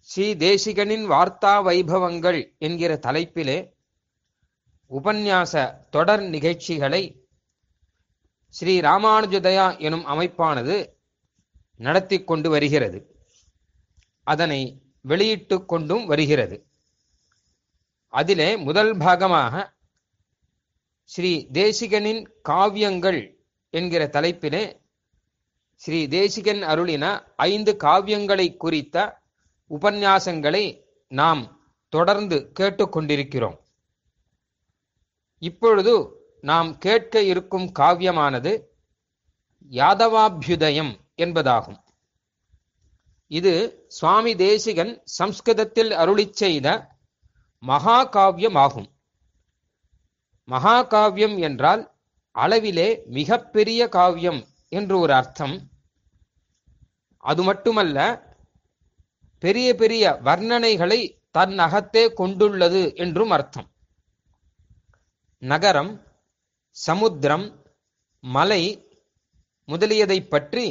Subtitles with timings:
[0.00, 3.72] ஸ்ரீ தேசிகனின் வார்த்தா வைபவங்கள் என்கிற தலைப்பிலே
[4.90, 7.28] உபன்யாச தொடர் நிகழ்ச்சிகளை
[8.48, 10.92] ஸ்ரீ ராமானுஜதயா எனும் அமைப்பானது
[11.76, 13.16] நடத்தி கொண்டு வருகிறது.
[14.22, 16.69] அதனை வெளியிட்டு கொண்டும் வருகிறது.
[18.12, 19.54] அதிலே முதல் பாகமாக
[21.10, 23.20] ஸ்ரீ தேசிகனின் காவியங்கள்
[23.74, 24.62] என்கிற தலைப்பிலே
[25.82, 27.04] ஸ்ரீ தேசிகன் அருளின
[27.36, 28.96] ஐந்து காவியங்களை குறித்த
[29.70, 30.64] உபன்யாசங்களை
[31.10, 31.42] நாம்
[31.92, 33.58] தொடர்ந்து கேட்டுக்கொண்டிருக்கிறோம்.
[35.42, 35.94] இப்பொழுது
[36.40, 38.52] நாம் கேட்க இருக்கும் காவியமானது
[39.70, 41.80] யாதவாபியுதயம் என்பதாகும்.
[43.30, 43.54] இது
[43.88, 46.68] சுவாமி தேசிகன் சம்ஸ்கிருதத்தில் அருளி செய்த
[47.62, 48.88] மகாகாவியமாகும்.
[50.48, 51.82] மகாகாவியம் என்றால்
[52.34, 55.56] அளவிலே மிகப்பெரிய காவியம் என்று ஒரு அர்த்தம்.
[57.24, 57.98] அது மட்டுமல்ல
[59.38, 63.68] பெரிய பெரிய வர்ணனைகளை தன் அகத்தே கொண்டுள்ளது என்றும் அர்த்தம்.
[65.42, 65.92] நகரம்
[66.76, 67.46] சமுத்திரம்
[68.24, 68.62] மலை
[69.68, 70.66] முதலியதை பற்றி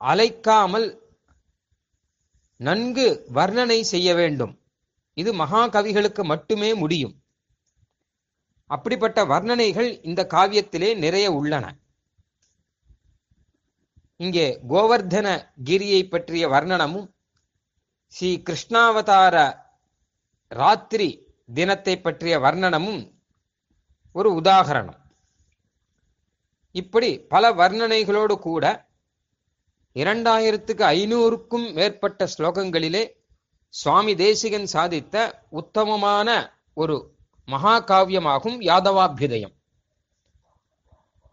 [0.00, 0.88] அலைக்காமல்
[2.56, 4.54] நன்கு வர்ணனை செய்ய வேண்டும்.
[5.20, 7.14] இது மகாகவிகளுக்கு மட்டுமே முடியும்.
[8.70, 11.66] அப்படிப்பட்ட வர்ணனைகள் இந்த காவியத்திலே நிறைய உள்ளன.
[14.16, 15.28] இங்கே கோவர்தன
[15.64, 17.08] கிரியை பற்றிய வர்ணனமும்
[18.12, 19.36] ஸ்ரீ கிருஷ்ணாவதார
[20.50, 21.10] ராத்திரி
[21.54, 23.02] தினத்தை பற்றிய வர்ணனமும்
[24.12, 25.00] ஒரு உதாகரணம்.
[26.74, 28.64] இப்படி பல வர்ணனைகளோடு கூட
[29.96, 33.02] இரண்டாயிரத்துக்கு ஐநூறுக்கும் மேற்பட்ட ஸ்லோகங்களிலே
[33.74, 35.16] சுவாமி தேசிகன் சாதித்த
[35.50, 36.28] உத்தமமான
[36.74, 36.96] ஒரு
[37.48, 39.54] மகாகாவியமாகும் யாதவாபியுதயம்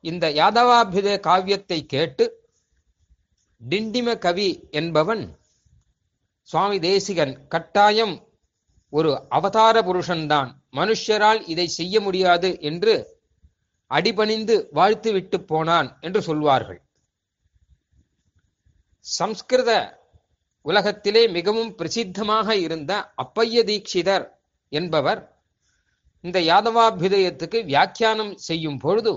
[0.03, 2.25] இந்த யாதவாபியுதய காவியத்தை கேட்டு
[3.62, 5.24] டிண்டிம கவி என்பவன்
[6.50, 8.16] சுவாமி தேசிகன் கட்டாயம்
[8.94, 10.50] ஒரு அவதார புருஷன்தான்.
[10.72, 12.94] மனுஷரால் இதை செய்ய முடியாது என்று
[13.91, 16.79] அடிபணிந்து வாழ்த்து விட்டு போனான் என்று சொல்வார்கள்.
[19.06, 19.72] சம்ஸ்கிருத
[20.66, 24.26] உலகத்திலே மிகவும் பிரசித்தமாக இருந்த அப்பைய தீட்சிதர்
[24.72, 25.22] என்பவர்
[26.24, 29.14] இந்த யாதவாபிதயத்துக்கு வியாக்கியானம் செய்யும் பொழுது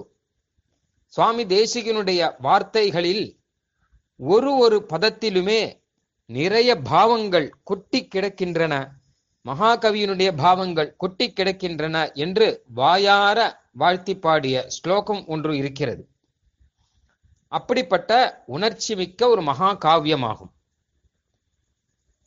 [1.13, 3.25] சுவாமி தேசிகனுடைய வார்த்தைகளில்
[4.21, 5.61] ஒரு ஒரு பதத்திலுமே
[6.31, 8.75] நிறைய பாவங்கள் கொட்டி கிடக்கின்றன.
[9.47, 13.39] மகாகவியினுடைய பாவங்கள் கொட்டி கிடக்கின்றன என்று வாயார
[13.73, 16.03] வாழ்த்தி பாடிய ஸ்லோகம் ஒன்று இருக்கிறது.
[17.53, 18.13] அப்படிப்பட்ட
[18.47, 20.53] உணர்ச்சி மிக்க ஒரு மகா காவியமாகும்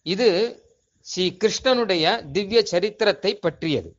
[0.05, 0.27] இது
[1.01, 3.95] ஸ்ரீ கிருஷ்ணனுடைய திவ்ய சரித்திரத்தை பற்றியது.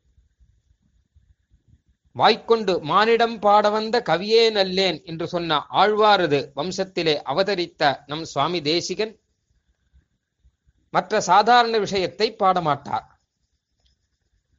[2.12, 9.20] வாய்க்கொண்டு மானிடம் பாட வந்த கவியே நல்லேன் என்று சொன்ன ஆழ்வாரது வம்சத்திலே அவதரித்த நம் சுவாமி தேசிகன்
[10.90, 13.06] மற்ற சாதாரண விஷயத்தை பாடமாட்டார்.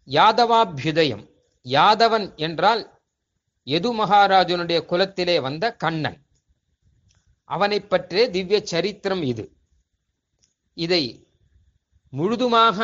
[0.07, 1.31] யாதவாபியுதயம்
[1.65, 3.01] யாதவன் என்றால்
[3.63, 6.17] எது மகாராஜனுடைய குலத்திலே வந்த கண்ணன்.
[7.43, 9.45] அவனை பற்றிய திவ்ய சரித்திரம் இது.
[10.77, 11.22] இதை
[12.13, 12.77] முழுதுமாக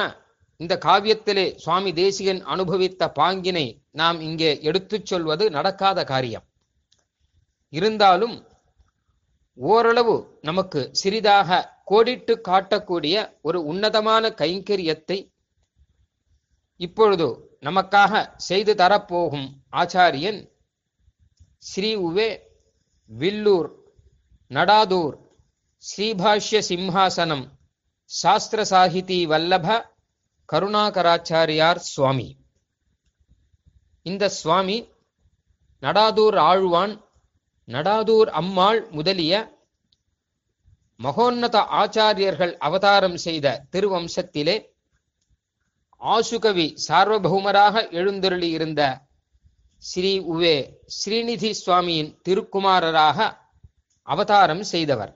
[0.60, 6.46] இந்த காவியத்திலே சுவாமி தேசிகன் அனுபவித்த பாங்கினை நாம் இங்கே எடுத்துச் சொல்வது நடக்காத காரியம்.
[7.74, 8.36] இருந்தாலும்
[9.58, 15.18] ஓரளவு நமக்கு சிறிதாக கோடிட்டு காட்டக்கூடிய ஒரு உன்னதமான கைங்கரியத்தை
[16.80, 17.28] இப்பொழுது
[17.62, 20.40] நமக்காக செய்து தரப்போகும் ஆச்சாரியன்
[21.58, 22.30] ஸ்ரீ உவே
[23.12, 23.70] வில்லூர்
[24.52, 25.16] நடாதூர்
[25.84, 27.46] ஸ்ரீபாஷ்ய சிம்ஹாசனம்
[28.12, 29.68] சாஸ்திர சாகிதி வல்லப
[30.50, 32.38] கருணாகராச்சாரியார் சுவாமி.
[34.02, 34.78] இந்த சுவாமி
[35.82, 36.94] நடாதூர் ஆழ்வான்
[37.68, 39.34] நடாதூர் அம்மாள் முதலிய
[40.96, 44.58] மகோன்னத ஆச்சாரியர்கள் அவதாரம் செய்த திருவம்சத்திலே
[46.02, 48.82] ஆசுகவி சார்வபௌமராக எழுந்தருளியிருந்த
[49.78, 50.58] ஸ்ரீ உவே
[50.98, 53.38] ஸ்ரீநிதி சுவாமியின் திருக்குமாரராக
[54.02, 55.14] அவதாரம் செய்தவர்.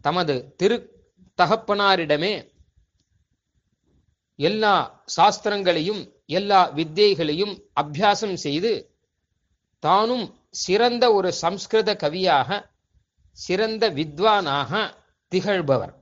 [0.00, 0.91] தமது திரு
[1.38, 2.50] தகப்பனாரிடமே
[4.38, 8.72] எல்லா சாஸ்திரங்களையும் எல்லா வித்தைகளையும் அபியாசம் செய்து
[9.82, 12.70] தானும் சிறந்த ஒரு சம்ஸ்கிருத கவியாக
[13.38, 14.72] சிறந்த வித்வானாக
[15.32, 15.94] திகழ்பவர்.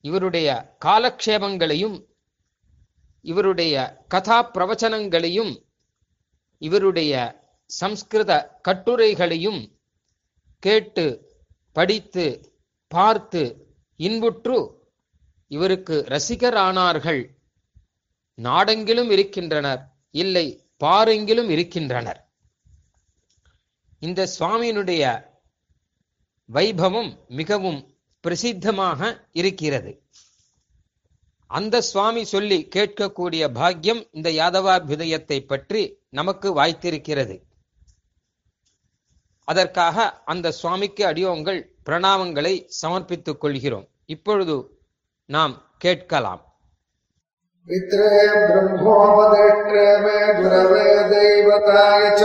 [0.00, 0.48] இவருடைய
[0.84, 1.96] காலக்ஷேபங்களையும்
[3.24, 5.52] இவருடைய கதா பிரவச்சனங்களையும்
[6.58, 7.12] இவருடைய
[7.66, 8.32] சம்ஸ்கிருத
[8.68, 9.60] கட்டுரைகளையும்
[10.58, 11.06] கேட்டு
[11.72, 12.53] படித்து
[12.88, 13.42] பார்த்து
[13.96, 14.82] இன்புற்று
[15.48, 17.22] இவருக்கு ரசிகரானார்கள்.
[18.38, 20.46] நாடெங்கிலும் இருக்கின்றனர் இல்லை
[20.84, 22.20] பாருங்கிலும் இருக்கின்றனர்.
[23.98, 25.32] இந்த சுவாமியினுடைய
[26.52, 30.02] வைபவம் மிகவும் பிரசித்தமாக இருக்கிறது.
[31.46, 37.36] அந்த சுவாமி சொல்லி கேட்கக்கூடிய பாக்கியம் இந்த யாதவாபியுதயத்தை பற்றி நமக்கு வாய்த்திருக்கிறது.
[39.44, 44.57] அதற்காக அந்த சுவாமிக்கு அடியோங்கள் பிரணாமங்களை சமர்ப்பித்துக் கொள்கிறோம் இப்பொழுது
[45.29, 45.55] நாம்
[45.85, 46.43] கேட்கலாம்
[47.67, 48.11] पित्रे
[48.43, 52.21] ब्रह्मोपदेष्ट्रे मे गुरवे दैवताय च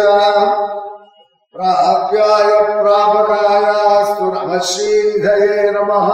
[1.55, 2.49] प्राप्याय
[2.79, 6.09] प्रापकायास्तु नमः श्रीधये नमः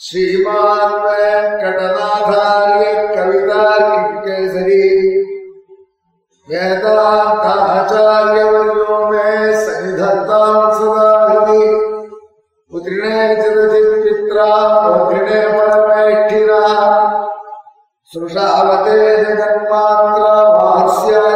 [0.00, 2.84] श्रीमान् वेङ्कटनाथार्य
[3.16, 4.84] कवितार्किकेसरी
[7.46, 8.77] वेदान्ताचार्यवर्यो
[18.13, 21.35] सृषावते जगन्मात्रा मास्याय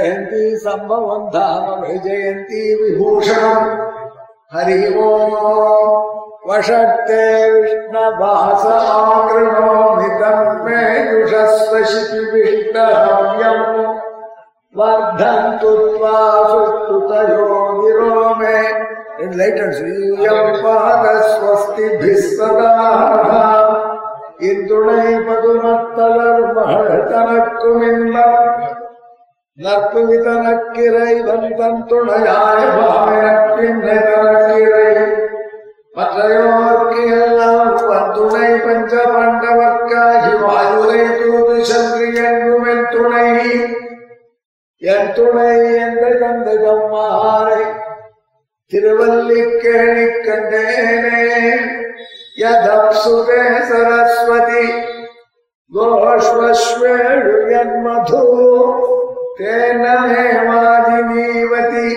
[0.00, 3.66] जयन्ती सम्भवम् धाम जयन्ती विभूषणम्
[4.54, 5.34] हरि ओम्
[6.48, 10.80] वषट्ते विष्णभास आकृणोमितम् मे
[11.10, 13.64] जुषस्वशिपिविष्टहव्यम्
[14.74, 16.16] वर्धन्तु त्वा
[16.50, 17.46] सुस्तुतयो
[17.80, 18.58] गिरो मे
[19.24, 22.72] Enlightened ஸ்ரீயம் பாத ஸ்வஸ்திபிः சதா
[24.48, 25.04] இத்துணை
[29.57, 34.91] நற்புவி தனக்கிரை வந்தன் துணையாய் பாவனப்பின்னை தனக்கிரை
[35.95, 43.27] மற்றையோர்க்கு எல்லாம் துணை பஞ்ச பண்டவர்க்காகி வாயுரை தூது சென்று என்றும் என் துணை.
[44.77, 47.61] என் துணை எந்த தந்தை தம்மாரை
[48.71, 51.21] திருவல்லிக்கேணி கண்டேனே.
[52.35, 54.65] யதம் சுதே சரஸ்வதி.
[55.73, 58.23] கோஷ்வஸ்வேழு என் யன்மது
[59.37, 61.87] तेन मे वाजिनीवति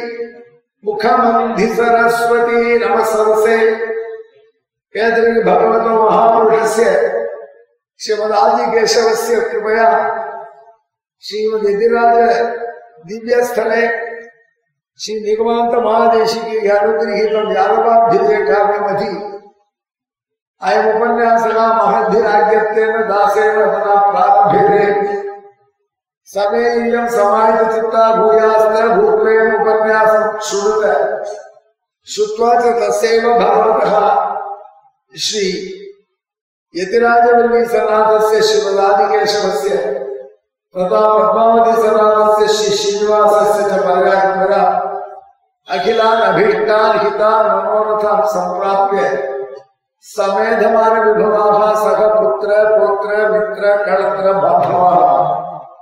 [0.85, 3.57] मुखमन्धि सरस्वती नमसरसे
[4.95, 6.87] एतद् भगवतो महापुरुषस्य
[8.01, 9.89] श्रीमदादिकेशवस्य कृपया
[11.23, 12.17] श्रीमद्यतिराज
[13.09, 13.85] दिव्यस्थले
[14.99, 19.13] श्री निगमान्त महादेशिकी अनुगृहीतं यादवाभ्युदय काव्यमधि
[20.61, 25.33] अयमुपन्यासः महद्भिराज्यत्वेन दासेन तदा प्रारभ्यते।
[26.29, 26.61] सभी
[27.09, 30.85] समाहित चित्ता भूयास्त भूप्रेम उपन्यास श्रुत।
[32.09, 32.21] च
[35.19, 35.47] श्री
[36.75, 38.41] यतिराज बल्ली तथा श्री
[39.59, 39.77] च
[45.69, 49.03] अखिलान अभीष्टान हितान मनोरथा संप्राप्य
[50.03, 55.24] समेधमान विभवा सह पुत्र पुत्र, मित्र कर्त्र बांधवा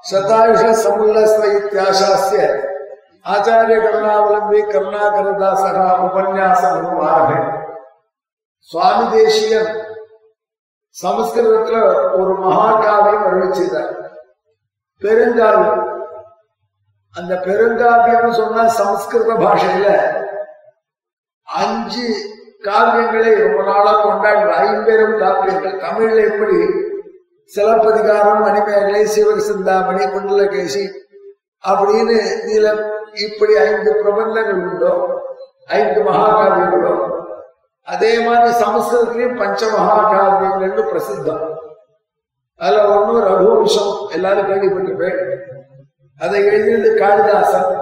[0.04, 2.38] ಶತಾಯುಷ ಸಮುಲ್ಲಸ್ತ ಇತ್ಯಾಶಾಸ್ಯ
[3.26, 7.50] ಆಚಾರ್ಯ ಕರುಣಾವಲಂಬಿ ಕರುಣಾಕರ ದಾಸರ ಉಪನ್ಯಾಸವನ್ನು ಆರಂಭ
[8.70, 9.70] சுவாமி தேசியம்
[10.96, 11.78] சமஸ்கிருதத்துல
[12.18, 13.92] ஒரு மகாகாவியம் அறிவிச்சிருந்தார்
[15.02, 15.86] பெருங்காவியம்
[17.14, 19.88] அந்த பெருங்காவியம் சொன்னா சமஸ்கிருத பாஷையில
[21.48, 22.04] அஞ்சு
[22.64, 25.80] காவியங்களை ரொம்ப நாளா கொண்டாடுற ஐம்பெரும் காவியங்கள்.
[25.80, 26.58] தமிழ்ல எப்படி
[27.54, 30.84] சிலப்பதிகாரம் மணிமேகலை சிவசிந்தாமணி குண்டலகேசி
[31.68, 32.16] அப்படின்னு
[32.52, 32.68] இதுல
[33.24, 34.92] இப்படி ஐந்து பிரபந்தங்கள் உண்டோ
[35.66, 36.94] ஐந்து மகாகாவியங்களோ
[37.84, 41.44] அதே மாதிரி சமஸ்கிருதத்திலையும் பஞ்ச மகாகாவியங்கள்னு பிரசித்தம்.
[42.56, 45.20] அதுல ஒண்ணு ரகுவம்சம் எல்லாரும் கேள்விப்பட்டிருப்பேன்.
[46.18, 47.72] அதை எழுதியது காளிதாசன்.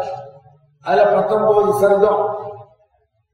[0.84, 2.22] அதுல பத்தொன்பது சர்க்கம்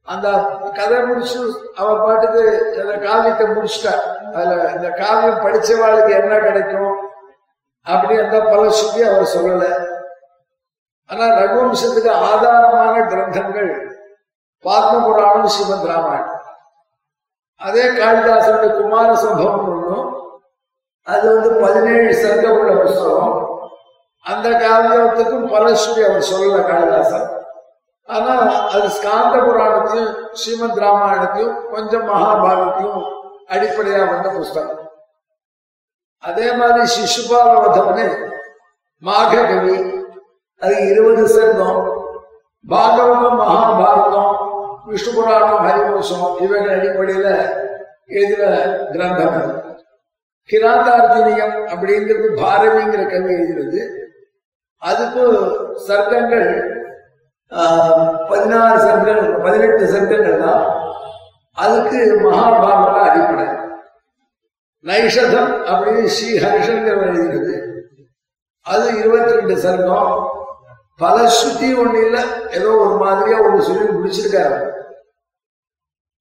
[0.06, 0.28] அந்த
[0.74, 1.40] கதை முடிச்சு
[1.76, 2.42] அவ பாட்டுக்கு
[2.82, 3.94] அந்த காவியத்தை முடிச்சிட்டா.
[4.34, 6.96] அதுல இந்த காவியம் படிச்சவாளுக்கு என்ன கிடைக்கும்
[7.82, 9.66] அப்படி அந்த பலசுத்தி அவர் சொல்லல.
[11.10, 13.70] ஆனா ரகுவம்சத்துக்கு ஆதாரமான கிரந்தங்கள்
[14.64, 16.40] பாத்ம புராணம் ஸ்ரீமத் ராமாயணம்.
[17.60, 20.08] அதே காளிதாசனுடைய குமார சம்பவம் ஒன்றும்
[21.02, 23.34] அது வந்து பதினேழு சங்கம் உள்ள புஸ்தகம்.
[24.24, 27.28] அந்த காவியத்துக்கும் பலஸ்ரீ அவர் சொல்லல காளிதாசன்.
[28.08, 28.32] ஆனா
[28.74, 30.10] அது ஸ்காந்த புராணத்தையும்
[30.40, 33.02] ஸ்ரீமத் ராமாயணத்தையும் கொஞ்சம் மகாபாரதத்தையும்
[33.54, 34.82] அடிப்படையா வந்த புஸ்தகம்.
[36.22, 38.06] அதே மாதிரி சிசுபால வதம்னு
[39.02, 39.76] மாககவி
[40.62, 41.82] அது இருபது சர்க்கம்
[42.64, 44.32] பாகவதம் மகாபாரதம்
[44.90, 47.28] விஷ்ணு புராணம் ஹரிவம்சம் இவைகள் அடிப்படையில
[48.16, 48.44] எழுதின
[48.94, 49.52] கிரந்தம் அது
[50.48, 53.80] கிராந்தார்ஜுனியம் அப்படிங்கிறது பாரதிங்கிற கவி எழுதினது.
[54.82, 55.24] அதுக்கு
[55.88, 56.48] சர்க்கங்கள்
[58.30, 60.64] பதினாறு சங்கங்கள் பதினெட்டு சங்கங்கள் தான்
[61.64, 63.46] அதுக்கு மகாபாரத அடிப்படை.
[64.84, 67.54] நைஷதம் அப்படின்னு ஸ்ரீ ஹரிஷங்கர் எழுதினது.
[68.66, 70.12] அது இருபத்தி ரெண்டு சர்க்கம்
[71.02, 72.18] பல சுத்தி ஒண்ணு இல்ல.
[72.58, 74.58] ஏதோ ஒரு மாதிரியா ஒண்ணு சொல்லி முடிச்சிருக்காரு.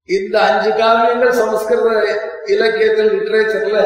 [0.10, 1.92] இந்த அஞ்சு காவியங்கள் சமஸ்கிருத
[2.54, 3.80] இலக்கியத்தில் லிட்ரேச்சர்ல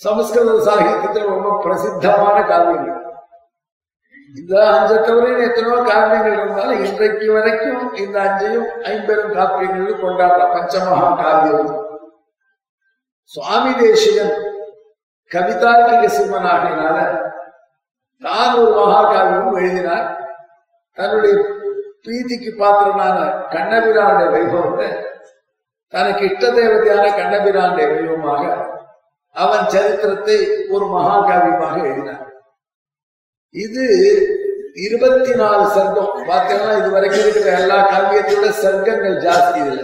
[0.00, 3.01] சமஸ்கிருத சாகித்யத்தில் ரொம்ப பிரசித்தமான காவியங்கள்.
[4.34, 11.72] இந்த அஞ்சை தவிர எத்தனையோ காவியங்கள் இருந்தாலும் இன்றைக்கு வரைக்கும் இந்த அஞ்சையும் ஐம்பெரும் காப்பியங்கள் கொண்டாடுற பஞ்சமகா காவியம்.
[13.34, 14.32] சுவாமி தேசிகன்
[15.30, 16.96] கவிதார்க்கிக சிம்மனாகினால
[18.22, 20.08] தான் ஒரு மகாகாவியம் எழுதினார்.
[20.98, 21.34] தன்னுடைய
[22.04, 23.18] பிரீதிக்கு பாத்திரனான
[23.54, 24.90] கண்ணபிரானுடைய வைபவத்தை
[25.94, 28.42] தனக்கு இஷ்ட தேவதையான கண்ணபிரானுடைய வைபவமாக
[29.36, 30.38] அவன் சரித்திரத்தை
[30.74, 32.26] ஒரு மகாகாவியமாக எழுதினார்.
[33.54, 33.84] இது
[34.74, 39.82] இருபத்தி நாலு சர்க்கம் பார்த்தீங்கன்னா இது வரைக்கும் இருக்கிற எல்லா காவியத்தோட சர்க்கங்கள் ஜாஸ்தி இதுல.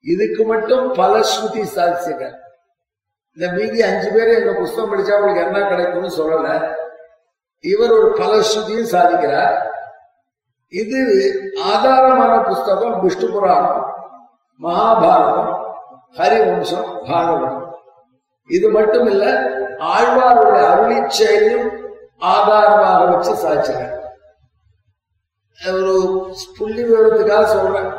[0.00, 2.34] இதுக்கு மட்டும் பல ஸ்ருதி சாட்சியங்கள்
[3.36, 6.48] இந்த மீதி அஞ்சு பேர் எங்க புஸ்தகம் படிச்சா உங்களுக்கு என்ன கிடைக்கும்னு சொல்லல.
[7.60, 9.54] இவர் ஒரு பல ஸ்ருதியும் சாதிக்கிறார்.
[10.68, 11.00] இது
[11.64, 13.84] ஆதாரமான புஸ்தகம் விஷ்ணு புராணம்.
[14.60, 15.52] மகாபாரதம்
[16.18, 17.60] ஹரிவம்சம் பாகவதம்.
[18.50, 19.24] இது மட்டும் இல்ல
[19.78, 20.98] ஆழ்வாருடைய அருளி
[22.20, 23.92] ஆதாரமாக வச்சு சாய்ச்சாங்க
[25.58, 25.92] ஒரு
[26.56, 27.90] புள்ளி விவரத்துக்காக சொல்றேன்.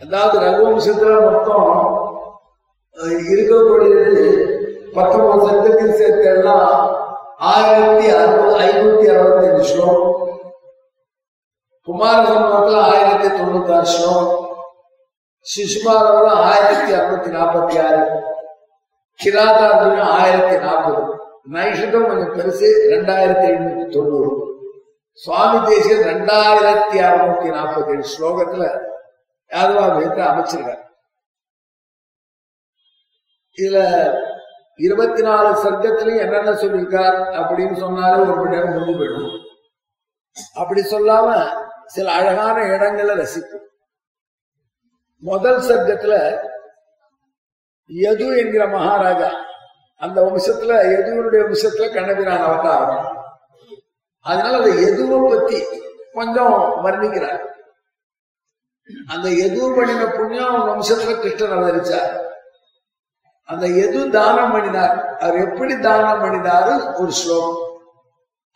[0.00, 1.70] அதாவது ரகுவம்சத்துல மொத்தம்
[3.30, 4.24] இருக்கக்கூடியது
[4.94, 6.70] பத்தொன்பது சங்கத்தில் சேர்த்து எல்லாம்
[7.36, 10.12] ஆயிரத்தி அறுபது ஐநூத்தி அறுபத்தி அஞ்சு ஸ்லோகம்.
[11.88, 12.22] குமார
[12.92, 14.32] ஆயிரத்தி தொண்ணூத்தி ஆறு ஸ்லோகம்.
[15.46, 18.02] சிசுபாலவர ஆயிரத்தி அறுநூத்தி நாற்பத்தி ஆறு.
[19.20, 21.02] கிராதார்ஜுனம் ஆயிரத்தி நாற்பது.
[21.54, 24.32] நைஷதம் கொஞ்சம் பெருசு ரெண்டாயிரத்தி எழுநூத்தி தொண்ணூறு.
[25.12, 28.64] சுவாமி தேசியம் ரெண்டாயிரத்தி அறுநூத்தி நாற்பத்தி ஏழு ஸ்லோகத்துல
[29.50, 30.82] யாதவா வேதத்தை அமைச்சிருக்காரு.
[33.58, 33.78] இதுல
[34.86, 39.30] இருபத்தி நாலு சர்க்கத்திலையும் என்னென்ன சொல்லியிருக்கார் அப்படின்னு சொன்னாலே ஒரு மணி நேரம் முடிஞ்சு போயிடும்.
[40.54, 41.28] அப்படி சொல்லாம
[41.94, 43.64] சில அழகான இடங்களை ரசிக்கும்
[45.22, 46.14] முதல் சர்க்கத்துல
[47.90, 49.30] யது என்கிற மகாராஜா
[49.96, 53.24] அந்த வம்சத்துல எதுவனுடைய வம்சத்துல கண்ணபிரான் அவதாரம்
[54.20, 55.58] அதனால அந்த எதுவை பத்தி
[56.12, 57.42] கொஞ்சம் வர்ணிக்கிறார்.
[59.08, 62.12] அந்த எது பண்ணின புண்ணியம் வம்சத்துல கிருஷ்ணன் அவதரிச்சார்.
[63.44, 67.00] அந்த எது தானம் பண்ணினார் அவர் எப்படி தானம் பண்ணினாரு?
[67.00, 67.58] ஒரு ஸ்லோகம்.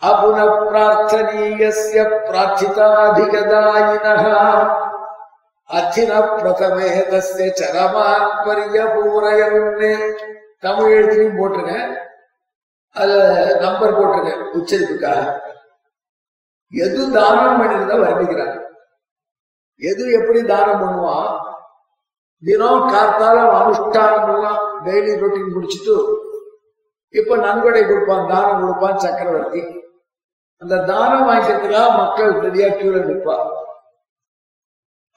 [0.02, 4.24] அபுன பிரார்த்தனீயஸ்ய பிரார்த்திதாதிகதாயினः
[5.70, 9.92] அத்தின பிரதமே தஸ்ய சரமாத்மரிய பூரையன்னு
[10.62, 11.74] தமிழ் எழுத்துலையும் போட்டுருங்க
[12.96, 13.20] அதுல
[13.64, 15.20] நம்பர் போட்டுருங்க உச்சரிப்புக்காக.
[16.72, 18.56] எது தானம் பண்ணிருந்தா வர்ணிக்கிறாங்க.
[19.80, 21.30] எது எப்படி தானம் பண்ணுவான்
[22.42, 25.94] தினம் காத்தால அனுஷ்டானம் எல்லாம் டெய்லி ரொட்டீன் முடிச்சுட்டு
[27.14, 29.62] இப்ப நன்கொடை கொடுப்பான் தானம் கொடுப்பான் சக்கரவர்த்தி.
[30.62, 33.46] அந்த தானம் வாங்கிக்கிறதுக்காக மக்கள் ரெடியா கியூல நிற்பார்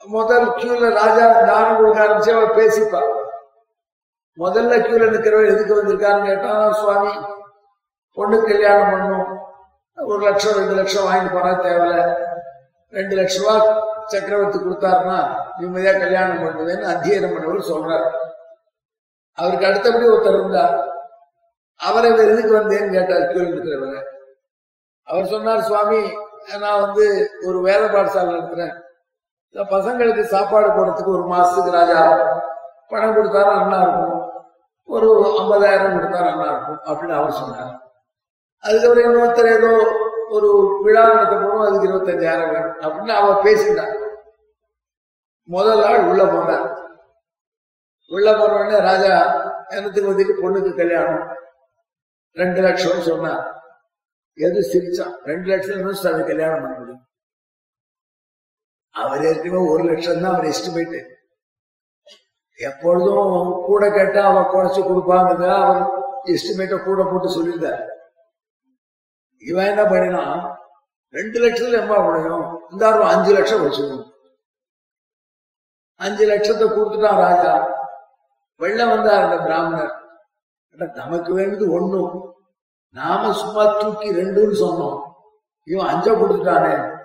[0.02, 3.10] முதல் கியூல ராஜா தானம் கொடுக்க ஆரம்பிச்சு அவர் பேசிப்பார்
[4.42, 7.12] முதல்ல கீழே நிற்கிறவர் எதுக்கு வந்திருக்காருன்னு கேட்டா சுவாமி
[8.16, 9.28] பொண்ணு கல்யாணம் பண்ணும்.
[9.98, 11.98] ஒரு லட்சம் ரெண்டு லட்சம் வாங்கிட்டு போனா தேவையில்ல.
[12.96, 13.54] ரெண்டு லட்ச ரூபா
[14.12, 15.18] சக்கரவர்த்தி கொடுத்தாருன்னா
[15.58, 18.08] நிம்மதியா கல்யாணம் பண்ணுவேன்னு அத்தியனம் பண்ணவர் சொல்றாரு.
[19.38, 20.74] அவருக்கு அடுத்தபடி ஒருத்தர் இருந்தார்.
[21.80, 23.98] அவரை இவர் எதுக்கு வந்தேன்னு கேட்டார் கீழே இருக்கிறவங்க
[25.08, 26.02] அவர் சொன்னார் சுவாமி
[26.62, 27.04] நான் வந்து
[27.48, 28.74] ஒரு வேத பாடசாலை நடத்துறேன்.
[29.54, 32.00] இந்த பசங்களுக்கு சாப்பாடு போடுறதுக்கு ஒரு மாசத்துக்கு ராஜா
[32.90, 34.13] பணம் கொடுத்தாரு அண்ணா இருக்கும்.
[34.88, 35.08] ஒரு
[35.40, 37.72] ஐம்பதாயிரம் கொடுத்தா நல்லா இருக்கும் அப்படின்னு அவர் சொன்னார்.
[38.64, 39.70] அதுக்கப்புறம் இன்னொருத்தர் ஏதோ
[40.36, 40.48] ஒரு
[40.84, 43.94] விழா நடத்த போனோம் அதுக்கு இருபத்தஞ்சாயிரம் வேணும் அப்படின்னு அவ பேசிட்டார்
[45.54, 46.66] முதல் நாள் உள்ள போனார்.
[48.10, 49.14] உள்ள போன உடனே ராஜா
[49.76, 51.24] என்னத்துக்கு வந்துட்டு பொண்ணுக்கு கல்யாணம்?
[52.36, 53.42] ரெண்டு லட்சம் சொன்னார்.
[54.46, 57.02] எது சிரிச்சான் ரெண்டு லட்சம் நிமிஷம் கல்யாணம் பண்ண முடியும்.
[58.94, 61.00] அவர் ஏற்கனவே ஒரு லட்சம் தான் அவர் எஸ்டிமேட்டு.
[62.56, 65.82] எப்பொழுதும் கூட கேட்டா அவ குறைச்சு கொடுப்பாங்க அவர்
[66.24, 67.82] எஸ்டிமேட்டை கூட போட்டு சொல்லியிருந்தார்.
[69.38, 70.58] இவன் என்ன பண்ணினான்
[71.10, 72.68] ரெண்டு லட்சத்துல எம்மா உடையும்?
[72.70, 74.12] இந்த அஞ்சு லட்சம் வச்சுக்கணும்.
[75.96, 77.82] அஞ்சு லட்சத்தை கொடுத்துட்டான் ராஜா.
[78.56, 79.94] வெள்ளம் வந்தார் அந்த பிராமணர்.
[80.92, 82.34] நமக்கு வேண்டியது ஒண்ணும்
[82.90, 85.02] நாம சும்மா தூக்கி ரெண்டுன்னு சொன்னோம்.
[85.64, 87.02] இவன் அஞ்ச கொடுத்துட்டானே.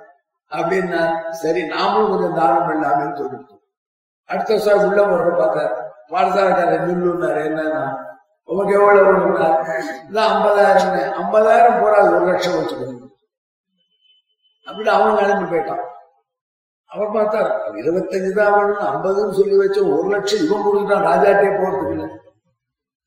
[0.51, 3.58] அப்படின்னா சரி நாமளும் கொஞ்சம் தானம் பண்ணலாமேன்னு சொல்லிட்டு
[4.29, 5.73] அடுத்த வருஷம் உள்ள வர பார்த்தார்
[6.11, 7.83] பாடசாலைக்காரர் நில்லுன்னாரு என்னன்னா
[8.49, 9.57] உமக்கு எவ்வளவு வேணும்னார்
[10.27, 12.95] ஐம்பதாயிரம் ஐம்பதாயிரம் போறாது ஒரு லட்சம் வச்சுக்கணும்
[14.67, 15.83] அப்படின்னு அவன் கிளம்பி போயிட்டான்.
[16.91, 17.49] அவர் பார்த்தார்
[17.81, 22.07] இருபத்தஞ்சு தான் வேணும் ஐம்பதுன்னு சொல்லி வச்சு ஒரு லட்சம் இவன் கொடுத்துட்டான் ராஜாட்டே போறதுக்கு இல்லை.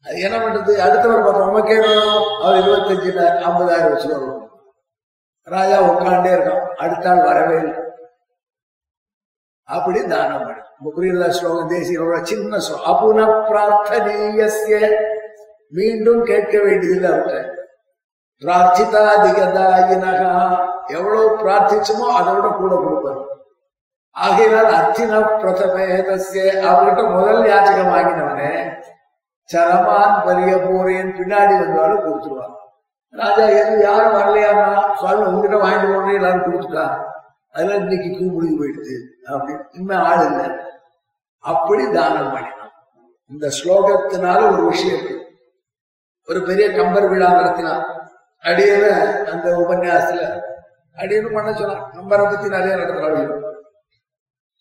[0.07, 0.73] அது என்ன பண்றது?
[0.85, 3.11] அடுத்தவர் பார்த்தா உமக்கே வேணும் அவர் இருபத்தஞ்சு
[3.49, 4.39] ஐம்பதாயிரம் வச்சு வரணும்
[5.49, 7.77] ராஜா உட்காண்டே இருக்கான் அடுத்த ஆள் வரவே இல்லை.
[9.69, 14.79] அப்படி தானம் பண்ணி புரியுதா ஸ்லோகம் தேசிய சின்ன ஸ்லோகம் அபுன பிரார்த்தனீயசிய
[15.73, 17.41] மீண்டும் கேட்க வேண்டியதில்லை அவர்கிட்ட
[18.43, 20.33] பிரார்த்திதாதிகதாயினகா
[20.93, 23.21] எவ்வளவு பிரார்த்திச்சுமோ அதோட கூட கொடுப்பார்
[24.17, 28.51] ஆகையால் அர்த்தின பிரதமேதஸ்ய அவர்கிட்ட முதல் யாச்சகம் வாங்கினவனே
[29.51, 32.57] சரமான் பரிய போறேன் பின்னாடி வந்தாலும் கொடுத்துருவான்
[33.15, 36.87] ராஜா எது யாரும் வரலையாமா சுவாமி உங்ககிட்ட வாங்கிட்டு போறேன் எல்லாரும் கொடுத்துட்டா
[37.55, 38.95] அதெல்லாம் இன்னைக்கு கூ முடிஞ்சு போயிடுது
[39.29, 40.47] அப்படின்னு இன்னும் ஆள் இல்லை
[41.45, 42.73] அப்படி தானம் பண்ணினான்
[43.31, 45.07] இந்த ஸ்லோகத்தினால ஒரு விஷயம்.
[46.29, 47.85] ஒரு பெரிய கம்பர் விழா நடத்தினான்
[48.41, 48.85] அடியன
[49.31, 50.23] அந்த உபன்யாசத்துல
[50.97, 53.41] அடியனு பண்ண சொன்னான் கம்பரை பத்தி நிறைய நடத்துறாங்க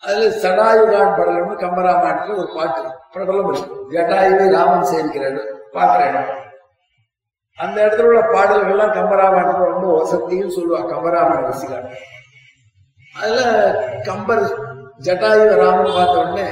[0.03, 2.81] அதுல சடாயுகான் படலம்னு கம்பராமாயணத்துல ஒரு பாட்டு
[3.13, 5.41] பிரபலம் இருக்கு ஜட்டாயுவை ராமன் சேவிக்கிறாரு.
[5.73, 6.39] பாக்குற இடம்.
[7.57, 10.93] அந்த இடத்துல உள்ள பாடல்கள்லாம் கம்பராமாயணத்துல ரொம்ப வசதியும் சொல்லுவாங்க.
[10.93, 11.79] கம்பராமாயண ரசிகா
[13.21, 13.41] அதுல
[14.03, 14.43] கம்பர்
[14.97, 16.45] ஜட்டாயு ராமன் பார்த்த உடனே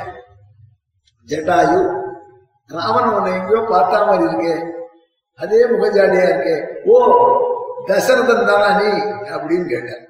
[1.30, 1.80] ஜட்டாயு
[2.70, 4.56] ராமன் உன்னை எங்கேயோ பார்த்தா மாதிரி இருக்கே.
[5.40, 6.56] அதே முகஜாடியா இருக்கே.
[6.86, 6.96] ஓ
[7.88, 8.90] தசரதன் தானா நீ?
[9.36, 10.04] அப்படின்னு கேட்டார்.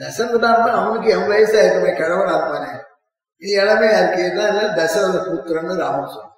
[0.00, 2.70] தசரதான் தான் அவனுக்கு என் வயசா இருக்குமே கிழவனா இருப்பானே
[3.42, 6.30] நீ இளமையா இருக்கேன்னா தசரத புத்திரன்னு ராமன் சொன்னான்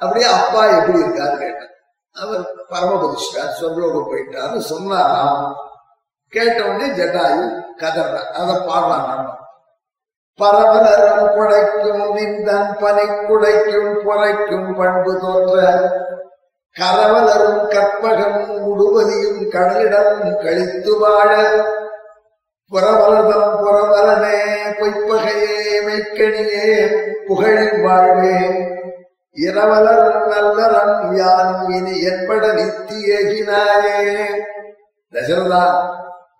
[0.00, 1.72] அப்படியே அப்பா எப்படி இருக்காரு கேட்டான்
[2.16, 5.54] அவர் பரமபதிஷ்டார் சொர்லோகம் போயிட்டாரு சொன்னார் ராமன்
[6.32, 7.42] கேட்ட உடனே ஜட்டாயு
[7.80, 8.30] கதறார்.
[8.32, 9.42] அதை பாடுறான் ராமன்
[10.42, 15.78] பரவலரும் குடைக்கும் நின்றன் பனை குடைக்கும் புரைக்கும் பண்பு தோன்ற
[16.80, 21.30] கரவலரும் கற்பகம் முடுவதியும் கடலிடம் கழித்து வாழ.
[22.70, 24.38] புறவலதம் புறவலனே
[24.78, 26.68] பொய்ப்பகையே மெய்க்கணியே
[27.28, 28.38] புகழில் வாழ்வே.
[29.34, 34.26] இரவலரும் நல்லறம் யானும் இனி என்பட நித்தியகினாயே.
[35.12, 35.64] தசரதா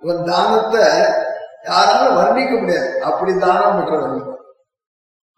[0.01, 1.25] உன் தானத்தை
[1.67, 3.03] யாராலும் வர்ணிக்க முடியாது.
[3.03, 4.35] அப்படி தானம் பண்றவன்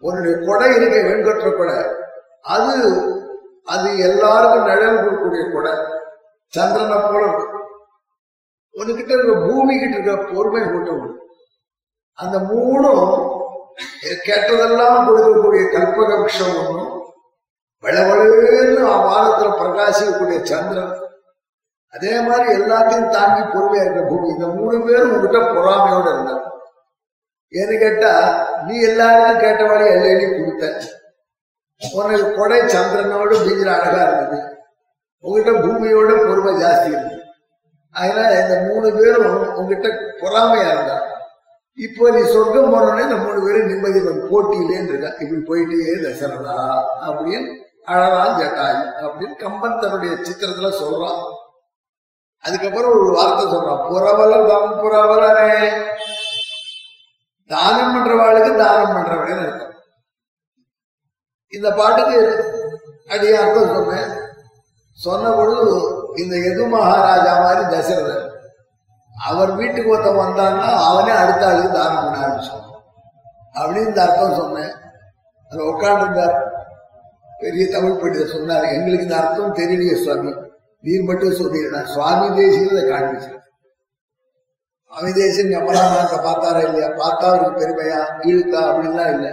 [0.00, 1.78] உன்னுடைய கொடை இருக்க வெண்கொற்ற கொடை.
[2.40, 2.76] அது
[3.64, 5.72] அது எல்லாருக்கும் நிழல் கொடுக்கக்கூடிய கொடை.
[6.46, 7.56] சந்திரனை போல இருக்கும்.
[8.74, 11.26] உனக்கிட்ட இருக்க பூமி கிட்ட இருக்க பொறுமை கொண்டு
[12.14, 13.36] அந்த மூணும்
[14.26, 17.02] கெட்டதெல்லாம் கொடுக்கக்கூடிய கல்பக விஷம் ஒன்றும்
[17.82, 21.07] வளவளன்னு வானத்துல பிரகாசிக்கக்கூடிய சந்திரன்.
[21.94, 26.44] அதே மாதிரி எல்லாத்தையும் தாங்கி பொறுமையா இருக்க பூமி இந்த மூணு பேரும் உங்ககிட்ட பொறாமையோட இருந்தாங்க
[27.52, 28.12] ஏன்னு கேட்டா
[28.66, 30.64] நீ எல்லாருக்கும் கேட்ட வழி எல்லையிலையும் கொடுத்த.
[31.80, 34.38] உனக்கு கொடை சந்திரனோட பீஜில் அழகா இருந்தது.
[35.24, 37.22] உங்ககிட்ட பூமியோட பொறுமை ஜாஸ்தி இருந்தது.
[37.94, 39.88] அதனால இந்த மூணு பேரும் உங்ககிட்ட
[40.20, 40.98] பொறாமையா இருந்தா.
[41.78, 45.10] இப்போ நீ சொர்க்கம் போனோடனே இந்த மூணு பேரும் நிம்மதி போட்டியிலேன்னு இருக்கா.
[45.22, 46.58] இப்படி போயிட்டே தசரதா
[47.08, 47.50] அப்படின்னு
[47.92, 51.20] அழகான் ஜட்டாயி அப்படின்னு கம்பன் தன்னுடைய சித்திரத்துல சொல்றான்.
[52.44, 55.50] அதுக்கப்புறம் ஒரு வார்த்தை சொல்றான் புறவலர் தம் புறவலனே
[57.46, 59.74] தானம் பண்றவாளுக்கு தானம் பண்றவன் அர்த்தம்.
[61.48, 62.18] இந்த பாட்டுக்கு
[63.08, 64.10] அடிய அர்த்தம் சொன்னேன்.
[64.92, 65.66] சொன்ன பொழுது
[66.16, 68.26] இந்த எது மகாராஜா மாதிரி தசரதன்
[69.26, 72.66] அவர் வீட்டுக்கு ஒருத்த வந்தான்னா அவனே அடுத்த ஆளுக்கு தானம் பண்ண ஆரம்பிச்சான்.
[73.54, 74.72] அப்படின்னு இந்த அர்த்தம் சொன்னேன்.
[75.50, 76.36] அது உட்காந்துருந்தார்
[77.38, 80.32] பெரிய தமிழ் பண்டிதர் சொன்னார் எங்களுக்கு இந்த அர்த்தம் தெரியலையே சுவாமி.
[80.84, 83.30] நீர் மட்டும் சொன்னீங்கன்னா சுவாமி தேசியத்தை காண்பிச்சு
[84.92, 89.32] சுவாமி தேசியம் கமலாநாத்தை பார்த்தாரா இல்லையா பார்த்தா அவருக்கு பெருமையா இழுத்தா அப்படின்லாம் இல்லை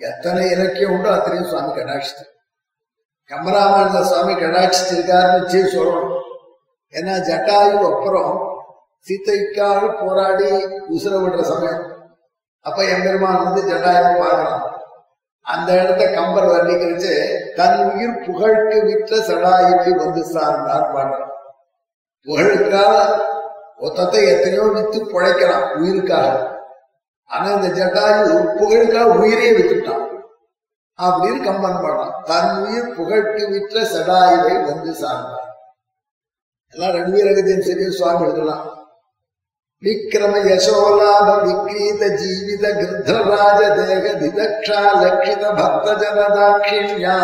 [0.00, 2.24] எத்தனை இலக்கியம் உண்டோ அத்தனையும் சுவாமி கடாட்சித்து
[3.30, 6.10] கமராமானந்த சுவாமி கடாட்சிச்சிருக்காருன்னு வச்சு சொல்லணும்
[6.94, 8.32] ஏன்னா ஜட்டாயு அப்புறம்
[9.06, 10.48] சீத்தைக்காக போராடி
[10.90, 11.84] உசுர விடுற சமயம்
[12.64, 14.64] அப்ப எம்பெருமான் வந்து ஜட்டாயுவை பார்க்கலாம்
[15.46, 17.14] அந்த இடத்த கம்பர் வர்ணிக்கிறச்சு
[17.56, 21.28] தன் உயிர் புகழ்க்கு விற்ற சடாயுவை வந்து சார்ந்தார் பாடுறான்
[22.26, 22.96] புகழுக்காக
[23.80, 26.28] மொத்தத்தை எத்தனையோ வித்து பிழைக்கலாம் உயிருக்காக.
[27.30, 30.04] ஆனா இந்த ஜட்டாயு புகழுக்காக உயிரே வித்துட்டான்.
[30.98, 35.48] அப்படின்னு கம்பன் பாடுறான் தன் உயிர் புகழ்க்கு விற்ற சடாயுவை வந்து சார்ந்தார்
[36.74, 38.66] எல்லாம் ரெண்டு ரகத்தையும் சரி சுவாமி எழுதலாம்.
[39.82, 47.16] விக்கிரம யசோலாப விக்ரீத ஜீவித கிருத்தராஜ தேக திதக்ஷா லட்சித பக்த ஜனதாட்சிண்யா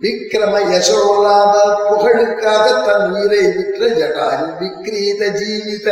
[0.00, 1.52] விக்கிரம யசோலாப
[1.88, 5.88] புகழுக்காக தன் உயிரை விற்ற ஜடாயு விக்ரீத ஜீவித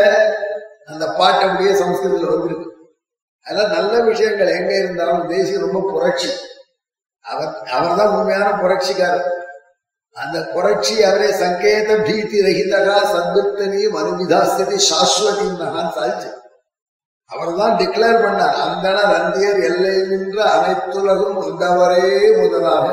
[0.90, 2.68] அந்த பாட்டு அப்படியே சம்ஸ்கிருதத்தில் வந்திருக்கு.
[3.46, 6.30] அதெல்லாம் நல்ல விஷயங்கள் எங்க இருந்தாலும் தேசிய ரொம்ப புரட்சி.
[7.24, 9.30] அவர் அவர் தான் உண்மையான புரட்சிக்காரர்.
[10.16, 16.30] அந்த புரட்சி அவரே சங்கேத பீதி ரஹிதகா சத்வத்தனி மனுவிதாஸ்தி சாஸ்வதி மகான் சாதிச்சு
[17.30, 22.08] அவர் தான் டிக்ளேர் பண்ணார் அந்தன ரந்தியர் எல்லை நின்ற அனைத்துலகும் வந்தவரே
[22.40, 22.88] முதலாக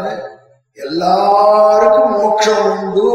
[0.77, 3.09] எல்லாருக்கும் மோட்சம் உண்டு.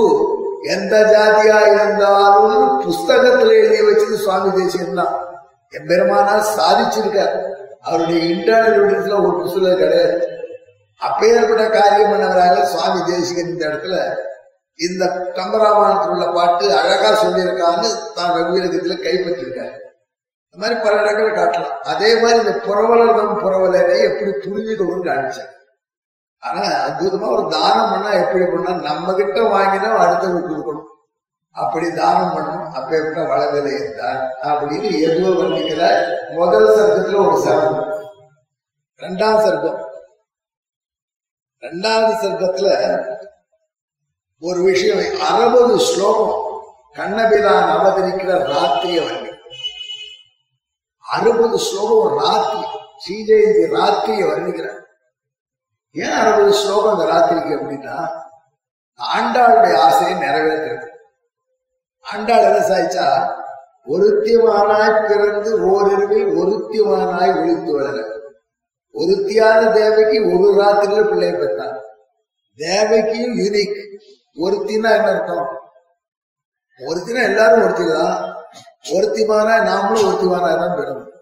[0.74, 5.14] எந்த ஜாதியா இருந்தாலும் புஸ்தகத்துல எழுதி வச்சது சுவாமி தேசியம் தான்
[5.72, 7.34] எம்பெருமானா சாதிச்சிருக்கார்.
[7.82, 10.16] அவருடைய இன்டர்னல் விடத்துல ஒரு புஸ்தகம் கிடையாது.
[11.00, 13.96] அப்பேற்பட்ட காரியம் பண்ணவராக சுவாமி தேசிகன் இந்த இடத்துல
[14.78, 15.04] இந்த
[15.36, 19.76] கம்பராமாயணத்தில் உள்ள பாட்டு அழகா சொல்லியிருக்கான்னு தான் ரகுவீரகத்துல கைப்பற்றிருக்காரு.
[20.46, 21.78] இந்த மாதிரி பல இடங்களை காட்டலாம்.
[21.92, 25.52] அதே மாதிரி இந்த புறவலர்தம் புறவலரை எப்படி புரிஞ்சுக்கணும்னு காணிச்சார்
[26.42, 30.88] ஆனா அற்புதமா ஒரு தானம் பண்ணா எப்படி பண்ணா நம்ம கிட்ட வாங்கினா அடுத்தவங்க கொடுக்கணும்.
[31.56, 32.68] அப்படி தானம் பண்ணணும்.
[32.78, 35.82] அப்பேற்பட்ட வளவிலை இருந்தார் அப்படின்னு எதுவோ வர்ணிக்கிற
[36.38, 37.80] முதல் சர்க்கத்துல ஒரு சர்க்கம்
[39.00, 39.80] ரெண்டாம் சர்க்கம்
[41.66, 42.68] ரெண்டாவது சர்க்கத்துல
[44.42, 46.34] ஒரு விஷயம் அறுபது ஸ்லோகம்
[46.94, 49.32] கண்ணபிரான் அவதரிக்கிற ராத்திரிய வண்டி
[51.04, 52.64] அறுபது ஸ்லோகம் ராத்திரி
[53.04, 54.82] ஸ்ரீஜெயந்தி ராத்திரிய வர்ணிக்கிறார்
[55.94, 57.96] ஏன் அறுபது ஸ்லோகம் அந்த ராத்திரிக்கு அப்படின்னா
[59.00, 60.86] ஆண்டாளுடைய ஆசையை நிறைவேற்றுறது.
[62.04, 63.06] ஆண்டாள் என்ன சாய்ச்சா
[63.86, 68.15] ஒருத்திவானாய் பிறந்து ஓரிரவில் ஒருத்திவானாய் ஒழித்து வளர.
[68.96, 71.76] ஒருத்தியான தேவைக்கு ஒரு ராத்திரியில பிள்ளைய பெற்றான்
[72.58, 73.78] தேவைக்கும் யூனிக்
[74.44, 75.48] ஒருத்தினா என்ன அர்த்தம்?
[76.80, 78.16] ஒருத்தினா எல்லாரும் ஒருத்திதான்.
[78.94, 81.12] ஒருத்திமானா நாமளும் ஒருத்திமானா தான் பெறணும்.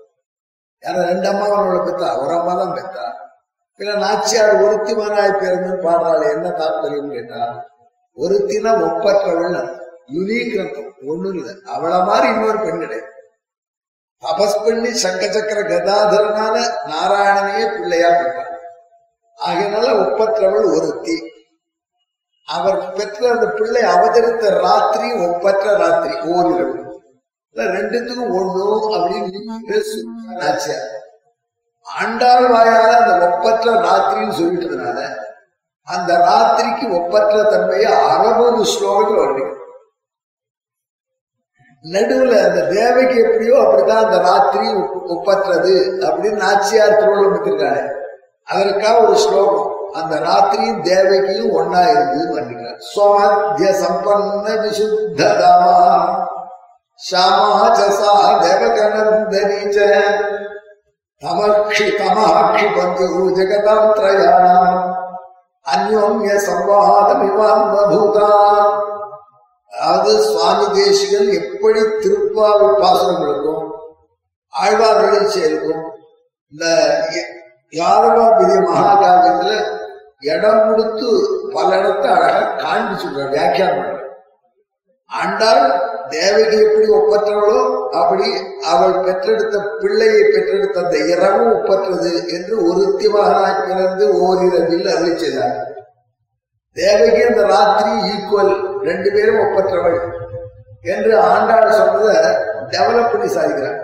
[0.82, 3.04] யார ரெண்டு அம்மாவனோட பெத்தா ஒரு அம்மா தான் பெத்தா
[3.80, 7.42] பின்ன நாச்சியார் ஒருத்திமானாய் பிறந்து பாடுறாள் என்ன தாற்பயம் கேட்டா?
[8.16, 9.56] ஒருத்தினா ஒப்பற்றவள்
[10.14, 10.90] யுனிக் அர்த்தம்.
[11.06, 11.54] ஒண்ணும் இல்லை.
[11.64, 13.08] அவளை மாதிரி இன்னொரு பெண் கிடையாது.
[14.24, 16.56] தபஸ் பண்ணி சங்க சக்கர கதாதரனால
[16.90, 18.52] நாராயணனையே பிள்ளையா பெற்றார்.
[19.38, 21.16] ஆகையினால ஒப்பற்றவள் ஒருத்தி.
[22.48, 26.82] அவர் பெற்ற அந்த பிள்ளை அவதரித்த ராத்திரி ஒப்பற்ற ராத்திரி ஓரிரவு.
[27.56, 28.62] ரெண்டுத்துக்கும் ஒண்ணு
[28.94, 29.40] அப்படின்னு
[30.46, 30.88] ஆச்சியார்
[31.87, 35.00] ஆண்டாள் வாயால அந்த ஒப்பற்ற ராத்திரின்னு சொல்லிட்டதுனால
[35.88, 39.62] அந்த ராத்திரிக்கு ஒப்பற்ற தன்மையை அறுபது ஸ்லோகத்தில் வருகிறது
[41.85, 44.68] நடுவுல அந்த தேவைக்கு எப்படியோ அப்படித்தான் அந்த ராத்திரி
[45.09, 47.83] ஒப்பற்றது அப்படின்னு நாச்சியார் திருவள்ளுவர் இருக்காரு
[48.49, 49.70] அதற்காக ஒரு ஸ்லோகம்.
[49.94, 55.77] அந்த ராத்திரியும் தேவகியும் ஒன்னா இருந்தது வர்ணிக்கிறார் சோமத்திய சம்பன்ன விசுத்ததாமா
[57.01, 59.61] சாமாச்சசா தேவகனந்தனி
[61.23, 64.81] தமக்ஷி தமாக்ஷி பந்து ஜெகதாம் திரயாணம்
[65.66, 68.31] அந்யோன்ய சம்வாதமிவான்வபூதா
[69.74, 73.64] அதாவது சுவாமி தேசிகன் எப்படி திருப்பாவை பாசனங்களுக்கும்
[74.52, 75.82] ஆழ்வார்களின் செயலுக்கும்
[76.52, 76.64] இந்த
[77.72, 79.54] யாரவா பெரிய மகாகாவியத்துல
[80.28, 81.08] இடம் கொடுத்து
[81.54, 84.00] பல இடத்த அழகா காண்பிச்சு வியாக்கியானம் பண்ற
[85.10, 85.64] ஆண்டாள்
[86.10, 87.58] தேவகி எப்படி ஒப்பற்றவளோ
[87.92, 88.26] அப்படி
[88.64, 95.56] அவள் பெற்றெடுத்த பிள்ளையை பெற்றெடுத்த அந்த இரவும் ஒப்பற்றது என்று ஒருத்தி மகனாய் பிறந்து ஓரிரவில் அருளி செய்தார்.
[96.76, 98.54] தேவகி அந்த ராத்திரி ஈக்குவல்
[98.85, 99.99] ரெண்டு பேரும் ஒப்பற்றவள்
[100.83, 102.33] என்று ஆண்டாள் சொன்னதை
[102.70, 103.83] டெவலப் பண்ணி சாதிக்கிறார்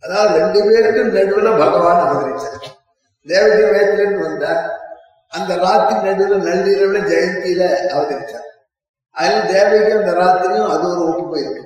[0.00, 2.70] அதாவது ரெண்டு பேருக்கும் நடுவில் பகவான் அவதரிச்சார்.
[3.26, 4.80] தேவதி வேத்திலிருந்து வந்தார்.
[5.28, 7.62] அந்த ராத்திரி நடுவில் நள்ளிரவுல ஜெயந்தியில
[7.94, 8.48] அவதரிச்சார்.
[9.10, 11.64] அதில் தேவகி அந்த ராத்திரியும் அது ஒரு ஒப்பு போயிருக்கு.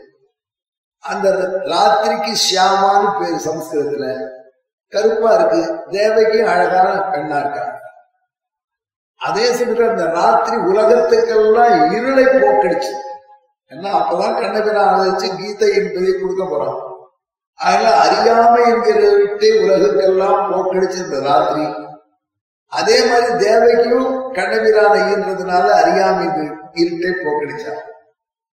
[0.98, 1.30] அந்த
[1.64, 4.28] ராத்திரிக்கு ஷியாமான்னு பேர் சமஸ்கிருதத்துல.
[4.88, 5.84] கருப்பா இருக்கு.
[5.90, 7.84] தேவகி அழகான பெண்ணா இருக்கா
[9.16, 12.92] அதே சமயத்துல அந்த ராத்திரி உலகத்துக்கெல்லாம் இருளை போக்கடிச்சு.
[13.70, 16.76] ஏன்னா அப்பதான் கண்ணபிரா ஆதரிச்சு கீதை என்பதை கொடுக்க போறான்.
[17.54, 21.66] அதனால அறியாமை என்கிற விட்டு உலகத்துக்கெல்லாம் போக்கடிச்சு இந்த ராத்திரி.
[22.68, 26.26] அதே மாதிரி தேவகியும் கண்ணபிரான ஈன்றதுனால அறியாமை
[26.74, 27.82] இருட்டை போக்கடிச்சான்.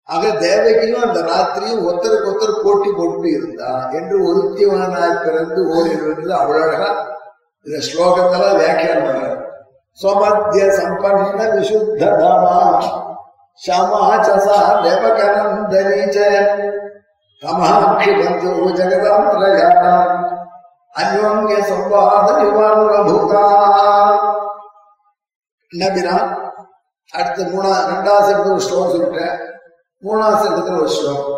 [0.03, 6.91] ஆக தேவகியும் அந்த ராத்திரியும் ஒருத்தருக்கு ஒருத்தர் போட்டி போட்டு இருந்தா என்று ஒருத்தியவனாய் பிறந்து ஓடிடுவது அவ்வளவு அழகா
[7.67, 9.26] இந்த ஸ்லோகத்தெல்லாம் வியாக்கியானம்
[10.00, 12.58] स्वमध्य संपन्न विशुद्ध धामा
[13.60, 16.18] श्यामा च सा देवकनन्दनी च
[17.44, 19.70] तमाक्षिपन्तु जगदात्रया
[20.96, 23.44] अन्योन्य संवाद निवारणभूता
[25.72, 26.16] நபினா
[27.14, 29.38] அடுத்து மூணா ரெண்டாவது செட்டு ஒரு ஸ்லோகம் சொல்லிட்டேன்
[30.04, 31.38] மூணாவது செட்டுக்கு ஒரு ஸ்லோகம்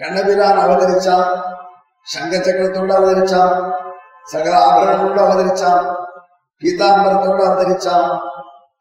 [0.00, 1.30] கண்ணபிரான் அவதரிச்சான்
[2.06, 3.54] சங்க சக்கரத்தோடு அவதரிச்சான்
[4.32, 5.86] சகல ஆபரணங்களோடு அவதரிச்சான்
[6.63, 8.11] பீதாம்பரத்தோடு அவதரிச்சான்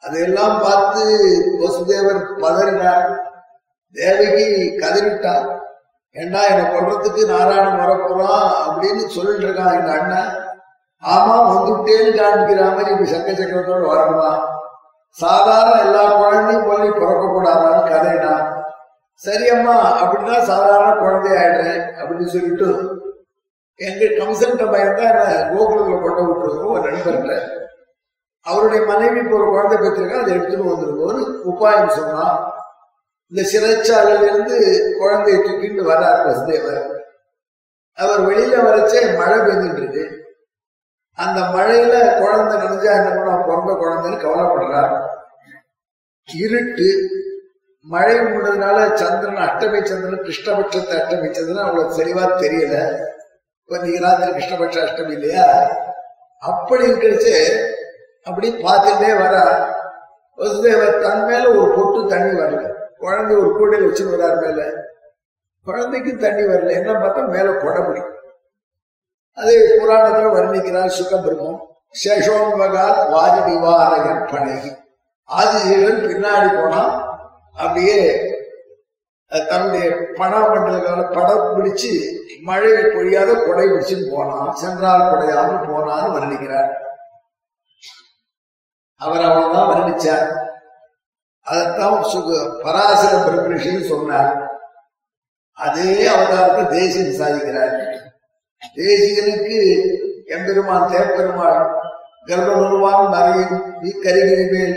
[0.02, 1.02] அதையெல்லாம் பார்த்து
[1.60, 3.04] வசுதேவர் பதறினார்.
[3.96, 4.46] தேவகி
[4.82, 5.48] கதறிட்டார்
[6.16, 10.32] ஏண்டா என்னை கொள்றதுக்கு நாராயணன் வரப்போறான் அப்படின்னு சொல்லிட்டு இருக்கான் எங்க அண்ணன்.
[11.02, 14.30] ஆமா வந்துட்டேன்னு காண்பிக்கிற மாதிரி இப்ப சங்க சக்கரத்தோடு வரணுமா
[15.16, 18.34] சாதாரண எல்லா குழந்தையும் போய் பிறக்க கூடாதான்னு கதைனா?
[19.22, 22.68] சரி அம்மா அப்படின்னா சாதாரண குழந்தை ஆயிடுறேன் அப்படின்னு சொல்லிட்டு
[23.80, 27.34] எங்க கம்சன்ட்ட பயந்தா என்ன கோகுலத்துல கொண்டு விட்டுருக்கோம் ஒரு நண்பர்கிட்ட
[28.46, 32.24] அவருடைய மனைவி இப்போ ஒரு குழந்தை பெற்றிருக்கா அதை எடுத்துட்டு வந்துருவோம்னு உபாயம் சொன்னா
[33.32, 34.56] இந்த சிறைச்சாலையில இருந்து
[34.98, 36.82] குழந்தையை தூக்கிட்டு வர்றார் வசுதேவர்.
[37.98, 40.04] அவர் வெளியில வரைச்சே மழை பெய்துட்டு இருக்கு
[41.18, 44.92] அந்த மழையில குழந்தை நினைஞ்சா என்ன பண்ண பிறந்த குழந்தைன்னு கவலைப்படுறார்
[46.28, 46.88] இருட்டு
[47.86, 52.74] மழை முன்னதுனால சந்திரன் அஷ்டமி சந்திரன் கிருஷ்ணபட்சத்தை அஷ்டமிச்சதுன்னு அவ்வளவு தெளிவா தெரியல.
[53.60, 55.46] இப்ப நீங்க ராத்திரி கிருஷ்ணபட்ச அஷ்டமி இல்லையா?
[56.42, 57.34] அப்படி இருக்கிறச்சு
[58.26, 59.34] அப்படி பார்த்துட்டே வர
[60.38, 62.62] வசுதேவர் தன் மேல ஒரு பொட்டு தண்ணி வரல.
[62.98, 64.60] குழந்தை ஒரு கூடையில் வச்சுட்டு வர்றாரு மேல.
[65.66, 66.72] குழந்தைக்கு தண்ணி வரல.
[66.72, 68.02] என்ன பார்த்தா மேல குடமுடி.
[69.38, 71.60] அது புராணத்துல வர்ணிக்கிறார் சுகபிரமம்
[72.04, 74.70] சேஷோன்மகால் வாதி நிவாரகன் பழகி
[75.28, 76.82] ஆதிசேகன் பின்னாடி போனா
[77.54, 77.98] அப்படியே
[79.50, 79.84] தன்னுடைய
[80.18, 81.92] பணமண்டலக்கால படம் பிடிச்சு
[82.42, 86.70] மழை பொழியாத கொடை பிடிச்சுன்னு போனான் சென்றால் கொடையாமல் போனான்னு வர்ணிக்கிறார்.
[89.02, 90.28] அவர் அவ்வளவுதான் வர்ணிச்சார்
[91.46, 92.28] அதைத்தான் சுக
[92.64, 94.32] பராசர பிரபரிஷின்னு சொன்னார்.
[95.58, 97.74] அதே அவதாரத்தை தேசியம் சாதிக்கிறார்
[98.74, 99.58] தேசிகனுக்கு
[100.26, 101.60] எம்பெருமான் தேப்பெருமாள்
[102.26, 103.56] கர்ப்பகுருவான் மறையின்
[104.04, 104.76] கருகிரி மேல்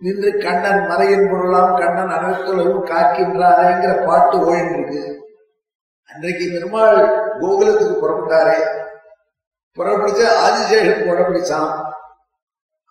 [0.00, 5.02] நின்று கண்ணன் மறையின் பொருளாம் கண்ணன் அனைத்துலகும் காக்கின்றாரேங்கிற பாட்டு ஓடிருக்கு
[6.10, 6.98] அன்றைக்கு பெருமாள்
[7.40, 8.58] கோகுலத்துக்கு புறப்பட்டாரே.
[9.76, 11.72] புறப்பிடிச்ச ஆதிசேஷன் புறப்பிடிச்சான்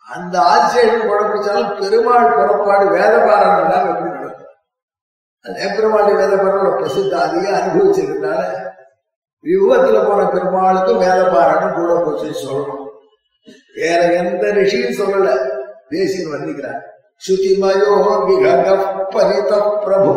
[0.09, 4.57] அந்த ஆதிசேஷன் புறப்பிடிச்சாலும் பெருமாள் புறப்பாடு வேதபாராயணம் தான் எப்படி நடக்கும்
[5.45, 8.43] அது பெருமாள் வேதபாராயணம் பிரசித்த அதிக அனுபவிச்சிருக்கனால
[9.45, 12.87] வியூகத்துல போன பெருமாளுக்கும் வேதபாராயணம் கூட போச்சுன்னு சொல்லணும்
[13.77, 15.31] வேற எந்த ரிஷியும் சொல்லல
[15.91, 16.81] தேசியம் வர்ணிக்கிறார்
[17.23, 17.95] ஸ்ருதிமயோ
[18.27, 18.67] விகக
[19.11, 19.53] பரித
[19.85, 20.15] பிரபு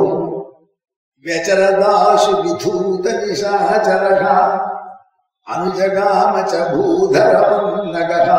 [1.26, 4.24] व्यचरदाशु विधूत निशाचरः
[5.48, 8.30] अनुजगाम च भूधरपन्नगः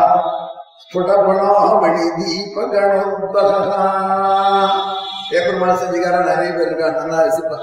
[0.90, 3.82] ஸ்புடபணாமணி தீபகணோத்பகா
[5.30, 7.58] பெருமாள் செஞ்சுக்காரன் நிறைய பேர் இருக்கா நல்லா ரசிப்பா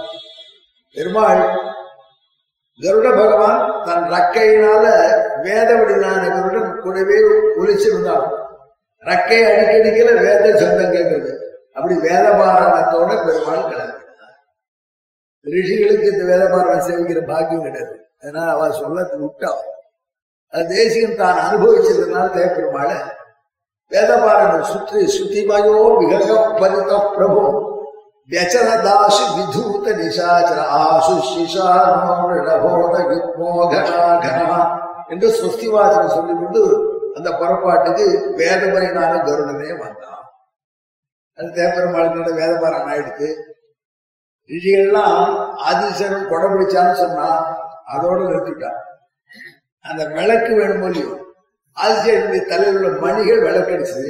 [0.96, 1.42] பெருமாள்
[2.80, 4.86] கருட பகவான் தன் ரக்கையினால
[5.46, 7.18] வேதவடினான கருடன் கூடவே
[7.62, 8.26] ஒலிச்சிருந்தான்
[9.04, 11.32] ரக்கை அடிக்கடிக்கல வேத சொந்தம் கேட்கிறது.
[11.76, 13.96] அப்படி வேதபாரணத்தோட பெருமாள் கிடையாது
[15.46, 17.96] ரிஷிகளுக்கு இந்த வேதபாரணம் சேவிக்கிற பாக்கியம் கிடையாது.
[18.22, 19.52] அதனால அவ சொல்ல விட்டா
[20.54, 22.90] தேசியம் தான் அனுபவிச்சதுனால தேவப்பெருமாள
[23.92, 26.30] வேதபாரணம் சுற்றி சுத்திமயோ விகக
[26.60, 27.44] பரித பிரபு.
[28.32, 32.58] வியச்சரதாசு விதூத நிசாச்சர ஆசு சிசாரோகனா
[35.10, 36.64] என்று சுஸ்தி வாசனம் சொல்லிக்கொண்டு
[37.18, 38.06] அந்த புறப்பாட்டுக்கு
[38.40, 40.24] வேதபரிணான கருடனே வந்தான்.
[41.40, 43.30] அது தேப்பெருமாளுக்கு வேதபாரணம் ஆயிடுத்து
[44.50, 45.22] இதையெல்லாம்
[45.70, 47.30] ஆதிசனம் கொடை பிடிச்சான்னு சொன்னா
[47.94, 48.82] அதோட நிறுத்திட்டான்
[49.86, 51.12] அந்த விளக்கு வேணும் இல்லையோ
[51.78, 54.04] ஆதிசேரனுடைய தலையில் உள்ள மணிகள் விளக்கடிச்சு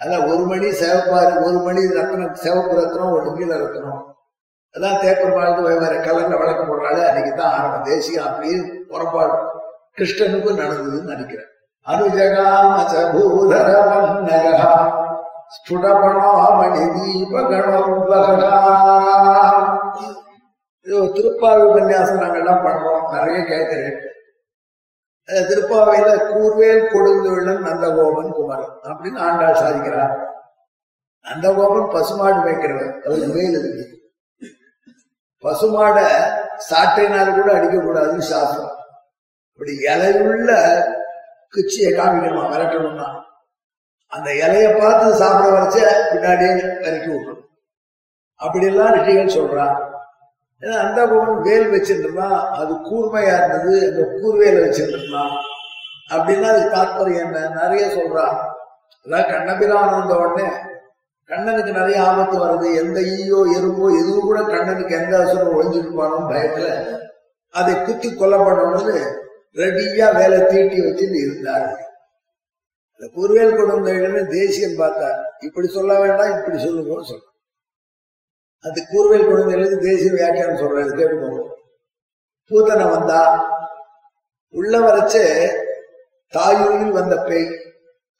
[0.00, 4.02] அதான் ஒரு மணி சிவப்பாரு ஒரு மணி ரத்னம் சிவப்பு ரத்னம் ஒரு நீல ரத்னம்.
[4.74, 9.34] அதான் தேப்பெருமாளுக்கு வெவ்வேறு கலர்ல விளக்கு போடுறாரு அன்னைக்கு தான் ஆரம்ப தேசியம் அப்படின்னு புறப்பாடு
[9.98, 11.50] கிருஷ்ணனுக்கும் நடந்ததுன்னு நினைக்கிறேன்.
[11.86, 14.72] அனுஜகாமூதரவன்னகா
[15.54, 18.52] ஸ்புடபணாமணி தீபகணோத்வகா
[20.86, 23.98] இது திருப்பாவை உபன்யாசம் நாங்கெல்லாம் பண்றோம் நிறைய கேட்கிறேன்
[25.28, 30.14] திருப்பாவையில கூர்வேல் கொடுந்தொழிலன் நந்தகோபன் குமரன் அப்படின்னு ஆண்டாள் சாதிக்கிறார்.
[31.26, 33.84] நந்தகோபன் பசுமாடு வைக்கிறவன் அவருக்கு வேல் இருக்கு
[35.44, 36.06] பசுமாடை
[36.70, 38.76] சாட்டைனால கூட அடிக்கக்கூடாதுன்னு சாஸ்திரம்.
[39.52, 40.50] இப்படி இலையுள்ள
[41.54, 42.44] குச்சியை காமிக்கணுமா?
[42.52, 43.08] விரட்டணும்னா
[44.12, 45.78] அந்த இலைய பார்த்து சாப்பிட வச்ச
[46.12, 46.50] பின்னாடியே
[46.86, 47.44] இறக்கி விட்டுரும்.
[48.40, 49.76] அப்படியெல்லாம் ரிஷிகள் சொல்றான்
[50.62, 55.34] ஏன்னா அந்த பவன் வேல் வச்சிருந்தான் அது கூர்மையா இருந்தது அந்த கூர்வேல வச்சிருந்தான்
[56.10, 57.48] அப்படின்னா அது தாற்பயம் என்ன?
[57.62, 58.24] நிறைய சொல்றா.
[59.06, 60.46] அதான் கண்ணபிரான் வந்த உடனே
[61.30, 62.68] கண்ணனுக்கு நிறைய ஆபத்து வருது.
[62.74, 66.68] எந்த ஈயோ எறும்போ எதுவும் கூட கண்ணனுக்கு எந்த அசுரம் ஒழிஞ்சிருப்பானோ பயத்துல
[67.54, 68.96] அதை குத்தி கொல்லப்படணும்னு
[69.56, 71.68] ரெடியா வேலை தீட்டி வச்சுட்டு இருந்தார்.
[72.92, 75.18] இந்த குருவேல் கொடுந்தேன்னு தேசியம் பார்த்தார்.
[75.40, 77.26] இப்படி சொல்ல வேண்டாம் இப்படி சொல்லுங்கன்னு சொல்ற
[78.64, 81.42] அது கூறுவேல் குழந்தைகளுக்கு தேசிய வியாக்கியானம் சொல்றது கேட்டுக்கோங்க.
[82.50, 83.22] பூதனை வந்தா
[84.54, 85.24] உள்ள வரைச்சு
[86.34, 87.48] தாயூரில் வந்த பேய்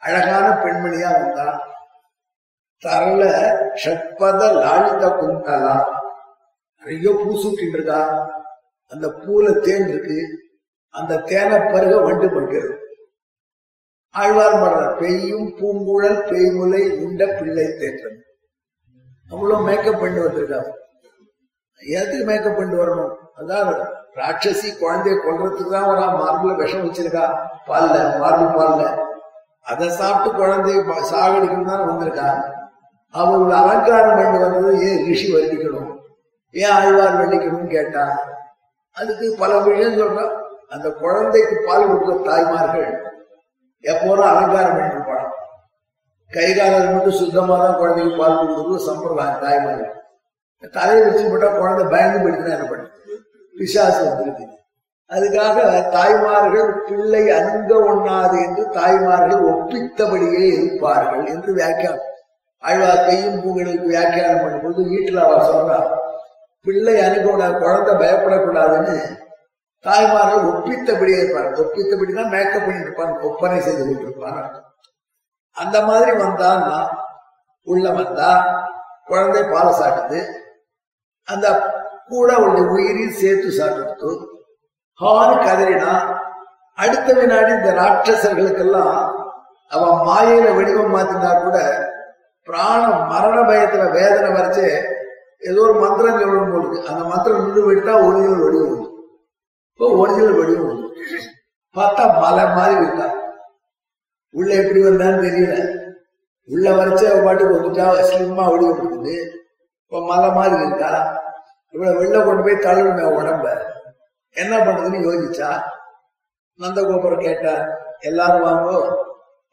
[0.02, 1.46] அழகான பெண்மணியா வந்தா
[2.82, 3.22] தரல
[3.82, 5.76] ஷட்பத லாலித குந்தலா.
[6.78, 8.00] நிறைய பூ சூட்டிட்டு இருக்கா
[8.92, 10.18] அந்த பூல தேன் இருக்கு.
[10.94, 12.74] அந்த தேனை பருக வண்டு படுக்கிறது.
[14.14, 18.20] ஆழ்வார் மன்ற பெய்யும் பூங்குழல் பெய்முலை உண்ட பிள்ளை தேற்றம்.
[19.30, 20.70] அவ்வளவு மேக்கப் பண்ணி வந்திருக்காங்க.
[21.80, 23.12] எதுக்கு மேக்கப் பண்ணி வரணும்?
[23.38, 23.68] அதான்
[24.16, 27.24] ராட்சசி குழந்தைய கொள்றதுக்கு தான் ஒரு மார்புல விஷம் வச்சிருக்கா.
[27.68, 28.84] பால்ல மார்பு பால்ல.
[29.70, 30.78] அதை சாப்பிட்டு குழந்தைய
[31.12, 32.28] சாகடிக்கணும் தான் வந்திருக்கா.
[33.14, 35.90] அவள் அலங்காரம் பண்ணி வந்தது ஏன் ரிஷி வர்ணிக்கணும்?
[36.54, 38.04] ஏன் ஆழ்வார் வர்ணிக்கணும்னு கேட்டா?
[38.96, 40.32] அதுக்கு பல விஷயம் சொல்றான்
[40.74, 42.88] அந்த குழந்தைக்கு பால் கொடுக்க தாய்மார்கள்
[43.84, 44.97] எப்போதும் அலங்காரம் பண்ணி
[46.32, 49.94] இருப்பாங்க கை மட்டும் சுத்தமா தான் குழந்தைக்கு பால் கொடுக்குறது சம்பிரதாயம் தாய்மார்கள்.
[50.76, 52.86] தலையை வச்சு போட்டா குழந்தை பயந்து போயிட்டு என்ன பண்ணு?
[53.54, 54.46] பிசாசு வந்துருக்கு
[55.10, 55.58] அதுக்காக
[55.94, 62.04] தாய்மார்கள் பிள்ளை அங்க ஒண்ணாது என்று தாய்மார்கள் ஒப்பித்தபடியே இருப்பார்கள் என்று வியாக்கியானம்.
[62.62, 65.88] ஆழ்வார் கையும் பூங்களுக்கு வியாக்கியானம் பண்ணும்போது வீட்டுல அவர் சொல்றார்
[66.66, 67.26] பிள்ளை அணுக
[67.58, 68.96] குழந்தை பயப்படக்கூடாதுன்னு.
[69.84, 74.40] தாய்மார்கள் ஒப்பித்தபடியே இருப்பார் ஒப்பித்தபடினா மேக்கப் பண்ணிட்டு இருப்பாங்க ஒப்பனை செய்து கொண்டிருப்பாங்க
[75.56, 76.78] அந்த மாதிரி வந்தான்னா
[77.66, 78.30] உள்ள வந்தா
[79.06, 80.20] குழந்தை பாலை சாப்பிடுது
[81.28, 81.46] அந்த
[82.10, 84.10] கூட உள்ள உயிரையும் சேர்த்து சாப்பிட்டு
[85.00, 85.92] ஹான்னு கதறினா
[86.78, 88.96] அடுத்த வினாடி இந்த ராட்சசர்களுக்கெல்லாம்
[89.70, 91.56] அவன் மாயையில வடிவம் மாத்தினா கூட
[92.48, 94.66] பிராணம் மரண பயத்துல வேதனை வரைச்சு
[95.42, 98.88] ஏதோ ஒரு மந்திரம் சொல்லணும் போலுக்கு அந்த மந்திரம் நின்று விட்டா ஒரிஜினல் வடிவம் உண்டு
[99.70, 100.86] இப்போ ஒரிஜினல் வடிவம் உண்டு
[101.74, 103.06] பார்த்தா மலை மாதிரி இருக்கா?
[104.30, 105.54] உள்ள எப்படி வந்தான்னு தெரியல.
[106.48, 109.16] உள்ள வரைச்சு அவ பாட்டுக்கு வந்துட்டா ஸ்லிம்மா ஒடிவு கொடுக்குது.
[109.82, 110.92] இப்ப மலை மாதிரி இருக்கா?
[111.74, 113.46] இவ்வளவு வெளில கொண்டு போய் தள்ளுமே உடம்ப.
[114.36, 115.50] என்ன பண்றதுன்னு யோசிச்சா
[116.60, 117.54] நந்தகோபுரம் கேட்டா
[118.00, 118.78] எல்லாரும் வாங்கோ.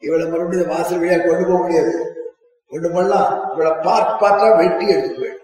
[0.02, 1.92] இவளை மறுபடியும் வாசல் வழியா கொண்டு போக முடியாது.
[2.70, 5.42] கொண்டு போடலாம் இவளை பார்ட் பார்த்தா வெட்டி எடுத்து போயிடும்.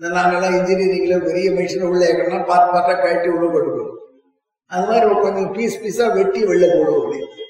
[0.00, 3.98] இந்த நாங்கெல்லாம் இன்ஜினியரிங்ல பெரிய மிஷின் உள்ள ஏக்கணும்னா பார்ட் பார்த்தா கழட்டி உள்ள கொண்டு போகும்
[4.70, 7.41] அது மாதிரி கொஞ்சம் பீஸ் பீஸா வெட்டி வெளில போடுவோம் அப்படின்னு.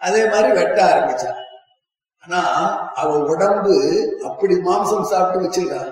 [0.00, 1.30] அதே மாதிரி வெட்ட ஆரம்பிச்சா
[2.24, 2.40] ஆனா
[3.00, 3.74] அவ உடம்பு
[4.28, 5.82] அப்படி மாம்சம் சாப்பிட்டு வச்சிருக்கா.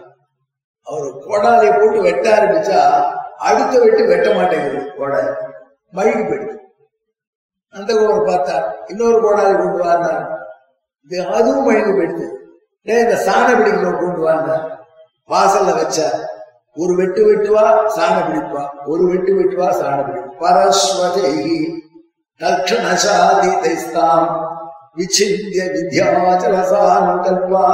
[0.87, 2.81] அவர் கோடாலியை போட்டு வெட்ட ஆரம்பிச்சா
[3.49, 5.21] அடுத்த வெட்டு வெட்ட மாட்டேங்குது கோடை
[5.93, 6.55] மழுகி போயிடுது.
[7.75, 8.57] அந்த கோவர் பார்த்தா
[8.93, 10.25] இன்னொரு கோடாலி கொண்டு வாழ்ந்தார்
[11.11, 12.27] இது அதுவும் மழுகி போயிடுது.
[12.87, 14.67] டேய் இந்த சாண பிடிக்கல கொண்டு வாழ்ந்தார்
[15.31, 16.09] வாசல்ல வச்சா
[16.77, 17.65] ஒரு வெட்டு வெட்டுவா
[17.97, 18.63] சாண பிடிப்பா.
[18.87, 20.33] ஒரு வெட்டு வெட்டுவா சாண பிடிப்பா.
[20.43, 21.33] பரஸ்வதை
[22.41, 24.29] தட்சணசாதி தைஸ்தாம்
[24.97, 27.65] விச்சிந்திய வித்யாச்சலசானுகல்பா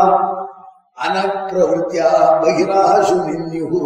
[0.98, 2.10] அனப்பிரவருத்தியா
[2.42, 3.82] பகிராசு நின்யுகு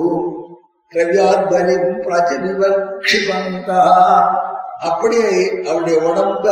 [0.93, 3.81] கிரவியாத்வலிம் பிரஜனிவக்ஷிபந்தா
[4.79, 5.31] அப்படியே
[5.69, 6.45] அவருடைய உடம்ப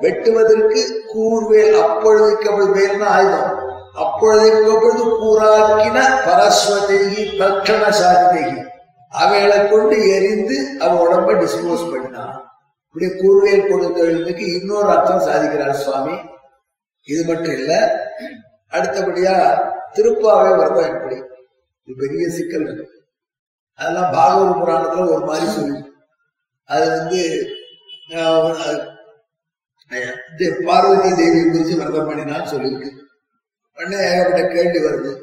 [0.00, 0.80] வெட்டுவதற்கு
[1.14, 3.52] கூர்வேல் அப்பொழுதுக்கு அவள் வேல்னா ஆயுதம்?
[3.94, 8.58] அப்பொழுதுக்கு அப்பொழுது கூறாக்கின பரஸ்வதேகி தட்சணசாதிதேகி.
[9.12, 12.45] அவைகளை கொண்டு எரிந்து அவ உடம்ப டிஸ்போஸ் பண்ணினான்
[12.96, 16.14] இப்படி கூர்வேல் கொடுத்தவர்களுக்கு இன்னொரு அர்த்தம் சாதிக்கிறார் சுவாமி.
[17.08, 17.72] இது மட்டும் இல்ல
[18.76, 19.34] அடுத்தபடியா
[19.96, 21.16] திருப்பாவை விரதம் எப்படி
[21.88, 22.86] இது பெரிய சிக்கல் இருக்கு.
[23.78, 25.78] அதெல்லாம் பாகவத புராணத்துல ஒரு மாதிரி சொல்லி.
[26.68, 27.20] அது வந்து
[30.68, 32.90] பார்வதி தேவி குறிச்சு விரதம் பண்ணினான்னு சொல்லியிருக்கு.
[33.78, 35.14] உடனே ஏகப்பட்ட கேள்வி வருது.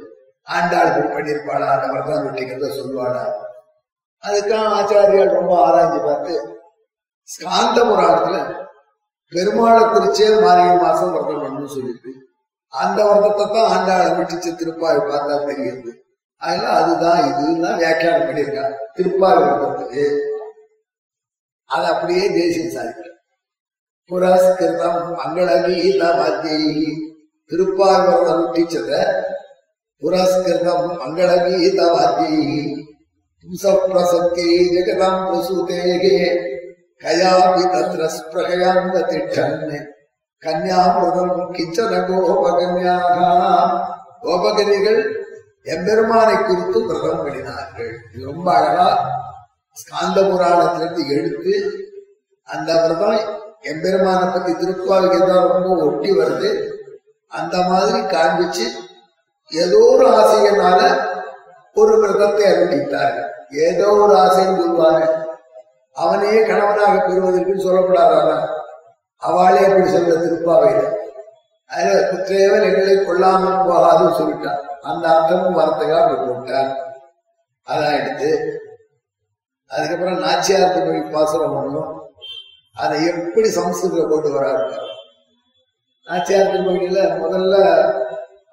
[0.48, 1.68] ஆண்டாள் இப்படி பண்ணியிருப்பாளா?
[1.76, 3.26] அந்த விரதம் வெட்டிக்கிறத சொல்லுவாளா?
[4.24, 6.36] அதுக்காக ஆச்சாரியால் ரொம்ப ஆராய்ச்சி பார்த்து
[7.30, 8.38] ஸ்காந்த புராணத்துல
[9.32, 12.14] பெருமாளை குறிச்சே மார்கழி மாசம் விரதம் பண்ணணும்னு
[12.74, 15.92] அந்த விரதத்தை தான் ஆண்டாள் அனுஷ்டிச்சு திருப்பாவை பார்த்தா தெரியுது.
[16.42, 18.66] அதனால அதுதான் இதுதான் வியாக்கியானம் பண்ணியிருக்கா.
[18.96, 20.06] திருப்பாவை விரதத்துக்கு
[21.70, 23.20] அது அப்படியே தேசியம் சாதிக்கிறார்
[24.10, 26.88] புரஸ்கிருதம் மங்களகீத வாத்தியை.
[27.52, 28.92] திருப்பார்வதம் டீச்சத
[30.02, 32.50] புரஸ்கிருதம் மங்களகீத வாத்தியை.
[33.46, 36.18] பும்சப்பிரசங்கே ஜெகதாம் பிரசூதேகே
[37.04, 39.58] கயாபி தத்ர ஸ்பிரகயாந்த திட்டன்
[40.42, 43.18] கன்யாமிருதம் கிச்சன கோபகன்யாக
[44.24, 45.02] கோபகரிகள்
[45.66, 48.90] எம்பெருமானை குறித்து விரதம் பண்ணினார்கள் இது ரொம்ப அழகா
[49.78, 51.56] ஸ்காந்த புராணத்திலிருந்து எடுத்து
[52.48, 53.20] அந்த விரதம்
[53.64, 56.52] எம்பெருமானை பத்தி திருப்பாவுக்கு ரொம்ப ஒட்டி வருது
[57.32, 58.66] அந்த மாதிரி காண்பிச்சு
[59.52, 60.82] ஏதோ ஒரு ஆசையினால
[61.76, 63.30] ஒரு விரதத்தை அனுப்பித்தார்கள்
[63.62, 65.06] ஏதோ ஒரு ஆசைன்னு சொல்வாங்க
[65.96, 68.38] அவனையே கணவனாக பெறுவதற்கு சொல்லப்படாதானா
[69.22, 70.82] அவளே இப்படி சொல்ற திருப்பாவையில
[71.70, 74.62] அதுல குற்றேவன் எங்களை கொள்ளாமல் போகாதுன்னு சொல்லிட்டான்.
[74.90, 76.72] அந்த அர்த்தமும் வார்த்தைகளாக அப்படி போட்டார்
[77.68, 78.32] அதான் எடுத்து
[79.72, 81.92] அதுக்கப்புறம் நாச்சியார் மொழி பாசுரம் பண்ணும்.
[82.76, 84.66] அதை எப்படி சம்ஸ்கிருத கொண்டு வராரு?
[86.08, 87.56] நாச்சியார் திருமொழியில முதல்ல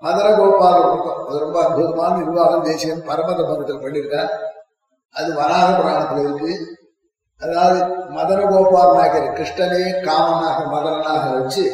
[0.04, 4.30] மதுர கோபாலம் இருக்கும் அது ரொம்ப அற்புதமான நிர்வாகம் தேசியம் பரமத பந்தத்தில் பண்ணியிருக்கார்.
[5.14, 6.52] அது வராக புராணத்தில் இருக்கு.
[7.40, 7.78] அதாவது
[8.16, 11.64] மதன கோபால் நாயகர் கிருஷ்ணனே காமனாக மதனாக வச்சு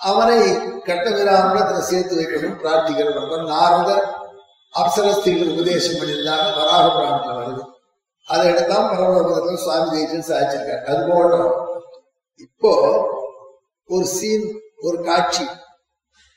[0.00, 0.40] அவனை
[0.86, 3.90] கட்டவிராமத்தில் சேர்த்து வைக்கணும் பிரார்த்திக்கிறவர் நாரத
[4.74, 7.62] அப்சரஸ்திகள் உபதேசம் பண்ணியிருந்தாங்க வராக புராணத்தில் வருது.
[8.28, 10.82] அதை எடுத்தான் பரமபுரத்தில் சுவாமி தேசியம் சாதிச்சிருக்காரு.
[10.90, 11.32] அது போல
[12.36, 12.72] இப்போ
[13.88, 14.46] ஒரு சீன்
[14.86, 15.44] ஒரு காட்சி.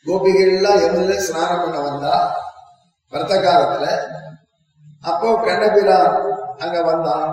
[0.05, 2.15] கோபிகள் எல்லாம் எம்எல்ஏ ஸ்நானம் பண்ண வந்தா
[3.13, 3.87] பரத காலத்துல
[5.01, 6.15] அப்போ கண்ணபிரான்
[6.57, 7.27] அங்க வந்தான்.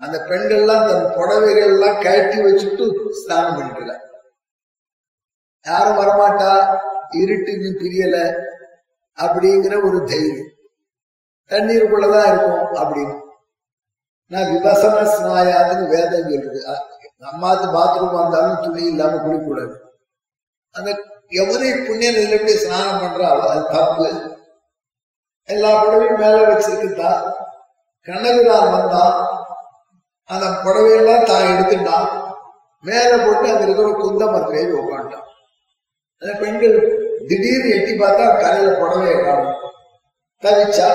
[0.00, 3.94] அந்த பெண்கள்லாம் தன் புடவைகள் எல்லாம் கட்டி வச்சுட்டு ஸ்நானம் பண்ணிக்கல
[5.62, 6.78] யாரும் வரமாட்டா?
[7.10, 8.34] இருட்டு நீ பிரியல
[9.16, 10.46] அப்படிங்கிற ஒரு தைரியம்.
[11.50, 13.20] தண்ணீருக்குள்ளதான் இருக்கும் அப்படின்னு.
[14.26, 16.62] நான் விபசன ஸ்நாயாதுன்னு வேதம் சொல்றது
[17.20, 19.76] நம்மாத்து பாத்ரூம் வந்தாலும் துணி இல்லாம குளிக்கூடாது
[20.70, 20.90] அந்த
[21.30, 24.36] எவரே புண்ணிய நிலைப்படி ஸ்நானம் பண்றாளோ அது தப்பு.
[25.44, 27.32] எல்லா புடவையும் மேல வச்சிருக்குதா?
[28.06, 29.37] கண்ணபிரான் வந்தான்
[30.30, 32.08] அந்த புடவையெல்லாம் தான் எடுத்துட்டான்
[32.84, 35.24] மேலே போட்டு அந்த இருக்கிற குந்த மத்திரையை உட்காந்துட்டான்
[36.22, 36.76] அந்த பெண்கள்
[37.28, 39.54] திடீர்னு எட்டி பார்த்தா கரையில புடவையை காணும்.
[40.42, 40.88] தவிச்சா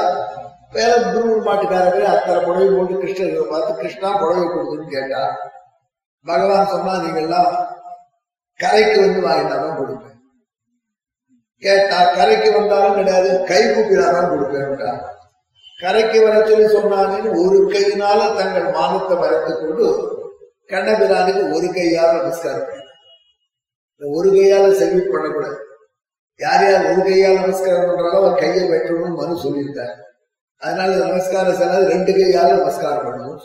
[0.74, 5.22] வேற குரு மாட்டுக்காரர்கள் அத்தனை புடவை போட்டு கிருஷ்ணரை பார்த்து கிருஷ்ணா புடவை கொடுக்குன்னு கேட்டா
[6.26, 7.52] பகவான் சொன்னா நீங்கெல்லாம்
[8.60, 10.10] கரைக்கு வந்து வாங்கினாதான் கொடுப்பேன்.
[11.64, 15.02] கேட்டா கரைக்கு வந்தாலும் கிடையாது கை கூப்பிடாதான் கொடுப்பேன்
[15.84, 19.88] கரைக்கு வர சொல்லி சொன்னாங்கன்னு ஒரு கையினால தங்கள் மானத்தை வரைத்துக் கொண்டு
[20.70, 22.82] கண்ணபிரானுக்கு ஒரு கையால் நமஸ்காரம் பண்ண
[24.02, 25.58] ஒரு கையால செல்வி பண்ணக்கூடாது.
[26.40, 29.94] யார் யார் ஒரு கையால் நமஸ்காரம் பண்றாலும் அவர் கையை வெட்டணும்னு மனு சொல்லியிருந்தார்.
[30.62, 33.42] அதனால நமஸ்காரம் சொன்னது ரெண்டு கையால நமஸ்காரம் பண்ணணும்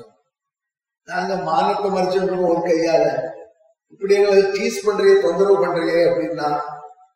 [1.09, 3.05] நாங்க மானத்தை மறைச்சிருக்கோம் ஒரு கையால.
[3.93, 6.49] இப்படி எங்களை டீஸ் பண்றீங்க தொந்தரவு பண்றீங்க அப்படின்னா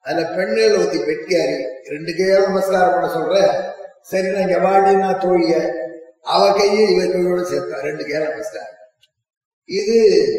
[0.04, 3.36] அதுல பெண்கள் ஒத்தி வெட்டியாரி ரெண்டு கையால நமஸ்காரம் பண்ண சொல்ற
[4.02, 5.54] சரி நான் எவாடினா தோழிய
[6.22, 8.78] அவ கையை இவ கையோட சேர்த்தா ரெண்டு கையால நமஸ்காரம்
[9.64, 9.98] இது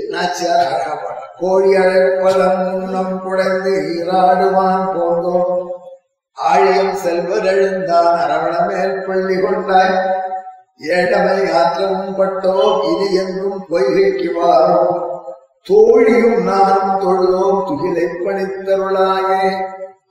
[0.10, 5.62] நாச்சியார் அழகா பாடுற கோழி அழைப்பதம் முன்னம் குடைந்து ஈராடுவான் போந்தோம்
[6.38, 9.96] ஆழியம் செல்வர் எழுந்தான் அரவண மேல் பள்ளி கொண்டாய்.
[10.80, 12.56] ஏழமை ஆற்றமும் பட்டோ
[12.92, 14.98] இது என்றும் பொய்கைக்கு வாரோம்.
[15.62, 19.44] தோழியும் நானும் தொழுதோம் துகிலை பணித்தருளாயே.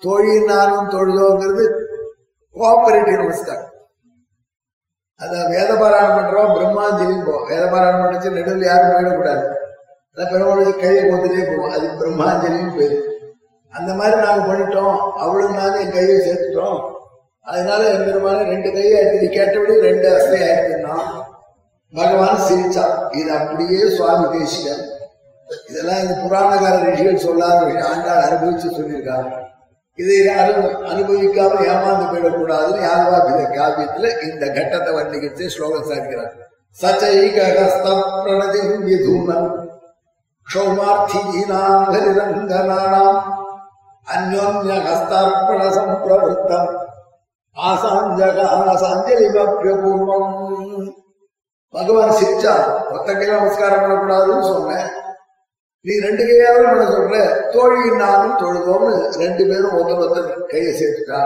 [0.01, 1.65] தோழி நானும் தொழுதோங்கிறது
[2.57, 3.69] கோஆபரேட்டிவ் நமஸ்காரம்
[5.21, 9.45] அத பாராயணம் பண்றோம் பிரம்மாஞ்சலி போ வேதபாராயணம் பண்ணிச்சு நடுவில் யாரும் போயிடக்கூடாது.
[10.13, 11.75] அதான் பெருமாளுக்கு கையை கொண்டுட்டே போவோம்.
[11.77, 12.97] அது பிரம்மாஞ்சலின்னு பேரு.
[13.73, 14.97] அந்த மாதிரி நாங்கள் பண்ணிட்டோம்.
[15.25, 16.81] அவளும் நானும் என் கையை சேர்த்துட்டோம்.
[17.47, 20.97] அதனால என் பெருமான ரெண்டு கையை எடுத்து கேட்டபடி ரெண்டு அசை ஆயிடுச்சுன்னா
[21.95, 24.83] பகவான் சிரிச்சான் இது அப்படியே சுவாமி தேசியம்
[25.69, 27.89] இதெல்லாம் இந்த புராணகார ரிஷிகள் சொல்லாத விஷயம்.
[27.93, 29.31] ஆண்டாள் அனுபவிச்சு சொல்லியிருக்காங்க.
[29.99, 33.19] இதை யாரும் அனுபவிக்காம ஏமாந்து போயிடக்கூடாதுன்னு யாதவா
[33.57, 36.33] காவியத்துல இந்த கட்டத்தை வர்ணிக்கிட்டு ஸ்லோகம் சாதிக்கிறார்.
[36.83, 39.51] சச்சைகஸ்தம் பிரணதி விதூனம்
[40.47, 43.21] க்ஷௌமார்த்தீனாம் ஹரிரங்கனானாம்
[44.15, 44.73] அந்யோன்ய
[45.77, 46.71] சம்பிரவருத்தம்.
[47.57, 50.33] ஆசாஞ்சகாசாஞ்சலிபூர்வம்
[51.75, 52.55] பகவான் சிரிச்சா
[52.95, 54.89] ஒத்த நமஸ்காரம் பண்ணக்கூடாதுன்னு சொன்னேன்.
[55.85, 57.17] நீ ரெண்டு கையாலும் பண்ண சொல்ற.
[57.53, 61.21] தோழி நானும் தொழுதோம்னு ரெண்டு பேரும் ஒருத்தர் ஒருத்தர் கையை சேர்த்துட்டா.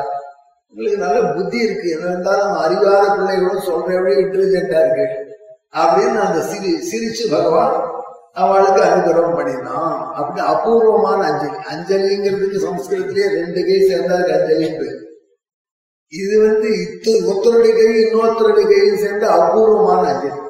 [0.69, 1.91] உங்களுக்கு நல்ல புத்தி இருக்கு.
[1.91, 5.07] என்ன இருந்தாலும் அறிவாத பிள்ளைகளும் சொல்றவழி இன்டெலிஜென்டா இருக்கு.
[5.73, 7.95] அப்படின்னு அந்த சிரி சிரிச்சு பகவான்
[8.33, 10.13] அவளுக்கு அனுகிரகம் பண்ணினான்.
[10.15, 11.59] அப்படி அபூர்வமான அஞ்சலி.
[11.73, 14.69] அஞ்சலிங்கிறதுக்கு சம்ஸ்கிருதத்திலேயே ரெண்டு கை சேர்ந்தாரு அஞ்சலி
[16.13, 20.41] இது வந்து இத்து ஒருத்தருடைய கை இன்னொருத்தருடைய கையும் சேர்ந்து அபூர்வமான அஞ்சலி.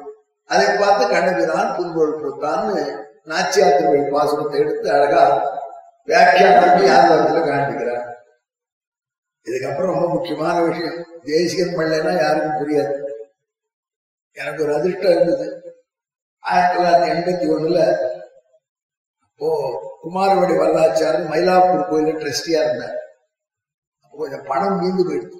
[0.45, 5.23] அதை பார்த்து கண்ணபிரான் புன்பொருள் கொடுத்தான்னு நாச்சியாத்திரை பாசனத்தை பாசுரத்தை எடுத்து அழகா
[6.03, 8.05] வியாக்கியானம் பண்ணி யாதவத்துல காண்பிக்கிறார்.
[9.45, 12.95] இதுக்கப்புறம் ரொம்ப முக்கியமான விஷயம் தேசியம் பண்ணலைன்னா யாருக்கும் புரியாது.
[14.37, 15.47] எனக்கு ஒரு அதிர்ஷ்டம் இருந்தது.
[16.39, 17.79] ஆயிரத்தி தொள்ளாயிரத்தி எண்பத்தி ஒண்ணுல
[19.25, 19.49] அப்போ
[20.03, 22.97] குமாரவடி வரலாச்சார் மயிலாப்பூர் கோயில ட்ரஸ்டியா இருந்தார்.
[24.03, 25.39] அப்போ கொஞ்சம் பணம் மீந்து போயிடுது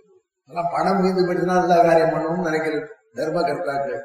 [0.49, 2.87] ஆனால் பணம் மீந்து போயிடுச்சுன்னா நல்ல காரியம் பண்ணணும்னு நினைக்கிறது.
[3.13, 4.03] தர்ம கர்த்தாக்கள்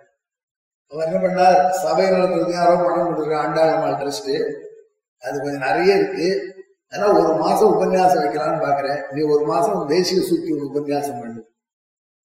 [0.92, 1.70] அவர் என்ன பண்ணார்?
[1.70, 4.34] சபை நடத்துறது யாரோ பணம் கொடுக்குற ஆண்டாளம்மாள் ட்ரஸ்ட்
[5.20, 6.54] அது கொஞ்சம் நிறைய இருக்கு.
[6.88, 9.12] அதனால ஒரு மாசம் உபன்யாசம் வைக்கலாம்னு பாக்குறேன்.
[9.12, 11.50] நீ ஒரு மாசம் தேசிய சுத்தி ஒரு உபன்யாசம் பண்ணு.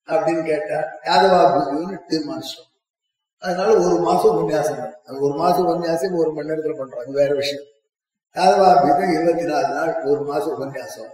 [0.08, 2.68] அப்படின்னு கேட்டா யாதவா பூஜைன்னு தீர்மானிச்சோம்
[3.40, 5.20] அதனால ஒரு மாசம் உபன்யாசம் பண்ணு.
[5.20, 7.02] ஒரு மாசம் உபன்யாசம் ஒரு மணி நேரத்தில் பண்றோம்.
[7.04, 7.66] அது வேற விஷயம்.
[8.36, 11.12] யாதவா பூஜை இருபத்தி நாலு நாள் ஒரு மாசம் உபன்யாசம்.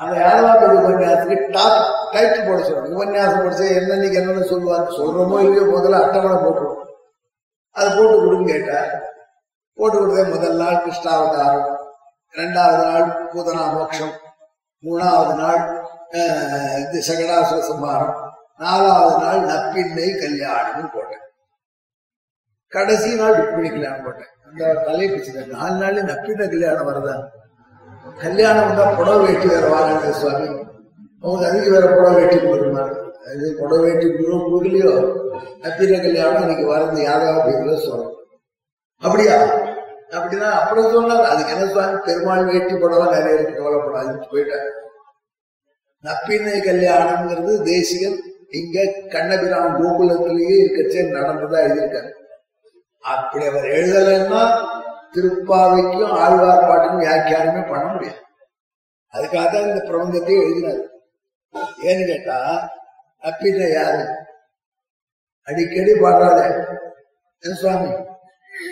[0.00, 1.78] அந்த யாதவா உபன்யாசத்துக்கு டாப்
[2.12, 6.84] டைட்டில் போட சொல்றோம் உபன்யாசம் படிச்சு என்னன்னைக்கு என்னன்னு சொல்லுவாங்க சொல்றோமோ இல்லையோ முதல்ல அட்டவணை போட்டுருவோம்
[7.76, 8.80] அதை போட்டு கொடுன்னு கேட்டா
[9.78, 11.66] போட்டு கொடுத்தே முதல் நாள் கிருஷ்ணாவதாரம்
[12.34, 14.14] ரெண்டாவது நாள் பூதனா மோட்சம்.
[14.84, 15.60] மூணாவது நாள்
[16.82, 18.16] இது சகடாசுர சம்ஹாரம்.
[18.58, 21.24] நாலாவது நாள் நப்பின்மை கல்யாணம்னு போட்டேன்.
[22.72, 24.32] கடைசி நாள் ருக்மிணி கல்யாணம் போட்டேன்.
[24.46, 27.24] அந்த தலைப்பு நாலு நாள் நப்பின்மை கல்யாணம் வரதான்
[28.22, 30.48] கல்யாணம் தான் புடவை வேட்டி வேற வாங்க சுவாமி.
[31.24, 32.94] அவங்க அதுக்கு வேற புடவை வேட்டி கொடுக்குறாரு
[33.30, 34.92] அது புடவை வேட்டி கொடுக்குறோம் கொடுக்கலையோ
[35.64, 38.14] நப்பின்னை கல்யாணம் இன்னைக்கு வரது யாராவது பேர்ல சொல்லணும்.
[39.02, 39.36] அப்படியா?
[40.12, 41.96] அப்படின்னா அப்புறம் சொன்னார் அதுக்கு என்ன சுவாமி?
[42.06, 44.68] பெருமாள் வேட்டி புடவை நிறைய இருக்கு கவலைப்படாது போயிட்டார்
[46.04, 48.18] நப்பின்னை கல்யாணம்ங்கிறது தேசிகன்
[48.50, 52.10] இங்க கண்ணபிரான் கோகுலத்திலேயே இருக்கச்சே நடந்ததா எழுதியிருக்காரு
[53.04, 54.42] அப்படி அவர் எழுதலைன்னா
[55.14, 58.20] திருப்பாவைக்கும் ஆழ்வார் பாட்டுக்கும் வியாக்கியானமே பண்ண முடியாது.
[59.14, 60.82] அதுக்காக தான் இந்த பிரபந்தத்தை எழுதினார்.
[61.82, 62.38] ஏன்னு கேட்டா
[63.22, 64.04] நப்பின்னை யாரு?
[65.48, 66.46] அடிக்கடி பாடுறாரு
[67.42, 67.90] என் சுவாமி?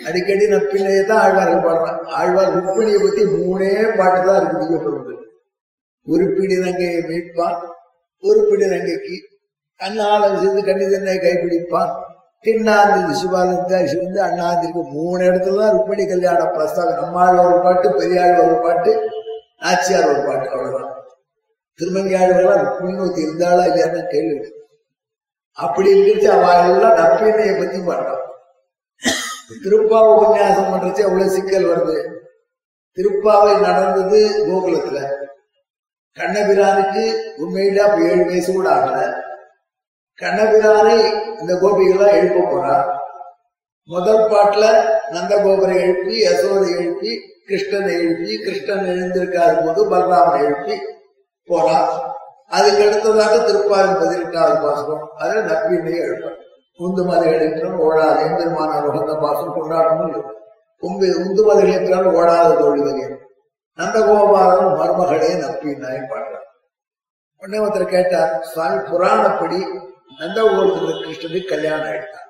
[0.07, 5.23] அடிக்கடி நப்பின்னையை தான் ஆழ்வார்கள் பாடுறான் ஆழ்வார் ருக்மிணியை பத்தி மூணே பாட்டு தான் இருக்கு திவ்ய பிரபந்தம்
[6.07, 7.57] உருப்பிடி நங்கையை மீட்பான்
[8.23, 9.15] உருப்பிடி நங்கைக்கு
[9.79, 11.93] கண்ணாளம் கண்ணி கண்ணிதனை கைப்பிடிப்பான்
[12.45, 18.57] திண்ணாந்தி சிவாலந்தாசி சிவந்து அண்ணாந்திருக்கு மூணு இடத்துல தான் ருக்மிணி கல்யாண பிரஸ்தாபம் நம்மாள் ஒரு பாட்டு பெரியாள் ஒரு
[18.61, 18.91] பாட்டு
[19.61, 20.93] நாச்சியார் ஒரு பாட்டு அவ்வளவுதான்.
[21.79, 24.53] திருமங்கியாழ்வெல்லாம் ருக்மிணி ஒருத்தி இருந்தாளா இல்லையான்னு கேள்வி
[25.57, 28.23] அப்படி இருந்துச்சு அவ எல்லாம் நப்பினையை பத்தி பாடுறான்
[29.63, 31.97] திருப்பாவை உபன்யாசம் பண்றச்சு அவ்வளவு சிக்கல் வருது.
[32.97, 34.99] திருப்பாவை நடந்தது கோகுலத்துல.
[36.17, 37.03] கண்ணபிரானுக்கு
[37.37, 38.99] உண்மையில அப்ப ஏழு வயசு கூட ஆகல.
[40.21, 40.95] கண்ணபிரானை
[41.39, 42.87] இந்த கோபிகளா எழுப்ப போறார்.
[43.89, 44.65] முதல் பாட்டுல
[45.11, 47.11] நந்தகோபரை எழுப்பி யசோதை எழுப்பி
[47.49, 50.75] கிருஷ்ணனை எழுப்பி கிருஷ்ணன் எழுந்திருக்காத போது பலராமன் எழுப்பி
[51.47, 51.91] போறார்
[52.49, 56.43] அதுக்கு அடுத்ததாக திருப்பாவின் பதினெட்டாவது பாசனம் அதுல நப்பின்னையை எழுப்பார்
[56.79, 60.27] உந்து மதைகளேற்றம் ஓடாது எம்பெருமானார் உகந்த பாசம் கொண்டாடணும்
[60.83, 63.05] உம்பு உந்து மதைகளேற்றால் ஓடாத தோழிகளே
[63.79, 66.45] நந்தகோபாலன் மருமகளே நப்பின்னாய் பாடுறார்.
[67.39, 69.59] உடனே ஒருத்தர் கேட்டார் சுவாமி புராணப்படி
[70.19, 72.25] நந்தகோபுரத்தில் கிருஷ்ணனுக்கு கல்யாணம் ஆயிட்டார்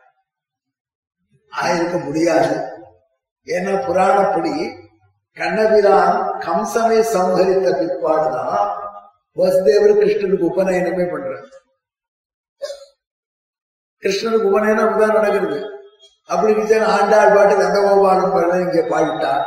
[1.53, 2.75] ஆயிருக்க முடியாது.
[3.45, 4.85] ஏன்னா புராணப்படி
[5.33, 8.75] கண்ணபிரான் கம்சனை சம்ஹரித்த பிற்பாடுதான்
[9.35, 11.47] வசுதேவர் கிருஷ்ணனுக்கு உபநயனமே பண்றாரு.
[13.99, 15.75] கிருஷ்ணனுக்கு உபநயனம் அப்படிதான் நடக்கிறது.
[16.25, 19.45] அப்படி இருந்துச்சு ஆண்டாள் பாட்டு நந்தகோபாலம் பாடல இங்க பாடிட்டார்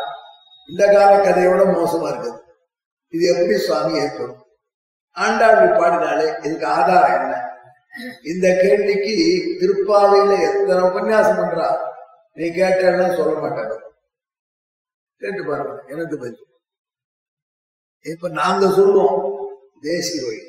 [0.68, 2.38] இந்த கால கதையோட மோசமா இருக்குது.
[3.08, 4.46] இது எப்படி சுவாமி ஏற்படும்?
[5.12, 7.49] ஆண்டாள் பாடினாலே இதுக்கு ஆதாரம் என்ன?
[8.24, 9.14] இந்த கேள்விக்கு
[9.60, 11.68] திருப்பாவையில எத்தனை உபன்யாசம் பண்றா?
[12.34, 13.74] நீ கேட்டா சொல்ல மாட்டாங்க
[15.20, 16.46] கேட்டு பாருங்க எனக்கு பதில்.
[18.00, 19.18] இப்ப நாங்க சொல்லுவோம்
[19.80, 20.40] தேசிய வழி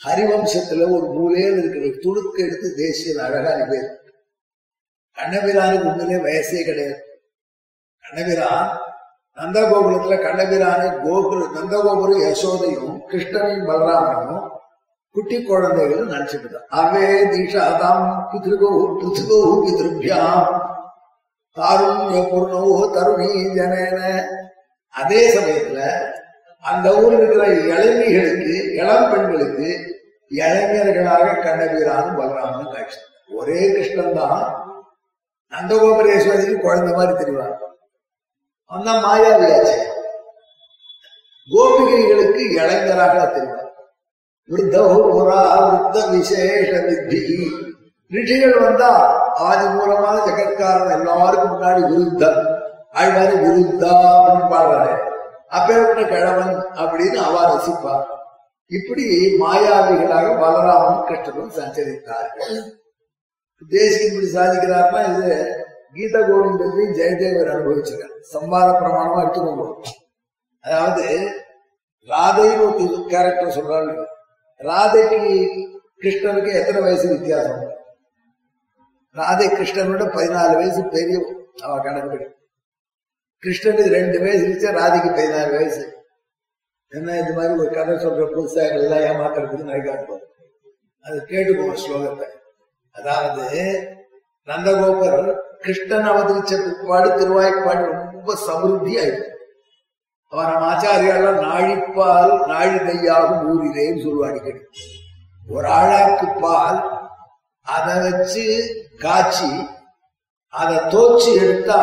[0.00, 3.90] ஹரிவம்சத்துல ஒரு மூலையில் இருக்கிற துடுக்க எடுத்து தேசிய அழகா பேர்.
[5.18, 7.00] கண்ணபிரானுக்கு உண்மையிலே வயசே கிடையாது.
[8.04, 8.70] கண்ணபிரான்
[9.38, 14.48] நந்தகோபுரத்துல கண்ணபிரானை கோகுல நந்தகோபுரம் யசோதையும் கிருஷ்ணனையும் பலராமனும்
[15.14, 20.52] குட்டி குழந்தைகள் நினைச்சுக்கிட்டான் அவே தீஷாதாம் பிதிருகோ பித்ருகோ பிதிருபியாம்
[21.56, 22.60] தாருண்ய பூர்ணோ
[22.94, 23.98] தருணி ஜனேன
[24.94, 25.80] அதே சமயத்துல
[26.64, 29.68] அந்த ஊரில் இருக்கிற இளைஞர்களுக்கு இளம் பெண்களுக்கு
[30.30, 33.00] இளைஞர்களாக கண்ணபீரானும் பலராமனும் காட்சி
[33.30, 34.42] ஒரே கிருஷ்ணன் தான்
[35.52, 37.56] நந்தகோபுரேஸ்வரிக்கு குழந்தை மாதிரி தெரிவார்
[38.70, 39.78] அந்த மாயாவியாச்சு
[41.48, 43.68] கோபிகைகளுக்கு இளைஞராக தெரிவார்
[44.50, 47.22] விருத்தோரா விருத்த விசேஷ வித்தி
[48.10, 48.90] ரிஷிகள் வந்தா
[49.48, 52.40] ஆதி மூலமான ஜெகத்காரன் எல்லாருக்கும் முன்னாடி விருத்தன்.
[52.98, 54.96] ஆழ்வாரு விருத்தா அப்படின்னு பாடுறாரு.
[55.56, 58.04] அப்பேற்பட்ட கிழவன் அப்படின்னு அவ ரசிப்பார்.
[58.66, 59.04] இப்படி
[59.42, 62.56] மாயாவிகளாக பலராமன் கிருஷ்ணனும் சஞ்சரித்தார்கள்.
[63.68, 65.32] தேசியம் இப்படி சாதிக்கிறாருன்னா இது
[65.94, 68.16] கீத கோவிந்தத்தையும் ஜெயதேவர் அனுபவிச்சிருக்கார்.
[68.34, 69.66] சம்பாத பிரமாணமா எடுத்துக்கோங்க.
[70.64, 71.06] அதாவது
[72.08, 74.04] ராதைன்னு ஒரு கேரக்டர் சொல்றாங்க.
[74.68, 75.18] ராதைக்கு
[76.02, 77.62] கிருஷ்ணனுக்கு எத்தனை வயசு வித்தியாசம்?
[79.16, 81.16] ராதை கிருஷ்ணனோட பதினாலு வயசு பெரிய
[81.66, 82.18] அவ கணக்கு
[83.42, 85.82] கிருஷ்ணனுக்கு ரெண்டு வயசு இருந்துச்சா ராதைக்கு பதினாறு வயசு.
[86.92, 90.18] என்ன இது மாதிரி ஒரு கதை சொல்ற புதுசா எல்லாம் ஏமாத்துறதுக்கு நினைக்காம
[91.06, 92.28] அது கேட்டுக்கோ ஸ்லோகத்தை.
[92.96, 93.46] அதாவது
[94.48, 95.20] நந்தகோபர்
[95.64, 97.84] கிருஷ்ணன் அவதரிச்ச பிற்பாடு திருவாய்ப்பாடு
[98.14, 99.31] ரொம்ப சமிருத்தி ஆயிடுச்சு
[100.32, 102.78] அவன் நம்ம ஆச்சாரியால நாழிப்பால் நாழி
[103.46, 104.60] ஊரிலேன்னு சொல்லுவாங்க அடிக்கடி
[105.46, 106.78] ஒரு ஆழாக்கு பால்
[107.66, 108.44] அதை வச்சு
[108.98, 109.50] காய்ச்சி
[110.52, 111.80] அதை தோச்சி எடுத்தா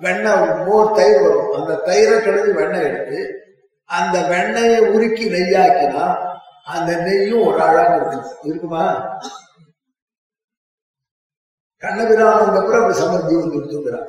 [0.00, 1.54] வெண்ணெய் மோர் தயிர் வரும்.
[1.54, 3.20] அந்த தயிரை கடைஞ்சி வெண்ணெய் எடுத்து
[3.88, 6.04] அந்த வெண்ணெயை உருக்கி நெய்யாக்கினா
[6.66, 8.84] அந்த நெய்யும் ஒரு அழகாக இருக்கு இருக்குமா?
[11.82, 14.02] கண்ணபிராமன் அப்புறம் அப்படி சமர்த்தி வந்து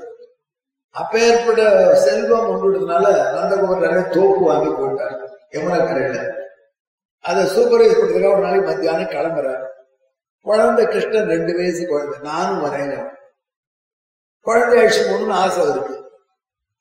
[1.00, 1.64] அப்பேற்பட்ட
[2.06, 5.16] செல்வம் ஒன்றுனால நந்தகுமார் நிறைய தோப்பு வாங்கி போயிட்டார்
[5.56, 6.20] யமுனா கரையில
[7.26, 9.64] அதை சூப்பர்வைஸ் பண்ணுறதுக்காக ஒரு நாளைக்கு மத்தியானம் கிளம்புறாரு.
[10.46, 12.96] குழந்தை கிருஷ்ணன் ரெண்டு வயசு குழந்தை நானும் வரேங்க
[14.46, 15.96] குழந்தை அழிச்சு போகணும்னு ஆசை இருக்கு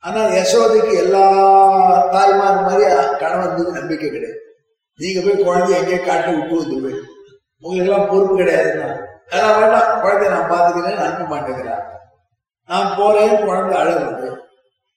[0.04, 1.22] ஆனா யசோதைக்கு எல்லா
[2.14, 2.84] தாய்மார் மாதிரி
[3.22, 4.38] கணவன் மீது நம்பிக்கை கிடையாது.
[4.98, 7.00] நீங்க போய் குழந்தைய எங்கேயே காட்டி விட்டு வந்துருவேன்
[7.62, 8.88] உங்களுக்கு எல்லாம் பொறுப்பு கிடையாதுன்னா.
[9.30, 11.84] அதெல்லாம் வேண்டாம் குழந்தைய நான் பாத்துக்கிறேன் அனுப்ப மாட்டேங்கிறான்
[12.70, 14.28] நான் போறேன் குழந்தை அழகுது.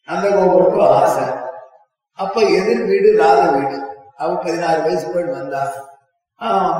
[0.07, 1.25] அந்த கோபுரத்துக்கு ஆசை.
[2.19, 3.77] அப்ப எதிர் வீடு ராத வீடு.
[4.17, 5.63] அவ பதினாறு வயசு போயிட்டு வந்தா.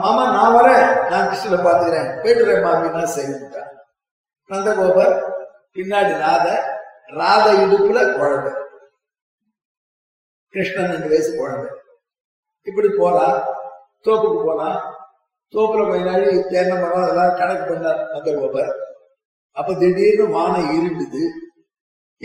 [0.03, 0.87] மாமா நான் வரேன்.
[1.09, 2.09] நான் கிருஷ்ணனை பாத்துக்கிறேன்.
[2.21, 3.71] போயிட்டுறேன் மாமின்னா செய்துட்டான்
[4.49, 5.13] நந்தகோபர்
[5.75, 6.47] பின்னாடி ராத
[7.19, 8.53] ராத இடுப்புல குழந்தை
[10.53, 11.69] கிருஷ்ணன் ரெண்டு வயசு குழந்தை
[12.67, 13.27] இப்படி போறா.
[14.05, 14.69] தோப்புக்கு போனா.
[15.53, 18.71] தோப்புல கொஞ்ச நாள் தேர்ந்த மரம் அதெல்லாம் கணக்கு பண்ணார் நந்தகோபர்.
[19.59, 21.23] அப்ப திடீர்னு வானம் இருண்டுது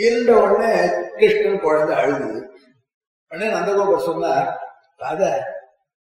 [0.05, 0.71] இருண்ட உடனே
[1.19, 2.41] கிருஷ்ணன் குழந்தை அழுகுது.
[3.31, 4.49] உடனே நந்தகோபர் சொன்னார்
[5.03, 5.31] ராதா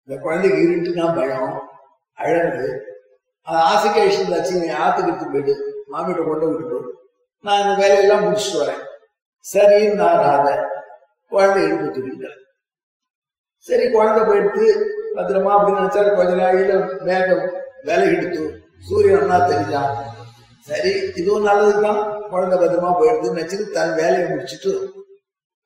[0.09, 1.55] இந்த குழந்தைக்கு இருட்டுனா பயம்
[2.19, 2.67] அழகு.
[3.47, 5.55] அது ஆசைக்கு அழிச்சிருந்தாச்சு நீ ஆத்துக்கிட்டு போயிடு.
[5.93, 6.79] மாமியிட்ட கொண்டு விட்டுட்டு
[7.45, 8.83] நான் இந்த வேலையெல்லாம் முடிச்சுட்டு வரேன்.
[9.45, 10.55] சரின்னு நான் ராதை.
[11.33, 12.39] குழந்தை எடுத்து தூக்கிட்டேன்
[13.67, 14.65] சரி குழந்தை போயிட்டு
[15.17, 16.75] பத்திரமா அப்படின்னு நினைச்சா கொஞ்ச நாளையில
[17.09, 17.45] மேகம்
[17.87, 18.43] விலகிடுத்து.
[18.89, 19.93] சூரியன் அண்ணா தெரிஞ்சான்.
[20.63, 22.01] சரி இதுவும் நல்லதுதான்.
[22.31, 24.73] குழந்தை பத்திரமா போயிடுதுன்னு நினைச்சிட்டு தன் வேலையை முடிச்சுட்டு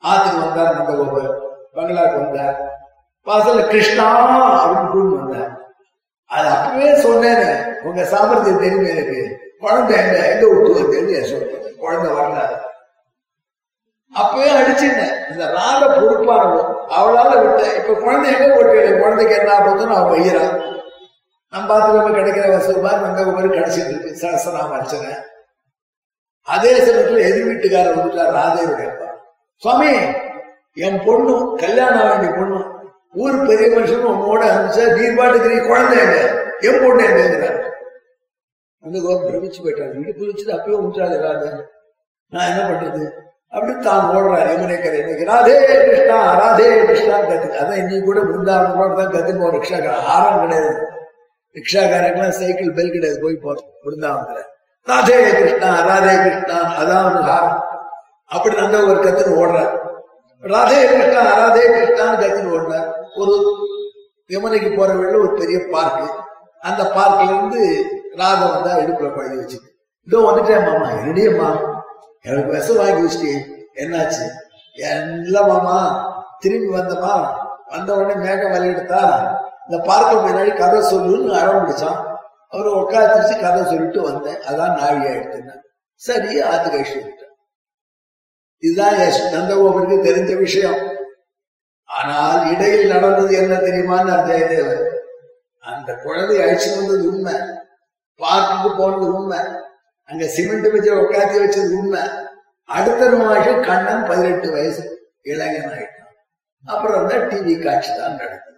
[0.04, 1.30] ஆத்துக்கு வந்தார் நந்தகோபர்
[1.74, 2.56] பங்களாக்கு வந்தார்.
[3.26, 4.08] வாசல்ல கிருஷ்ணா
[4.64, 5.52] அப்படின்னு கூண்டு வந்தார்.
[6.26, 9.40] அது அப்பவே சொன்னேன்னு உங்க சாமர்த்தியம் தெரியுமே எனக்கு.
[9.58, 12.54] குழந்தை எங்க எங்க விட்டு வந்தேன்னு சொல்றேன் குழந்தை வரலாறு.
[14.12, 15.30] அப்பவே அடிச்சிருந்தேன்.
[15.30, 16.72] இந்த ராத பொறுப்பானவன்.
[16.98, 17.74] அவளால விட்டேன்.
[17.76, 20.74] இப்ப குழந்தை எங்க போட்டு குழந்தைக்கு என்ன ஆபத்துன்னு அவன் வையிறான்.
[21.56, 25.10] நம்ம பாத்துக்கிற கிடைக்கிற வசூல் மாதிரி நந்த மாதிரி கிடைச்சிட்டு இருக்கு சகசநாம அர்ச்சனை.
[26.46, 29.06] அதே சமயத்துல எதிர் வீட்டுக்காரர் வந்துட்டார் ராதேவுடைய அப்பா.
[29.62, 29.92] சுவாமி
[30.86, 32.58] என் பொண்ணு கல்யாணம் வேண்டிய பொண்ணு
[33.22, 36.16] ஊர் பெரிய மனுஷனும் உன்னோட அனுப்பிச்சா நீர் பாட்டுக்கு குழந்தை எங்க
[36.68, 37.58] என் பொண்ணு எங்கிறார்
[38.84, 39.94] அந்த கோபம் பிரமிச்சு போயிட்டாரு.
[39.98, 41.48] வீடு புதிச்சுட்டு அப்பயே உண்டாது ராதே.
[42.32, 43.04] நான் என்ன பண்றது?
[43.54, 45.54] அப்படி தான் ஓடுறாரு யமுனை கரை இன்னைக்கு ராதே
[45.86, 49.78] கிருஷ்ணா ராதே கிருஷ்ணா கத்து அதான் இன்னைக்கு கூட பிருந்தாவனம் கூட தான் கத்துன்னு ஒரு ரிக்ஷா
[50.14, 50.70] ஆரம் கிடையாது.
[51.56, 54.42] ரிக்ஷாக்காரங்கெல்லாம் சைக்கிள் பெல் கிடையாது போய் போறோம் விருந்தாவனத்துல
[54.86, 57.56] ராதே கிருஷ்ணா ராதே கிருஷ்ணா அதான் ஹாரம்
[58.30, 59.72] அப்படி நல்ல ஒரு கத்துன்னு ஓடுறார்.
[60.42, 62.86] ராதே கிருஷ்ணா ராதே கிருஷ்ணான்னு கத்துன்னு ஓடுறார்.
[63.16, 63.34] ஒரு
[64.30, 66.06] யமுனைக்கு போற வழியில ஒரு பெரிய பார்க்கு
[66.62, 67.60] அந்த பார்க்ல இருந்து
[68.18, 69.58] ராதா வந்தா இடுப்புல குழந்தை வச்சு
[70.08, 71.48] இதோ வந்துட்டேன் மாமா என்னடியம்மா
[72.24, 73.32] எனக்கு விச வாங்கி வச்சுட்டு
[73.76, 74.24] என்னாச்சு?
[75.24, 75.76] இல்ல மாமா
[76.40, 77.14] திரும்பி வந்தமா?
[77.68, 79.02] வந்த உடனே மேகம் விளையாடுத்தா?
[79.68, 82.14] இந்த பார்க்க முன்னாடி கதை சொல்லுன்னு அடம் பிடிச்சான்
[82.56, 84.36] உட்காந்துச்சு கதை சொல்லிட்டு வந்தேன்.
[84.36, 85.54] அதான் நாழியா ஆயிடுத்துன்னு
[85.94, 87.14] சரி ஆத்து கழிச்சு விட்டேன்
[88.58, 89.30] இதுதான் யஷ்-
[90.02, 90.94] தெரிஞ்ச விஷயம்.
[91.84, 94.94] ஆனால் இடையில் நடந்தது என்ன தெரியுமான்னு ஜெயதேவன்?
[95.58, 97.34] அந்த குழந்தை அழிச்சு வந்தது உண்மை.
[98.20, 99.38] பார்க்குக்கு போனது உண்மை.
[100.04, 102.00] அங்க சிமெண்ட் வச்சு உட்காத்தி வச்சது உண்மை.
[102.64, 106.14] அடுத்த நிமிஷம் கண்ணன் பதினெட்டு வயசு இளைஞன் ஆயிட்டான்
[106.64, 108.55] அப்புறம் தான் டிவி காட்சி தான் நடக்குது.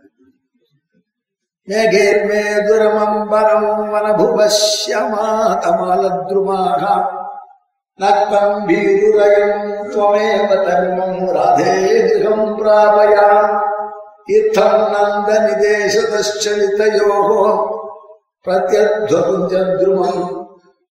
[1.68, 6.82] மேகேர்மேதுரமம்பரம் வனபுவஷ்யமாதமாலத்ருமாக
[8.00, 11.76] நக்தம் வீருரயம் त्वमेव தர்மம் ராதே
[12.08, 13.28] கிரகம் பிராபயா
[14.30, 17.30] இத்தம் நந்த நிதேசதச்சலிதயோः
[18.46, 20.24] பிரத்யத்வகுஞ்சத்ருமம்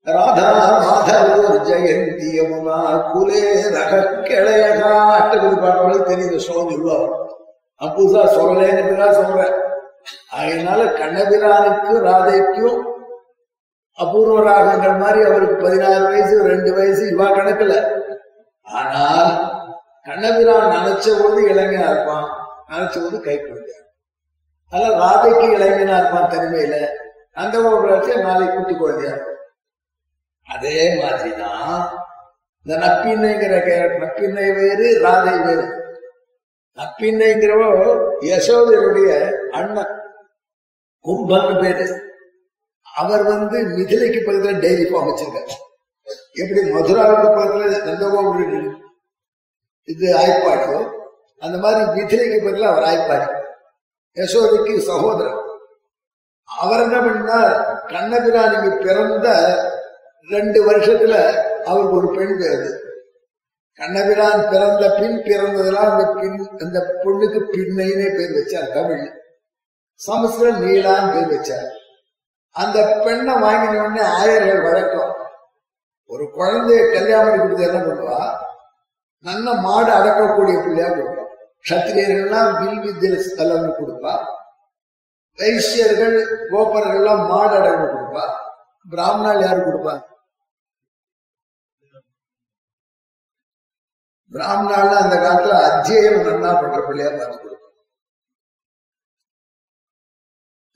[0.07, 0.51] ராதா
[0.83, 2.77] மாதவோர்ஜயந்தி யமுனா
[3.09, 3.43] குலே
[3.75, 3.91] ரக
[4.27, 7.09] கிளையகா அஷ்டபதி பாடங்களுக்கு தெரியுது ஸ்லோகம் சொல்லுவாங்க
[7.81, 9.53] நான் புதுசா சொல்லலேன்னு சொல்றேன்
[10.30, 12.78] அதனால கண்ணபிரானுக்கும் ராதைக்கும்
[13.98, 17.74] அபூர்வ ராகங்கள் மாதிரி அவருக்கு பதினாறு வயசு ரெண்டு வயசு இவா கணக்குல.
[18.66, 19.30] ஆனால்
[20.04, 22.28] கண்ணபிரான் நினைச்ச போது இளைஞனா இருப்பான்
[22.70, 23.80] நினைச்ச போது கை குழந்தையா
[24.72, 26.76] அதனால ராதைக்கு இளைஞனா இருப்பான் தனிமையில.
[27.32, 29.16] அந்த ஒரு நாளை குட்டி குழந்தையா
[30.46, 31.80] அதே மாதிரிதான்
[32.66, 35.66] இந்த நப்பின்னைங்கிற கேரக்டர் நப்பின்னை வேறு ராதை வேறு.
[36.78, 37.68] நப்பின்னைங்கிறவோ
[38.30, 39.10] யசோதருடைய
[39.50, 39.95] அண்ணன்.
[41.04, 41.86] கும்பன் பேரு.
[42.96, 45.50] அவர் வந்து மிதிலைக்கு பக்கத்துல டெய்லி ஃபார்ம் வச்சிருக்காரு.
[46.32, 48.74] எப்படி மதுராவுக்கு பக்கத்துல நந்தகோபுரி
[49.82, 50.90] இது ஆய்ப்பாடியோ
[51.38, 53.44] அந்த மாதிரி மிதிலைக்கு பக்கத்துல அவர் ஆய்ப்பாடு.
[54.14, 55.44] யசோதைக்கு சகோதரர்.
[56.58, 57.78] அவர் என்ன பண்ணார்?
[57.88, 59.26] கண்ணபிராணிக்கு பிறந்த
[60.30, 62.84] ரெண்டு வருஷத்துல அவருக்கு ஒரு பெண் பிறகு
[63.74, 69.24] கண்ணபிரான் பிறந்த பின் பிறந்ததெல்லாம் அந்த பின் அந்த பொண்ணுக்கு பின்னைனே பேர் வச்சார் தமிழ்.
[70.00, 71.68] சமஸ்கிருதம் நீலான்னு பேர் வச்சார்
[72.56, 75.14] அந்த பெண்ணை வாங்கின உடனே ஆயர்கள் வழக்கம்.
[76.10, 78.20] ஒரு குழந்தைய கல்யாணம் கொடுத்து என்ன பண்ணுவா?
[79.24, 81.24] நல்ல மாடு அடக்கக்கூடிய பிள்ளையா கொடுப்பா.
[81.70, 84.14] கத்திரியர்கள்லாம் வில் வித்தியில் அல்லது கொடுப்பா.
[85.38, 86.16] வைசியர்கள்
[86.50, 88.24] கோபர்கள்லாம் மாடு அடக்கம் கொடுப்பா.
[88.88, 89.94] பிராமணால் யாரு கொடுப்பா?
[94.32, 97.55] பிராமணால அந்த காலத்துல அத்தியனம் நல்லா பண்ற பிள்ளையா பார்த்து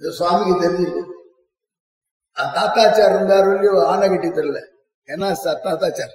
[0.00, 1.04] இது சுவாமிக்கு தெரிஞ்சிருக்கு
[2.36, 4.60] தாத்தாச்சார் இருந்தார் இல்லையோ ஆனை கட்டி தெரியல
[5.08, 6.14] ஏன்னா சார் தாத்தாச்சார்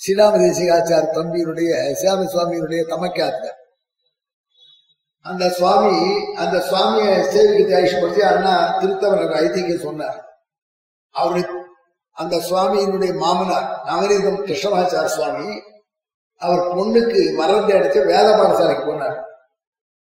[0.00, 1.70] சீனாம தேசிகாச்சார் தம்பியினுடைய
[2.00, 3.58] சியாம சுவாமியினுடைய தமக்காத்தார்
[5.24, 5.96] அந்த சுவாமி
[6.42, 10.16] அந்த சுவாமியை சேவிக்கு ஆயுஷ்படுத்தி அண்ணா திருத்தவனுக்கு ஐதீகம் சொன்னார்.
[11.14, 11.42] அவரு
[12.16, 15.48] அந்த சுவாமியினுடைய மாமனார் நவநீதம் கிருஷ்ணமாச்சார சுவாமி
[16.40, 19.18] அவர் பொண்ணுக்கு மறந்து அடிச்சு வேத பாடசாலைக்கு போனார்.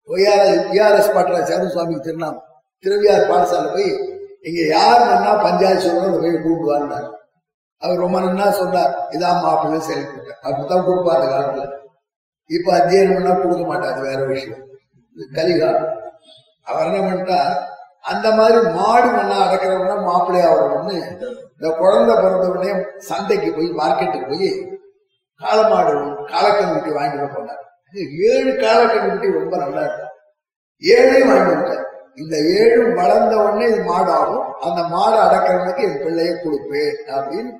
[0.09, 2.47] விஆர்எஸ் பாட்டராச்சாரம் சுவாமிக்கு திருநாமம்.
[2.83, 3.89] திருவியார் பாடசாலை போய்
[4.49, 7.09] இங்க யார் நன்னா பஞ்சாயத்து சொல்லணும் போய் கூப்பிடுவார்
[7.81, 11.63] அவர் ரொம்ப நன்னா சொன்னார் இதான் மாப்பிள்ளை செயல்பட்டார் அப்படித்தான் கொடுப்பா அந்த காலத்துல.
[12.49, 14.63] இப்ப அத்தியனம் பண்ணா கொடுக்க மாட்டார் வேற விஷயம்.
[15.37, 15.91] கலிகாலம்.
[16.67, 17.53] அவர் என்ன பண்ணிட்டார்
[18.11, 20.95] அந்த மாதிரி மாடு நல்லா அடக்கிறவனா மாப்பிள்ளையா வரணும்னு
[21.55, 22.71] இந்த குழந்தை பிறந்த உடனே
[23.09, 24.51] சந்தைக்கு போய் மார்க்கெட்டுக்கு போய்
[25.41, 25.93] காலமாடு
[26.31, 27.61] காலக்கண்ணுட்டி வாங்கிட்டு போனார்.
[28.31, 30.13] ஏழு காலக்கண்ணுட்டி ரொம்ப நல்லா இருக்கும்.
[30.83, 31.77] ஏழையும் வாங்கிட்டு
[32.17, 34.47] இந்த ஏழும் வளர்ந்த உடனே இது மாடாகும்.
[34.65, 37.51] அந்த மாடு அடக்கிறவனுக்கு என் பிள்ளைய கொடுப்பேன் அப்படின்னு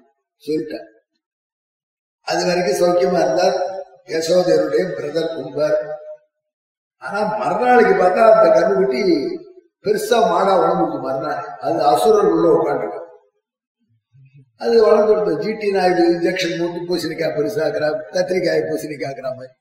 [0.44, 0.88] சொல்லிட்டேன்
[2.28, 3.58] அது வரைக்கும் சௌக்கியமா இருந்தார்.
[4.14, 5.78] யசோதருடைய பிரதர் கும்பர்.
[7.04, 9.02] ஆனா மறுநாளைக்கு பார்த்தா அந்த கண்ணுக்குட்டி
[9.86, 11.46] பெருசா மாடா வளர்ந்துருக்கு மறுநாள்.
[11.66, 13.08] அது அசுரர் உள்ள உட்காந்துருக்கும்
[14.62, 19.54] அது வளர்ந்துருது ஜிடி நாயுடு இன்ஜெக்ஷன் போட்டு பூசணிக்காய் பெருசாக்குறா கத்திரிக்காய் பூசணிக்காய்க்கிற மாதிரி.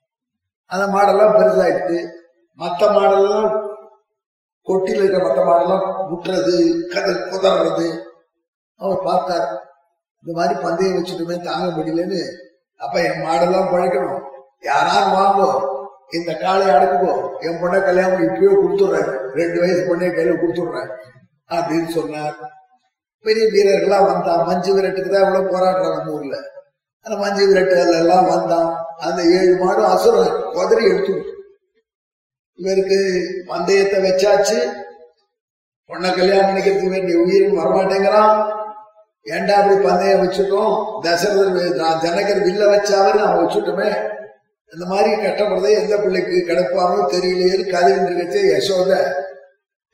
[0.70, 2.00] அந்த மாடெல்லாம் பெருசாயிடுது
[2.58, 3.48] மற்ற மாடெல்லாம்
[4.66, 6.54] கொட்டியில் இருக்கிற மற்ற மாடெல்லாம் முட்டுறது
[6.92, 7.88] கதை குதறது
[8.80, 9.48] அவர் பார்த்தார்
[10.24, 12.20] இந்த மாதிரி பந்தயம் வச்சுட்டுமே தாங்க முடியலன்னு.
[12.76, 14.22] அப்ப என் மாடெல்லாம் பழைக்கணும்.
[14.60, 15.48] யாராவது வாங்கோ
[16.10, 19.10] இந்த காலை அடக்குப்போ என் பொண்ணை கல்யாணம் இப்பயோ கொடுத்துடுறேன்.
[19.34, 20.90] ரெண்டு வயசு பொண்ணை கையில கொடுத்துடுறேன்
[21.50, 22.36] அப்படின்னு சொன்னார்.
[23.24, 24.44] பெரிய வீரர்கள்லாம் வந்தான்.
[24.46, 26.36] மஞ்சு விரட்டுக்கு தான் இவ்வளவு போராடுறான் நம்ம ஊர்ல.
[27.06, 28.70] அந்த மஞ்சு விரட்டுகள் எல்லாம் வந்தான்.
[29.06, 31.14] அந்த ஏழு மாடும் அசுரன் குதிரை எடுத்து
[32.60, 32.98] இவருக்கு
[33.46, 34.58] பந்தயத்தை வச்சாச்சு.
[35.90, 38.34] பொண்ணை கல்யாணம் பண்ணிக்கிறதுக்கு வேண்டிய உயிர் வரமாட்டேங்கிறான்.
[39.22, 40.74] ஏண்டா அப்படி பந்தயம் வச்சுட்டோம்?
[41.04, 43.90] தசரதர் ஜனகர் வில்ல வச்சாவே நான் வச்சுட்டோமே.
[44.72, 48.90] இந்த மாதிரி கட்டப்படுறதே எந்த பிள்ளைக்கு கிடப்பானோ தெரியலையே கதைன்னு வச்சு யசோத.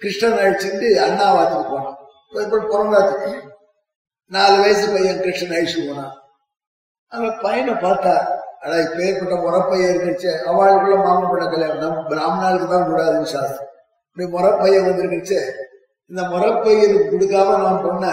[0.03, 1.99] கிருஷ்ணன் அழிச்சுட்டு அண்ணாவாத்துக்கு போனான்.
[2.35, 3.33] பிறந்தாச்சு
[4.31, 6.15] நாலு வயசு பையன் கிருஷ்ணன் அழிச்சு போனான்.
[7.13, 8.15] அந்த பையனை பார்த்தா
[8.67, 9.35] அடா இப்ப ஏற்பட்ட
[9.89, 11.99] இருந்துச்சு அவளுக்குள்ள மாமன் கல்யாணம்.
[12.11, 13.73] பிராமணாளுக்கு தான் கூடாதுன்னு சாஸ்திரம்.
[14.09, 15.39] இப்படி முறப்பைய வந்துருந்துச்சு
[16.11, 18.05] இந்த முறப்பையில் கொடுக்காம நான் பொண்ண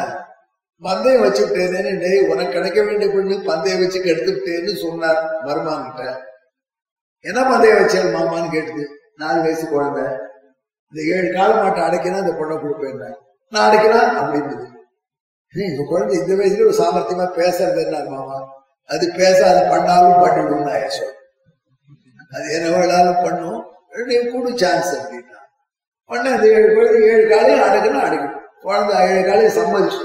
[0.81, 6.03] பந்தயம் வச்சுட்டேனேன்னு டேய் உனக்கு கிடைக்க வேண்டிய பொண்ணு பந்தயம் வச்சு கெடுத்துட்டேன்னு சொன்னார் மருமான்கிட்ட.
[7.25, 8.85] என்ன பந்தயம் வச்சேன் மாமான்னு கேட்டுது.
[9.21, 10.05] நாலு வயசு குழந்தை.
[10.93, 12.99] இந்த ஏழு கால மாட்டை அடைக்கினா இந்த பொண்ணை கொடுப்பேன்
[13.53, 14.55] நான் அடைக்கிறேன் அப்படின்னு
[15.53, 18.37] இந்த குழந்தை இந்த வயசுல ஒரு சாமர்த்தியமா பேசுறது என்ன மாமா?
[18.89, 20.69] அது பேச அது பண்ணாலும் பண்ணிடும்
[22.35, 23.59] அது என்ன வேணாலும் பண்ணும்.
[24.31, 25.39] கூட சான்ஸ் அப்படின்னா.
[26.09, 30.01] பண்ண அந்த ஏழு குழந்தை ஏழு காலையும் அடக்கணும் அடக்கணும் குழந்தை ஏழு காலையும் சம்மதிச்சு.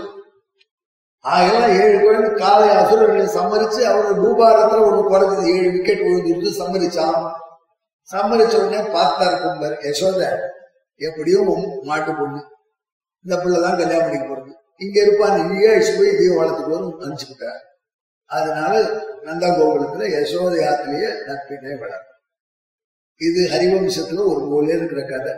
[1.24, 7.33] ஆகலாம் ஏழு குழந்தை காலை அசுரர்களை சம்மதிச்சு அவரோட பூபாரத்துல ஒண்ணு குறைஞ்சது ஏழு விக்கெட் விழுந்துட்டு சம்மதிச்சான்.
[8.09, 10.20] சம்மதிச்ச உடனே பார்த்தார் கும்பர் யசோத
[11.01, 11.51] எப்படியும்
[11.83, 12.41] மாட்டு பொண்ணு.
[13.24, 14.53] இந்த பிள்ளைதான் கல்யாணம் பண்ணிக்க போறது.
[14.76, 17.62] இங்க இருப்பான் இங்கேயே போய் இதையும் வளர்த்துக்கு வரும் அனுப்பிச்சுக்கிட்டார்
[18.31, 18.74] அதனால
[19.24, 22.05] நந்தா கோகுலத்துல யசோத யாத்திரைய நட்பினே வளரும்
[23.20, 25.33] இது ஹரிவம்சத்துல ஒரு மூலையில இருக்கிற கதை.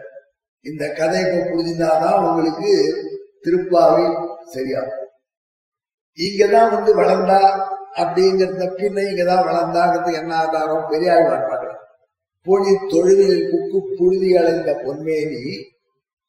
[0.64, 2.70] இந்த கதை இப்ப புரிஞ்சிருந்தாதான் உங்களுக்கு
[3.45, 4.05] திருப்பாவை
[4.55, 5.07] சரியாகும்.
[6.18, 7.41] இங்கதான் வந்து வளர்ந்தா
[7.97, 10.88] அப்படிங்கிறத பின்ன இங்கதான் வளர்ந்தாங்கிறது என்ன ஆதாரம்?
[10.91, 11.68] பெரியாள் பார்ப்பாங்க
[12.47, 15.43] பொழி தொழுதில் புக்கு புழுதி அடைந்த பொன்மேனி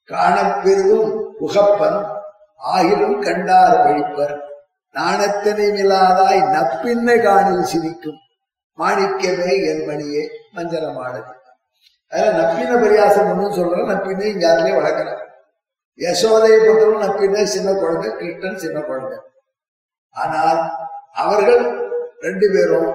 [0.09, 1.99] காணப்பெரிதும் உகப்பன்
[2.73, 4.35] ஆகிலும் கண்டார் வழிப்பர்.
[4.95, 8.19] நாணத்தினை மிலாதாய் நப்பின்னை காணில் சிரிக்கும்
[8.77, 10.23] மாணிக்கமே என் மணியே
[10.55, 11.31] மஞ்சளமானது
[12.11, 15.21] அதனால நப்பின பரியாசம் ஒன்றும் சொல்ற நப்பினை இங்க யாருலயே வளர்க்கலாம்
[15.99, 19.17] யசோதையை பொறுத்தவரை நப்பினை சின்ன குழந்தை கிருஷ்ணன் சின்ன குழந்தை.
[20.15, 20.59] ஆனால்
[21.15, 21.63] அவர்கள்
[22.21, 22.89] ரெண்டு பேரும்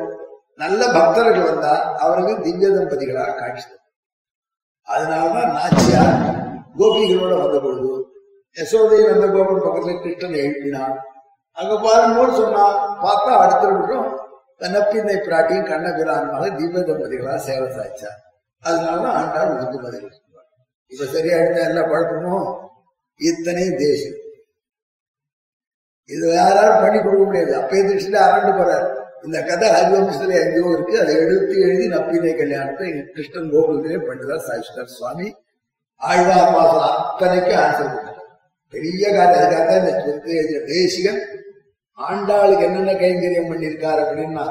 [0.59, 1.73] நல்ல பக்தர்கள் வந்தா
[2.05, 3.69] அவர்கள் திவ்ய தம்பதிகளாக காட்சி
[4.89, 6.15] அதனாலதான் நாச்சியார்
[6.79, 7.93] கோபிகளோட வந்த பொழுது
[8.57, 10.97] யசோதை வந்த கோபன் பக்கத்துல கிருஷ்ணன் எழுப்பினான்.
[11.59, 12.65] அங்க பாருங்கன்னு சொன்னா
[13.05, 14.07] பார்த்தா அடுத்த நிமிஷம்
[14.61, 18.11] தன்னப்பிந்தை பிராட்டியும் கண்ணபிரான்மாக தீப தம்பதிகளா சேவை சாய்ச்சா.
[18.63, 20.07] அதனாலதான் ஆண்டாள் உந்து பதில்
[20.93, 22.47] இப்ப சரியா எடுத்த எல்லா குழப்பமும்
[23.21, 24.19] இத்தனை தேசம்.
[26.09, 27.53] இது யாராலும் பண்ணி கொடுக்க முடியாது.
[27.61, 28.87] அப்பயே திருஷ்டில அரண்டு போறார்.
[29.27, 30.95] இந்த கதை ஹரிவம்சத்துல எங்கேயோ இருக்கு.
[31.03, 35.27] அதை எடுத்து எழுதி நப்பினை கல்யாணத்தை கிருஷ்ணன் கோகுலத்திலே பண்ணிதான் சாய்ச்சிட்டார் சுவாமி
[36.01, 38.23] ஆழ்வார் பாசம் அத்தனைக்கும் ஆன்சர் கொடுத்தார்.
[38.75, 39.37] பெரிய கதை.
[39.45, 41.21] அதுக்காக இந்த சொத்து எழுதிய தேசிகன்
[41.99, 44.47] ஆண்டாளுக்கு என்னென்ன கைங்கரியம் பண்ணியிருக்காரு அப்படின்னா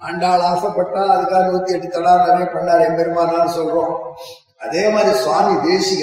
[0.00, 3.94] ஆண்டாள் ஆசைப்பட்டா அதுக்காக நூத்தி எட்டு தடா நிறைய பண்ணார் எம்பெருமானான்னு சொல்றோம்.
[4.58, 6.02] அதே மாதிரி சுவாமி தேசிக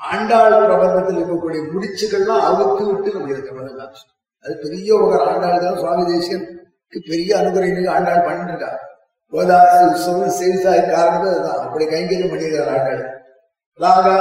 [0.00, 3.86] ஆண்டாள் பிரபந்தத்தில் இருக்கக்கூடிய முடிச்சுகள்லாம் அவுத்து விட்டு நம்ம இருக்கிறது
[4.44, 8.72] அது பெரிய ஒரு ஆண்டாள் தான் சுவாமி தேசிகனுக்கு பெரிய அனுகிரகம் ஆண்டாள் பண்ணிட்டு இருக்கா
[9.32, 11.62] கோதாசி உற்சவம் சேவிசாய் காரணமே அதுதான்.
[11.64, 13.04] அப்படி கைங்கரியம் பண்ணியிருக்கார் ஆண்டாள்.
[13.80, 14.12] ராகா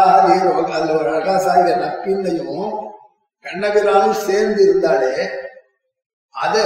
[0.77, 2.71] அதுல ஒரு அழகா சாகிற நப்பின்னையும்
[3.45, 5.11] கண்ணபிரானும் சேர்ந்து இருந்தாலே
[6.35, 6.65] அதை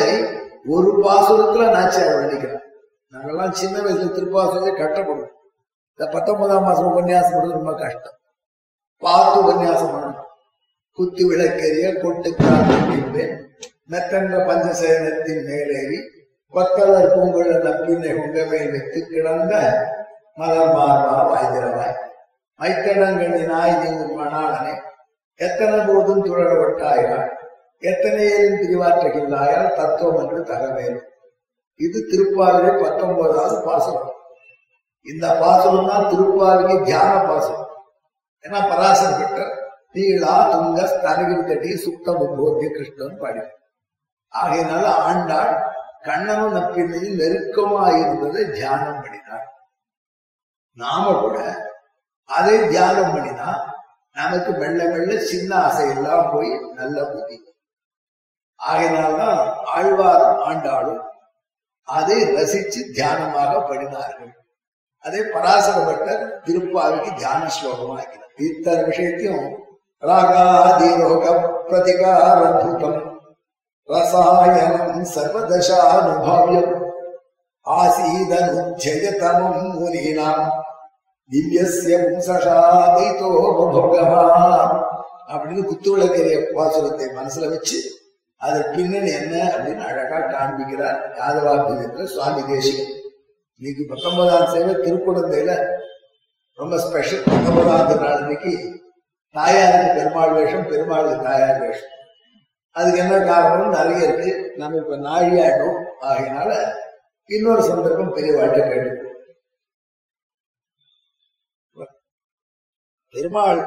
[0.76, 2.63] ஒரு பாசுரத்துல நாச்சியார் வர்ணிக்கிறார்.
[3.13, 5.34] நாங்கெல்லாம் சின்ன வயசுல திருப்பாசுரத்தை கட்டப்படும்
[5.91, 8.17] இந்த பத்தொன்பதாம் மாசம் உபன்யாசம் பண்றது ரொம்ப கஷ்டம்.
[9.03, 10.28] பார்த்து உபன்யாசம் பண்ணணும்.
[10.97, 12.70] குத்து விளக்கெரிய கொட்டுக்கால்
[13.91, 15.99] மெத்தன்ற பஞ்சசேனத்தின் மேலேறி
[16.53, 19.53] கொத்தலர் பூங்குழ நப்பினை உங்க மேல் வைத்து கிடந்த
[20.39, 21.97] மலர் மார்பா வாய்திரவாய்
[22.59, 23.76] மைத்தடங்கனி நாய்
[24.20, 24.74] மணாளனே
[25.39, 27.28] எத்தனை போதும் துழல் எத்தனை
[27.82, 31.05] ஏழும் பிரிவாற்றுகின்றாயால் தத்துவம் என்று தகவேலும்.
[31.80, 34.15] இது திருப்பாவிலே பத்தொன்பதாவது பாசனம்
[35.05, 37.67] இந்த பாசனம் தான் திருப்பாவிக்கு தியான பாசனம்
[38.45, 39.39] ஏன்னா பராசர் கிட்ட
[39.93, 43.41] நீளா துங்க ஸ்தனகிரி கட்டி சுத்த உபோத்திய கிருஷ்ணன் பாடி.
[44.34, 45.53] ஆகையினால ஆண்டாள்
[46.07, 49.47] கண்ணனும் நப்பின்னையும் நெருக்கமா இருந்ததை தியானம் பண்ணினார்
[50.77, 51.38] நாம கூட
[52.30, 53.49] அதை தியானம் பண்ணினா
[54.15, 57.38] நமக்கு மெல்ல மெல்ல சின்ன ஆசையெல்லாம் போய் நல்ல புத்தி.
[58.60, 59.39] ஆகையினால்தான்
[59.76, 61.03] ஆழ்வாரும் ஆண்டாளும்
[61.88, 64.34] அதை ரசிச்சு தியானமாக படினார்கள்.
[65.05, 69.45] அதே பராசரப்பட்டர் திருப்பாவிக்கு தியான ஸ்லோகமாக்கிறார் இத்தனை விஷயத்தையும்
[70.03, 71.24] ராகாதிரோக
[71.70, 72.99] பிரதிகாரபூதம்
[73.89, 76.74] ரசாயனம் சர்வதசானுபாவியம்
[77.66, 80.45] ஆசீதனுஜயதமம் முனீனாம்
[81.32, 83.32] திவ்யசிய பும்சஷாதைதோ
[85.30, 87.78] அப்படின்னு குத்துவிளக்கரிய பாசுரத்தை மனசுல வச்சு
[88.41, 92.91] அது பின்னணி என்ன அப்படின்னு அழகா காண்பிக்கிறார் யாதவாபிதத்துல சுவாமி தேசிகன்.
[93.61, 95.53] இன்னைக்கு பத்தொன்பதாம் சேவை திருக்குழந்தையில
[96.59, 98.51] ரொம்ப ஸ்பெஷல் பத்தொன்பதாவது நாள் இன்னைக்கு
[99.35, 101.93] தாயாருக்கு பெருமாள் வேஷம் பெருமாளுக்கு தாயார் வேஷம்.
[102.75, 104.31] அதுக்கு என்ன காரணம் நிறைய இருக்கு.
[104.57, 105.77] நம்ம இப்ப நாழியாடும்
[106.07, 106.51] ஆகையினால
[107.29, 108.95] இன்னொரு சந்தர்ப்பம் பெரிய வாழ்க்கை கேட்டு
[113.13, 113.59] பெருமாள்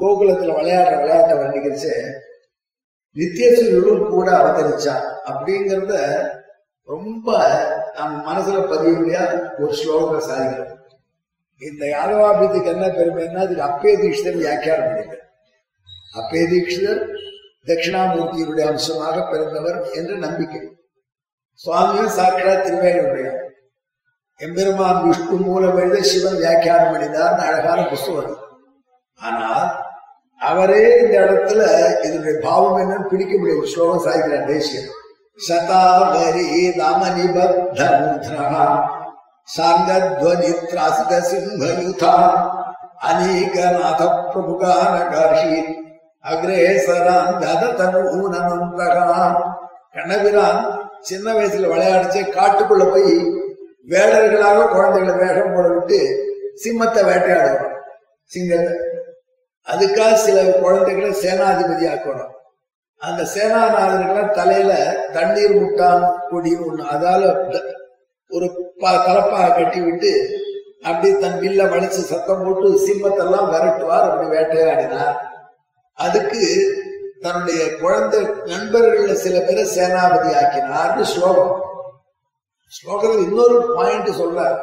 [0.00, 1.92] கோகுலத்துல விளையாடுற விளையாட்டை வர்ணிக்கிறச்சு
[3.16, 5.94] நித்தியசூரியனும் கூட அவதரிச்சான் அப்படிங்கிறத
[6.88, 7.28] ரொம்ப
[7.96, 10.72] நம்ம மனசுல பதிய முடியாத ஒரு ஸ்லோகத்தை சாதிக்கிறோம்.
[11.62, 15.24] இந்த யாதவாபியத்துக்கு என்ன பெருமைன்னா அதுக்கு அப்பே தீட்சிதர் வியாக்கியானம் பண்ணிட்டார்
[16.20, 17.00] அப்பே தீட்சிதர்
[17.68, 20.62] தட்சிணாமூர்த்தியுடைய அம்சமாக பிறந்தவர் என்று நம்பிக்கை.
[21.60, 23.28] சுவாமியும் சாட்சா திருவேணுடைய
[24.40, 28.40] எம்பெருமான் விஷ்ணு மூலம் எழுத சிவன் வியாக்கியானம் பண்ணினார் அழகான புஸ்தகம்
[29.18, 29.66] ஆனால்
[30.46, 31.62] அவரே இந்த இடத்துல
[32.02, 34.92] இதனுடைய பாவம் என்னன்னு பிடிக்க முடியும் ஒரு ஸ்லோகம் சாய்க்கிறார் தேசியம்
[35.38, 36.46] சதாவரி
[36.78, 38.66] தாமனிபத்த முத்ரா
[39.48, 42.14] சாங்கத்வனி திராசித சிம்மயுதா
[43.08, 45.58] அநீகநாத பிரபுகானகாஷி
[46.24, 49.36] அக்ரேசரான் கததனூனந்தகான்
[49.96, 50.62] கண்ணபிரான்
[51.02, 53.14] சின்ன வயசுல விளையாடிச்சு காட்டுக்குள்ள போய்
[53.88, 56.00] வேடர்களாக குழந்தைகளை வேஷம் போட விட்டு
[56.62, 57.72] சிம்மத்தை வேட்டையாடுவான்
[58.32, 58.72] சிங்கத்தை
[59.72, 62.32] அதுக்காக சில குழந்தைகளை சேனாதிபதி ஆக்கணும்
[63.00, 64.72] அந்த சேனாநாதர்களை தலையில
[65.12, 67.22] தண்ணீர் முட்டான் கொடின்னு ஒண்ணு அதால
[68.30, 68.46] ஒரு
[69.06, 70.12] கலப்பாக கட்டி விட்டு
[70.88, 75.16] அப்படி தன் வில்ல வலிச்சு சத்தம் போட்டு சிம்மத்தெல்லாம் விரட்டுவார் அப்படி வேட்டையாடினார்.
[75.98, 76.42] அதுக்கு
[77.20, 81.54] தன்னுடைய குழந்தை நண்பர்கள் சில பேரை சேனாபதி ஆக்கினார்னு ஸ்லோகம்.
[82.72, 84.58] ஸ்லோகத்தில் இன்னொரு பாயிண்ட் சொல்றார்.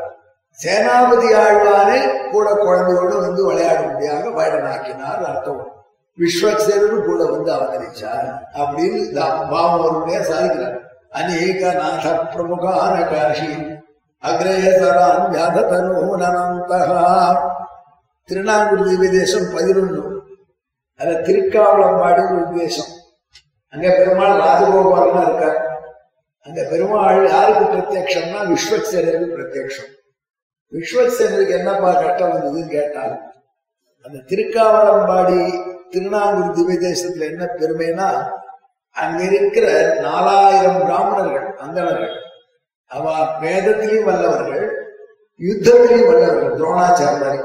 [0.60, 2.00] சேனாபதி ஆழ்வானே
[2.32, 5.64] கூட குழந்தையோடு வந்து விளையாடும்படியாக வேடனாக்கினார் அர்த்தம்.
[6.18, 8.28] விஸ்வக்சேனரும் கூட வந்து அவதரிச்சார்
[8.62, 9.00] அப்படின்னு
[9.52, 10.78] பாவருடைய சாதிக்கிறார்
[11.20, 13.50] அநேக நாத பிரமுகான காஷி
[14.24, 17.02] அக்ரேசரான் வியாததனூனந்தகா
[18.30, 20.04] திருநாங்கூர் திவ்ய தேசம் பதினொன்று.
[21.00, 22.92] அது திருக்காவளம்பாடி ஒரு தேசம்.
[23.74, 25.60] அங்க பெருமாள் ராஜகோபாலனா இருக்கார்.
[26.46, 29.92] அந்த பெருமாள் யாருக்கு பிரத்யக்ஷம்னா விஸ்வக்சேனருக்கு பிரத்யக்ஷம்.
[30.74, 33.16] விஸ்வசேனருக்கு என்னப்பா கட்டம் வந்ததுன்னு கேட்டால்
[34.06, 35.40] அந்த திருக்காவளம்பாடி
[35.90, 38.08] திருநாங்கூர் திவ்ய தேசத்துல என்ன பெருமைனா
[38.96, 39.66] அங்க இருக்கிற
[40.02, 42.16] நாலாயிரம் பிராமணர்கள் அந்தணர்கள்
[42.92, 43.06] அவ
[43.42, 44.66] வேதத்திலையும் வல்லவர்கள்
[45.40, 47.40] யுத்தத்திலையும் வல்லவர்கள் துரோணாச்சாரி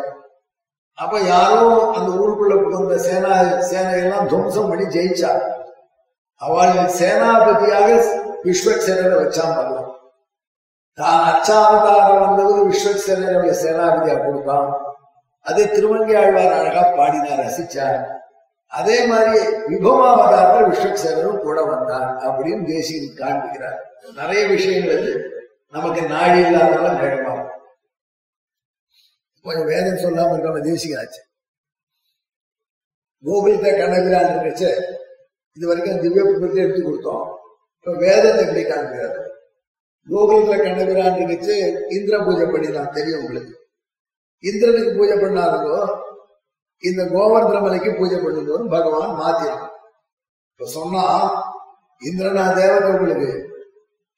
[0.99, 1.63] அப்ப யாரோ
[1.95, 3.33] அந்த ஊருக்குள்ள புகுந்த சேனா
[3.71, 5.31] சேனையெல்லாம் துவம்சம் பண்ணி ஜெயிச்சா.
[6.41, 7.89] அவள் சேனாபதியாக
[8.45, 9.93] விஸ்வக்சேனரை வச்சான் பண்ணலாம்
[10.99, 14.71] தான் அச்சாவதாரம் வந்தவர் விஸ்வசேனருடைய சேனாபதியா கொடுத்தான்
[15.47, 18.01] அதை திருவங்கி ஆழ்வார் அழகா பாடினார் ரசிச்சார்.
[18.79, 19.39] அதே மாதிரி
[19.73, 23.79] விபவாவதாரத்தில் விஸ்வசேனரும் கூட வந்தார் அப்படின்னு தேசிய காண்பிக்கிறார்.
[24.19, 25.13] நிறைய விஷயங்கள் அது
[25.77, 27.55] நமக்கு நாடி இல்லாதவெல்லாம் நேரமாகும்
[29.45, 31.23] கொஞ்சம் வேதம் சொல்லாம இருக்காம தேசிகாச்சு
[33.25, 34.71] கோகுலத்தை கண்ணகிரான் இருக்கச்சு
[35.57, 37.25] இது வரைக்கும் திவ்ய புத்தகத்தை எடுத்து கொடுத்தோம்.
[37.79, 39.19] இப்ப வேதத்தை எப்படி காண்பிக்கிறார்?
[40.11, 41.55] கோகுலத்துல கண்ணபிரான் இருக்கச்சு
[41.89, 43.55] இந்திர பூஜை பண்ணிடலாம் தெரியும் உங்களுக்கு.
[44.39, 45.97] இந்திரனுக்கு பூஜை பண்ணாதோ
[46.83, 49.73] இந்த கோவர்தன மலைக்கு பூஜை பண்ணும்போது பகவான் மாத்திரம்.
[50.51, 51.05] இப்ப சொன்னா
[52.03, 53.31] இந்திரனா தேவதை உங்களுக்கு.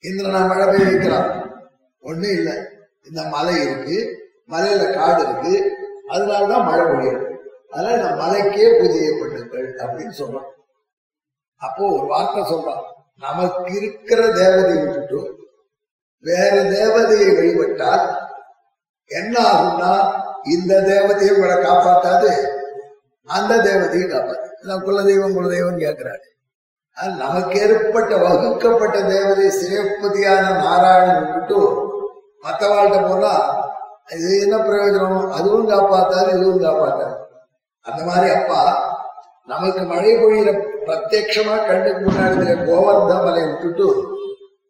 [0.04, 1.30] இந்திரனா மழை பெய்ய வைக்கிறான்
[2.02, 2.54] ஒண்ணு இல்லை.
[3.08, 3.98] இந்த மலை இருக்கு
[4.48, 5.54] மலையில காடு இருக்கு
[6.08, 7.26] அதனாலதான் மழை பொழியும்.
[7.70, 10.48] அதனால இந்த மலைக்கே பூஜையை பண்ணுங்கள் அப்படின்னு சொல்றான்.
[11.56, 12.84] அப்போ ஒரு வார்த்தை சொல்றான்
[13.16, 15.39] நமக்கு இருக்கிற தேவதையை விட்டுட்டும்
[16.24, 18.04] வேற தேவதையை வழிபட்டால்
[19.10, 19.92] என்ன ஆகும்னா
[20.46, 22.30] இந்த தேவதையை உங்களை காப்பாத்தாது
[23.28, 24.48] அந்த தேவதையை காப்பாத்து.
[24.62, 26.26] நான் குலதெய்வம் குலதெய்வம் கேட்கிறாரு
[27.16, 31.52] நமக்கு ஏற்பட்ட வகுக்கப்பட்ட தேவதை சிவபதியான நாராயணன் மத்த
[32.44, 33.32] மற்றவாழ்கிட்ட போனா
[34.14, 35.30] இது என்ன பிரயோஜனம்?
[35.30, 37.14] அதுவும் காப்பாத்தாரு இதுவும் காப்பாத்தாரு
[37.86, 38.60] அந்த மாதிரி அப்பா
[39.46, 40.50] நமக்கு மழை பொழியிற
[40.84, 43.86] பிரத்யட்சமா கண்ணுக்கு முன்னாடி கோவர்த மலையை விட்டுட்டு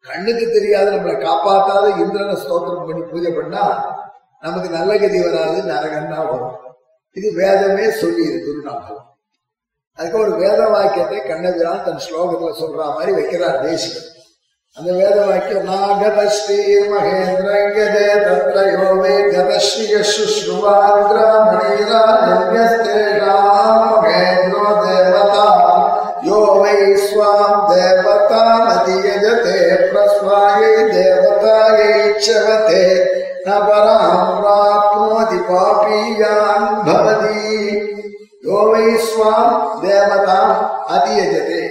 [0.04, 3.64] கண்ணுக்கு தெரியாத நம்மளை காப்பாற்றாத இந்திரனை ஸ்தோத்திரம் பண்ணி பூஜை பண்ணா
[4.42, 6.54] நமக்கு நல்ல கதி வராது நரகன்னா வரும்.
[7.16, 8.98] இது வேதமே சொல்லி இருக்கு நாங்கள்
[9.98, 14.08] அதுக்கு ஒரு வேத வாக்கியத்தை கண்ணபிரான் தன் ஸ்லோகத்துல சொல்ற மாதிரி வைக்கிறார் தேசிகன்
[14.76, 16.58] அந்த வேத வாக்கியம் நாகதஸ்ரீ
[16.90, 19.96] மகேந்திரங்கதே தத்ரயோ வே கதஸ்ரீய
[21.48, 23.34] மணிரா
[23.84, 25.46] மகேந்திரோ தேவதா
[26.22, 28.06] யோ வை ஸ்வாம் தேவ
[35.89, 37.43] पापीयान् भवति
[38.43, 40.51] யோ வை ஸ்வாம் தேவதாம்
[40.87, 41.61] அதியஜதே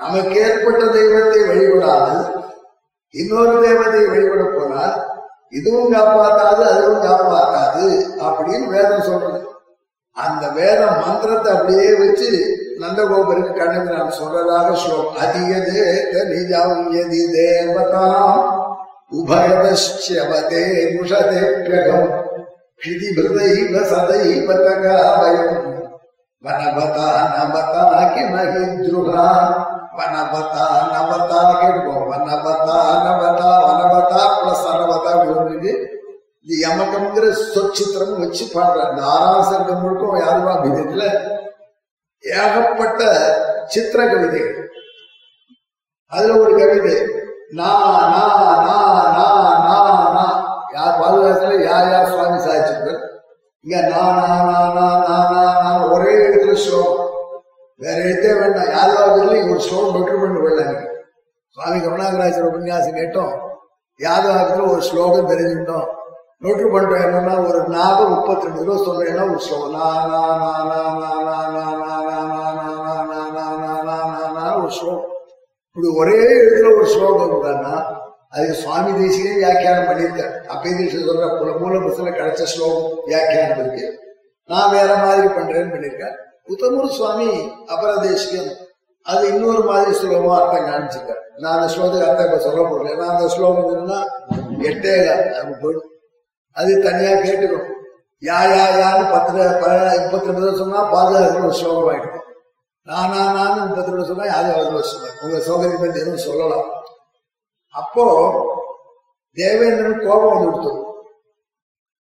[0.00, 2.24] நமக்கு ஏற்பட்ட தெய்வத்தை வழிபடாமல்
[3.14, 4.96] இன்னொரு தெய்வத்தை வழிபட போனால்
[5.52, 7.84] இதுவும் காப்பாத்தாது அதுவும் காப்பாத்தாது
[8.26, 9.40] அப்படின்னு வேதம் சொல்றது
[10.16, 12.30] அந்த வேத மந்திரத்தை அப்படியே வச்சு
[12.80, 15.86] நந்தகோபருக்கு கண்ணன் நான் சொல்றதாக ஸ்லோகம் அதியதே
[16.28, 18.44] நிஜம் எதி தேவதாம்
[19.12, 19.72] உபயதே
[22.83, 25.59] ஹிதி ஹிருதைவ சதைவ தகாபயம்
[26.43, 29.27] வனவதா நவதா கிமகித்ருகா
[29.97, 35.73] வனவதா நவதா கேட்டுக்கோ வனவதா நவதா வனவதா பிளஸ் அனவதா ஒன்றுக்கு
[36.45, 41.05] இது யமகம்ங்கிற சொச்சித்திரம் வச்சு பாடுற இந்த ஆறாம் சங்கம் முழுக்கும் யாருவா விதத்துல
[42.23, 43.01] ஏகப்பட்ட
[43.67, 44.43] சித்திர கவிதை
[46.11, 46.97] அதுல ஒரு கவிதை
[47.53, 47.71] நா
[48.11, 48.25] நா
[48.65, 48.77] நா
[49.15, 49.27] நா
[49.65, 49.77] நா
[50.15, 50.25] நா
[50.73, 53.01] யார் பாதுகாத்துல யார் யார் சுவாமி சாதிச்சிருப்பர்
[53.65, 56.99] இங்க நான் நான் நான் நான் நான் நான் நான் ஒரே இடத்துல ஸ்லோகம்
[57.79, 60.81] வேற எதே வேண்டாம் யாராவது இல்லை ஒரு ஸ்லோகம் பெட்டர் பண்ணி கொள்ளாங்க
[61.57, 63.33] சுவாமி கருணாகராஜர் உபன்யாசம் கேட்டோம்
[63.99, 65.89] யாதவாரத்தில் ஒரு ஸ்லோகம் தெரிஞ்சுட்டோம்
[66.41, 69.75] நோட்டு பண்றோம் என்னன்னா ஒரு நாகம் முப்பத்தி ரெண்டு ரூபா சொல்றேன்னா ஒரு ஸ்லோகம்
[74.57, 75.09] ஒரு ஸ்லோகம்
[75.75, 77.75] இப்படி ஒரே இடத்துல ஒரு ஸ்லோகம் இருந்தான்னா
[78.33, 80.33] அதுக்கு சுவாமி தேசியே வியாக்கியானம் பண்ணியிருக்கார்.
[80.53, 83.85] அப்பே தேசிய சொல்ற புல மூல புத்தல கிடைச்ச ஸ்லோகம் வியாக்கியானம் இருக்கு.
[84.49, 86.15] நான் வேற மாதிரி பண்றேன்னு பண்ணியிருக்கார்.
[86.53, 87.27] உத்தமூர் சுவாமி
[87.73, 88.51] அபரதேசியம்
[89.05, 91.21] அது இன்னொரு மாதிரி ஸ்லோகமா அர்த்தம் காமிச்சிருக்கார்.
[91.41, 93.99] நான் அந்த ஸ்லோகத்துக்கு அர்த்தம் இப்ப சொல்ல முடியல நான் அந்த ஸ்லோகம் என்னன்னா
[94.69, 94.93] எட்டே
[95.39, 95.89] அது போயிடும்
[96.57, 97.69] அது தனியா கேட்டுக்கணும்.
[98.27, 99.31] யா யா யான்னு பத்து
[100.03, 102.19] முப்பத்தி ரெண்டு சொன்னா பாதுகாக்கிற ஒரு ஸ்லோகம் ஆயிடும்
[102.87, 106.69] நானா நான் முப்பத்தி ரெண்டு சொன்னா அது அவர் சொன்னார் உங்க சௌகரியம் எதுவும் சொல்லலாம்.
[107.73, 108.05] அப்போ
[109.37, 110.71] தேவேந்திரன் கோபம் வந்து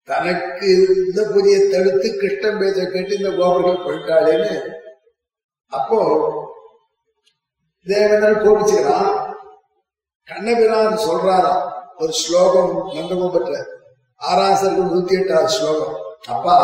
[0.09, 4.53] தனக்கு இருந்த புதிய தடுத்து கிருஷ்ணன் பேச கேட்டு இந்த கோபர்கள் போயிட்டாளேன்னு.
[5.71, 5.99] அப்போ
[7.87, 9.11] தேவேந்திரன் கோபிச்சுக்கிறான்.
[10.27, 11.63] கண்ணபிரான் சொல்றாராம்
[11.97, 13.65] ஒரு ஸ்லோகம் நந்தகோபற்ற பெற்ற.
[14.21, 15.95] ஆராசர்கள் நூத்தி எட்டாவது ஸ்லோகம்.
[16.27, 16.55] அப்பா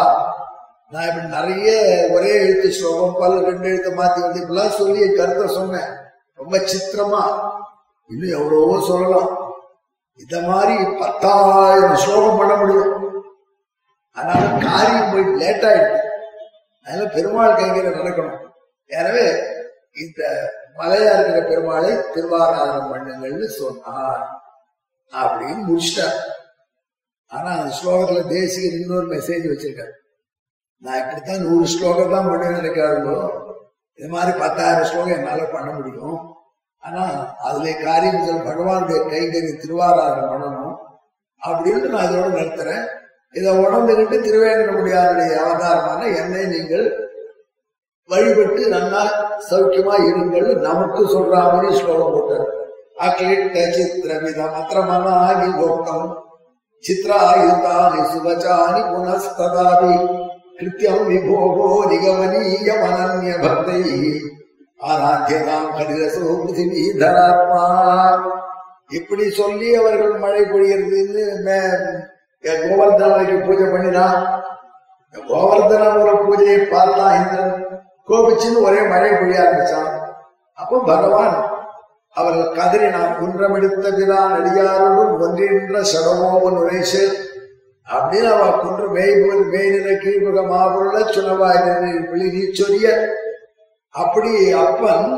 [0.90, 1.70] நான் இப்படி நிறைய
[2.16, 5.90] ஒரே எழுத்து ஸ்லோகம் பல ரெண்டு எழுத்தை மாத்தி வந்து இப்படிலாம் சொல்லி கருத்தை சொன்னேன்.
[6.34, 7.24] ரொம்ப சித்திரமா.
[8.12, 9.32] இன்னும் எவ்வளவோ சொல்லலாம்.
[10.22, 12.94] இந்த மாதிரி பத்தாயிரம் ஸ்லோகம் பண்ண முடியும்.
[14.18, 16.00] அதனால காரியம் போயிட்டு லேட் ஆயிடுச்சு
[16.86, 18.40] அதனால பெருமாள் கைங்கிற நடக்கணும்.
[18.90, 19.26] எனவே
[20.04, 20.22] இந்த
[20.80, 24.24] மலையா இருக்கிற பெருமாளை திருவாராதனம் பண்ணுங்கள்னு சொன்னார்.
[25.14, 26.18] அப்படின்னு முடிச்சிட்டார்.
[27.32, 29.94] ஆனா அந்த ஸ்லோகத்துல தேசிகர் இன்னொரு மெசேஜ் வச்சிருக்காரு.
[30.84, 33.18] நான் இப்படித்தான் நூறு ஸ்லோகம் தான் பண்ணுவேன்னு நினைக்காதோ
[34.00, 36.18] இது மாதிரி பத்தாயிரம் ஸ்லோகம் என்னால பண்ண முடியும்.
[36.80, 40.76] ஆனா அதுல காரியங்கள் சொல்ல பகவானுடைய கைகறி திருவாராதனம் பண்ணணும்.
[41.48, 42.86] அப்படின்னு நான் இதோட நிறுத்துறேன்.
[43.34, 46.86] இதை உணர்ந்துகிட்டு திருவேங்கடமுடியாருடைய அவதாரமான என்னை நீங்கள்
[48.10, 49.02] வழிபட்டு நல்லா
[49.50, 50.56] சௌக்கியமா இருங்கள்.
[50.56, 52.48] நமக்கு சொல்ற மாதிரி ஸ்லோகம் போட்டார்.
[53.00, 56.24] அகிலிட்ட சித்திரவிதம் அத்திரமனாகி கோப்தம்
[56.88, 60.26] சித்ராயுதானி சுபச்சானி புனஸ்ததாபி.
[60.58, 63.82] கிருத்தியம் விபோகோ நிகமனீயமனன்ய பக்தை
[64.80, 67.64] ஆராத்தியதாம் கடிரசோ பிருத்திவி தராத்மா
[68.90, 71.24] இப்படி சொல்லி அவர்கள் மழை பொழியறதுன்னு
[72.44, 74.46] கோவர்தனாக்கு பூஜை பண்ணினான்
[75.30, 75.84] கோவர்தன
[76.24, 77.56] பூஜையை பார்த்தா இந்திரன்.
[78.08, 79.92] கோபிச்சுன்னு ஒரே மழை பொழிய ஆரம்பிச்சான்.
[80.54, 81.36] அப்போ பகவான்
[82.16, 87.04] அவர்கள் கதறினான் குன்றமெடுத்த பிரான் அடியாரோடு ஒன்றின்ற சடமோவன் உரைசு
[87.88, 91.62] அப்படின்னு அவ குன்ற மேய்போது மேய்நிலை கீழ்முக மாபொருள சுனவாய்
[92.12, 92.42] விழி நீ
[94.04, 94.32] அப்படி
[94.64, 95.12] அப்பன்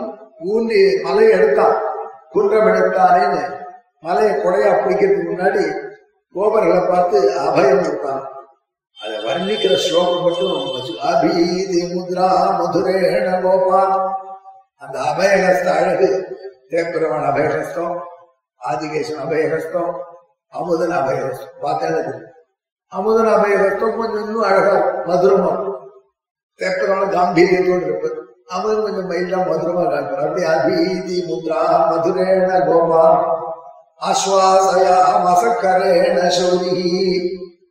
[0.52, 1.78] ஊன்றி மலையை எடுத்தான்.
[2.34, 3.44] குன்றம் எடுத்தானேன்னு
[4.06, 5.64] மலையை கொடையா பிடிக்கிறதுக்கு முன்னாடி
[6.36, 8.26] கோபர்களை பார்த்து அபயம் கொடுத்தான்
[8.98, 10.56] அதை வர்ணிக்கிற ஸ்லோகம் மட்டும்
[11.10, 13.96] அபீதி முத்ரா மதுரேண கோபால்.
[14.84, 16.10] அந்த அபயஹஸ்த அழகு.
[16.72, 17.96] தேப்பிரவன் அபயஹஸ்தம்
[18.62, 19.94] ஆதிகேசன் அபயஹஸ்தம்
[20.54, 21.54] அமுதன் அபயஹஸ்தம்.
[21.64, 22.24] பார்த்தேன்
[22.92, 24.76] அமுதன் அபயஹஸ்தம் கொஞ்சம் இன்னும் அழகா
[25.10, 25.54] மதுரமா.
[26.60, 28.18] தேப்பிரவன் காம்பீரியத்தோடு இருப்பது.
[28.50, 30.24] அமுதன் கொஞ்சம் மயிலா மதுரமா காட்டுவார்.
[30.26, 33.20] அப்படி அபீதி முத்ரா மதுரேண கோபால்
[34.02, 34.96] ஆஸ்வாசயா
[35.26, 36.76] மசக்கரேண சௌரி.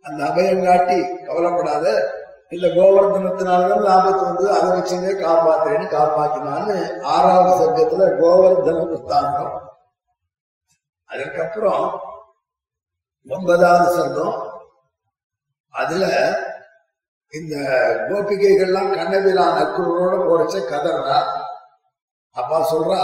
[0.06, 1.86] அந்த அபயம் காட்டி கவலைப்படாத.
[2.56, 6.76] இல்ல கோவர்தனத்தினாலதான் லாபத்து வந்து அதை வச்சுங்க காப்பாத்துறேன்னு காப்பாத்தினான்னு
[7.14, 9.54] ஆறாவது சர்க்கத்துல கோவர்தன புத்தாந்தம்
[11.10, 11.84] அதுக்கப்புறம்
[13.26, 14.36] ஒன்பதாவது சர்க்கம்
[15.74, 16.04] அதுல
[17.32, 17.54] இந்த
[18.08, 21.16] கோபிகைகள்லாம் கண்ணபிரான் அக்குரோட போடச்ச கதறா.
[22.36, 23.00] அப்பா சொல்றா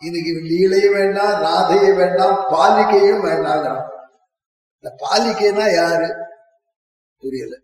[0.00, 3.86] இன்னைக்கு லீலையும் வேண்டாம் ராதையும் வேண்டாம் பாலிகையும் வேண்டாங்கிறான்
[4.76, 6.08] இந்த பாலிகைனா யாரு?
[7.22, 7.54] புரியல.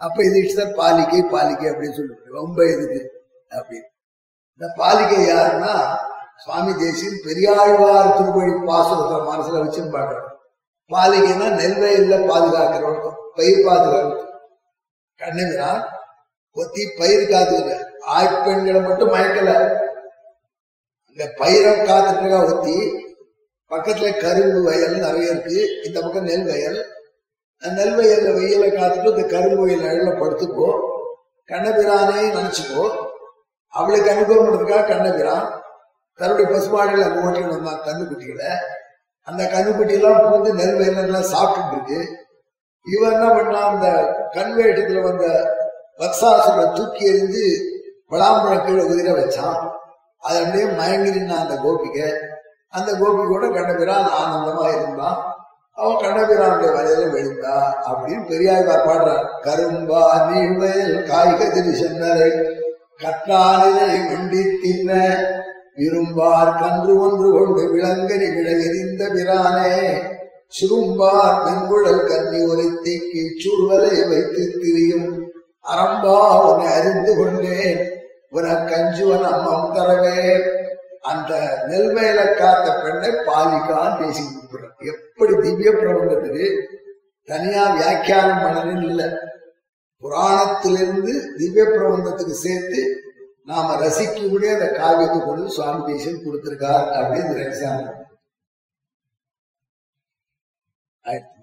[0.00, 3.00] அப்ப இது இஷ்டர் பாலிகை பாலிகை அப்படின்னு சொல்லிட்டு ரொம்ப எதுக்கு
[3.50, 3.88] அப்படின்னு.
[4.52, 5.74] இந்த பாலிகை யாருன்னா
[6.44, 10.28] சுவாமி தேசியன் பெரியாழ்வார் திருமொழி பாசுரத்தை மனசுல வச்சுன்னு பாக்குறோம்
[10.90, 13.00] பாலிகைனா நெல்வயல்ல பாதுகாக்கிறோம்
[13.38, 14.27] பயிர் பாதுகாக்கிறோம்.
[15.18, 15.84] கண்ணுங்கிறா
[16.50, 17.84] கொத்தி பயிர் காத்துக்கிற
[18.18, 19.78] ஆய்ப்பெண்களை மட்டும் மயக்கல.
[21.08, 23.06] இந்த பயிரை காத்துட்டு இருக்கா ஒத்தி.
[23.70, 25.82] பக்கத்துல கரும்பு வயல் நிறைய இருக்கு.
[25.84, 26.86] இந்த பக்கம் நெல் வயல்.
[27.58, 30.80] நெல் வயல்ல வெயில காத்துட்டு இந்த கரும்பு வயல் அழல படுத்துக்கோ.
[31.46, 33.06] கண்ணபிரானே நினைச்சுக்கோ.
[33.68, 35.62] அவளுக்கு அனுபவம் பண்ணுறதுக்காக கண்ணபிரான்.
[36.14, 38.56] தன்னுடைய பசுமாடுகளை அங்க ஓட்டிட்டு வந்தான் கண்ணுக்குட்டிகளை
[39.22, 42.27] அந்த கண்ணுக்குட்டியெல்லாம் பூந்து நெல் வயலெல்லாம் சாப்பிட்டுட்டு இருக்கு.
[42.84, 43.86] இவன் என்ன பண்ணான் அந்த
[44.32, 45.54] கண்வேட்டத்துல வந்த
[45.98, 47.62] வத்சாசுரை தூக்கி எறிந்து
[48.10, 49.70] விளாம்பழம் கீழே உதிர வச்சான்.
[50.18, 52.12] அது அப்படியே மயங்கி நின்னான் அந்த கோபிகை.
[52.68, 55.36] அந்த கோபிகோட கண்ணபிரான் ஆனந்தமா இருந்தான்.
[55.72, 59.26] அவன் கண்ணபிரானுடைய வலையில விழுந்தா அப்படின்னு பெரியாழ்வார் பாடுறார்.
[59.42, 62.30] கரும்பா நீழ்வயல் காய்கதிரி சென்னரை
[63.02, 65.16] கற்றாலினை வண்டி தின்ன
[65.74, 70.02] விரும்பார் கன்று ஒன்று கொண்டு விளங்கனி விழ எரிந்த பிரானே.
[70.52, 75.08] சுரும்பார் வெண்குழல் கன்னி ஒருத்திக்கு சூழ்வலை வைத்து திரியும்
[75.64, 77.80] அறம்பா உன்னை அறிந்து கொண்டேன்.
[78.30, 80.20] உனக்கு அஞ்சுவன் அம்மம் தரவே
[81.02, 81.32] அந்த
[81.68, 86.48] நெல்வேல காத்த பெண்ணை பாலிக்கான் பேசி கொடுக்குறான் எப்படி திவ்ய பிரபந்தத்துக்கு
[87.28, 89.08] தனியா வியாக்கியானம் பண்ணணும்னு இல்லை.
[90.02, 92.80] புராணத்திலிருந்து திவ்ய பிரபந்தத்துக்கு சேர்த்து
[93.44, 97.34] நாம ரசிக்கக்கூடிய அந்த காவியத்தை கொண்டு சுவாமி பேசி கொடுத்திருக்கார் அப்படின்னு
[101.08, 101.36] ரசிச்சாங்க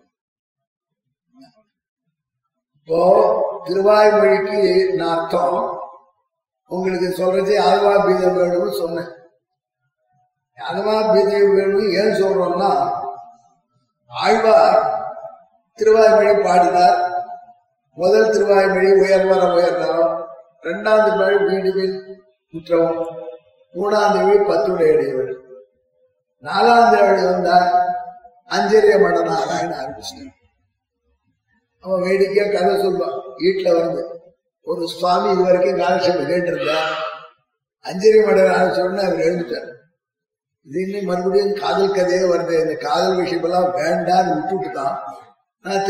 [2.77, 2.99] இப்போ
[3.67, 4.59] திருவாய்மொழிக்கு
[5.11, 5.61] அர்த்தம்.
[6.71, 9.11] உங்களுக்கு சொல்றது ஆழ்வா பீதம் வேணும்னு சொன்னேன்.
[10.57, 12.71] யாதவா பீதம் வேணும்னு ஏன் சொல்றோம்னா
[14.11, 14.79] ஆழ்வார்
[15.79, 16.99] திருவாய்மொழி பாடினார்.
[17.97, 20.13] முதல் திருவாய்மொழி உயர்வர உயர்ந்தரம்
[20.63, 21.97] இரண்டாவது மழை வீடுவில்
[22.53, 22.95] குற்றம்
[23.73, 25.33] மூணாம் தேதி பத்துடையடையவர்
[26.43, 27.69] நாலாம் தேதி வந்தார்.
[28.49, 30.33] அஞ்சரிய மடனாராயண ஆரம்பிச்சேன்
[31.83, 34.03] அவன் வேடிக்கையா கதை சொல்வான் வீட்டுல வந்து
[34.67, 36.79] ஒரு சுவாமி இது வரைக்கும் காலட்சேபம் கேட்டிருந்தா
[37.85, 39.67] அஞ்சரி மடர் ஆரம்பிச்சோடனே அவர் எழுந்துட்டார்.
[40.67, 42.55] இது இன்னும் மறுபடியும் காதல் கதையே வருது.
[42.63, 44.95] இந்த காதல் விஷயமெல்லாம் வேண்டான்னு விட்டுட்டு தான்
[45.65, 45.85] நான்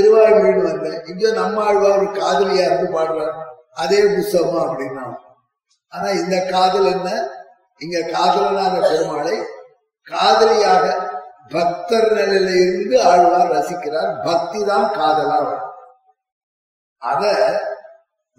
[0.45, 0.99] வீடு வந்தேன்.
[1.11, 3.37] இங்கே நம்ம ஆழ்வா ஒரு காதலியா இருந்து பாடுறார்.
[3.83, 5.05] அதே புஸ்தகமா அப்படின்னா
[5.93, 7.09] ஆனா இந்த காதல் என்ன?
[7.81, 9.35] இங்க காதலனான பெருமாளை
[10.07, 10.85] காதலியாக
[11.49, 14.11] பக்தர் நிலையில இருந்து ஆழ்வார் ரசிக்கிறார்.
[14.25, 15.71] பக்தி தான் காதலா வரும்
[17.01, 17.23] அத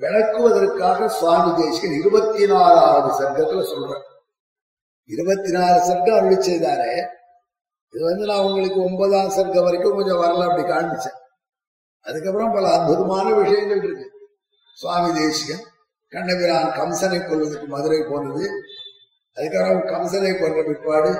[0.00, 3.92] விளக்குவதற்காக சுவாமி தேசிகன் இருபத்தி நாலாவது சங்கத்துல சொல்ற
[5.10, 6.90] இருபத்தி நாலு சங்கம் அருளி செய்தாரு.
[7.92, 11.18] இது வந்து நான் உங்களுக்கு ஒன்பதாம் சங்கம் வரைக்கும் கொஞ்சம் வரல அப்படி காண்பிச்சேன்.
[12.06, 14.06] அதுக்கப்புறம் பல அற்புதமான விஷயங்கள் இருக்கு.
[14.76, 15.64] சுவாமி தேசிகன்
[16.12, 18.44] கண்ணபிரான் கம்சனை கொள்வதற்கு மதுரை போனது.
[19.36, 21.12] அதுக்கப்புறம் கம்சனை கொன்ற பிற்பாடு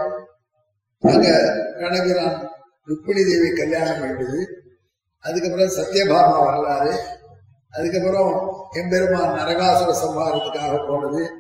[1.01, 2.51] அங்க கண்ணபிரான்
[2.87, 4.45] ருக்மிணி தேவி கல்யாணம் பண்ணது
[5.21, 7.01] அதுக்கப்புறம் சத்யபாமா வரலாறு.
[7.71, 11.31] அதுக்கப்புறம் எம்பெருமான் நரகாசுர சம்ஹாரத்துக்காக போனது.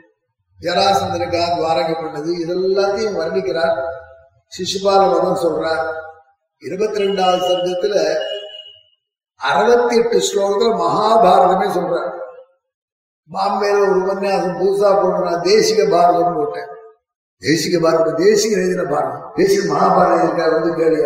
[0.60, 2.32] ஜராசந்தனுக்காக துவாரகை பண்ணது.
[2.44, 3.90] இதெல்லாத்தையும் வர்ணிக்கிறார்.
[4.58, 5.92] சிசுபால வதம் சொல்றார்.
[6.58, 8.18] இருபத்தி ரெண்டாவது சர்க்கத்துல
[9.36, 12.12] அறுபத்தி எட்டு ஸ்லோகத்துல மகாபாரதமே சொல்றார்.
[13.32, 16.74] பாம்பேல ஒரு உபன்யாசம் புதுசா போடுறேன் தேசிக பாரதம் போட்டேன்.
[17.42, 21.00] தேசிக பாரதம் தேசிக எழுதின பாரதம் தேசிய மகாபாரதம் இருக்கா வந்து கேளு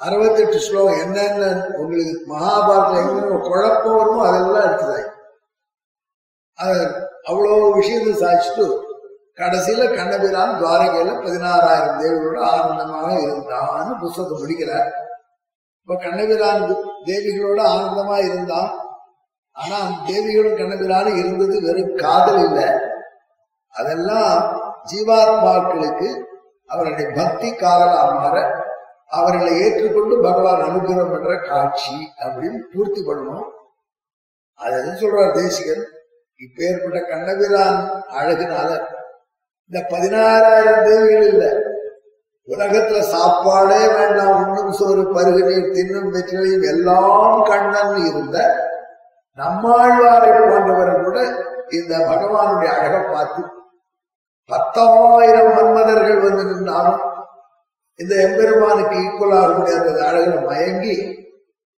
[0.00, 1.44] அறுபத்தெட்டு ஸ்லோகம் என்னென்ன
[1.80, 5.08] உங்களுக்கு மகாபாரதம் எங்க குழப்பம் வருமோ அதெல்லாம் எடுத்துதாய்
[6.58, 6.76] அது
[7.30, 8.66] அவ்வளவு விஷயத்தை சாதிச்சுட்டு
[9.40, 14.88] கடைசியில கண்ணபிரான் துவாரகையில பதினாறாயிரம் தேவிகளோட ஆனந்தமாக இருந்தான்னு புஸ்தகம் முடிக்கிறார்
[15.80, 16.62] இப்ப கண்ணபிரான்
[17.08, 18.70] தேவிகளோட ஆனந்தமா இருந்தான்.
[19.56, 22.68] ஆனா அந்த தேவிகளும் கண்ணபிரானும் இருந்தது வெறும் காதல் இல்லை.
[23.74, 24.38] அதெல்லாம்
[24.92, 26.08] ஜீவாத்மாக்களுக்கு
[26.66, 28.64] அவருடைய பக்தி காதலா மாற
[29.08, 33.44] அவர்களை ஏற்றுக்கொண்டு பகவான் அனுகிரகம் பண்ற காட்சி அப்படின்னு பூர்த்தி பண்ணணும்.
[34.54, 35.84] அதை சொல்றார் தேசிகன்?
[36.38, 38.68] இப்பேற்பட்ட கண்ணபிரான் அழகுனால
[39.70, 41.44] இந்த பதினாறாயிரம் தேவிகள் இல்ல.
[42.48, 44.46] உலகத்துல சாப்பாடே வேண்டாம்.
[44.46, 48.64] உண்ணும் சோறு பருகு நீர் தின்னும் வெற்றிலையும் எல்லாம் கண்ணன் இருந்த
[49.38, 51.18] நம்மாழ்வாரை போன்றவர் கூட
[51.70, 53.42] இந்த பகவானுடைய அழகை பார்த்து
[54.50, 57.02] பத்தாயிரம் மன்மதர்கள் வந்து நின்றாலும்
[58.00, 60.96] இந்த எம்பெருமானுக்கு ஈக்குவலாக முடியாத அழகில் மயங்கி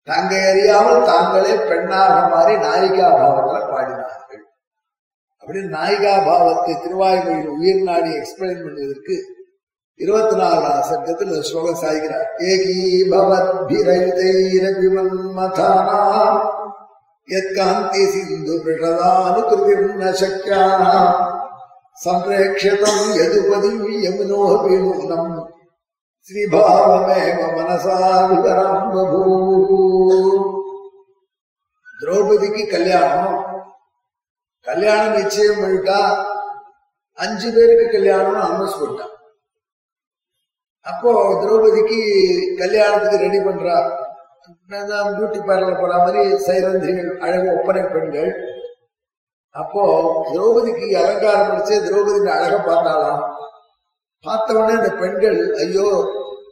[0.09, 4.45] தங்க அறியாமல் தாங்களே பெண்ணாக மாறி நாயிகா பாவத்தில் பாடினார்கள்.
[5.43, 9.16] அப்படின்னு நாயிகா பாவத்தை திருவாய்மொழியில் உயிர் நாடி எக்ஸ்பிளைன் பண்ணுவதற்கு
[10.01, 12.28] இருபத்தி நாலாம் சட்டத்தில் ஸ்லோகம் சாய்கிறார்.
[12.51, 12.77] ஏகீ
[13.12, 16.01] பவத்பிரைதைரபிமன்மதானா
[17.28, 20.93] யத்காந்தி சிந்து பிஷதானு கிருதிர்ன சக்யானா
[22.01, 23.70] சம்பிரேக்ஷதம் யதுபதி
[24.03, 25.33] யமுனோபி நூனம்
[26.31, 27.97] ஸ்ரீபாவமேவ மனசா
[32.01, 33.39] திரௌபதிக்கு கல்யாணம்
[34.66, 36.01] கல்யாணம் நிச்சயம் பண்ணிட்டா
[37.19, 39.15] அஞ்சு பேருக்கு கல்யாணம் அனௌன்ஸ் பண்ணிட்டான்
[40.87, 41.99] அப்போ திரௌபதிக்கு
[42.59, 43.79] கல்யாணத்துக்கு ரெடி பண்றா
[45.09, 48.31] பியூட்டி பார்லர் போற மாதிரி சைரந்திகள் அழகு ஒப்பனை பெண்கள்
[49.55, 49.83] அப்போ
[50.31, 53.20] திரௌபதிக்கு அலங்காரம் படிச்சு திரௌபதியின் அழகை பார்த்தாலாம்.
[54.25, 55.87] பார்த்த உடனே இந்த பெண்கள் ஐயோ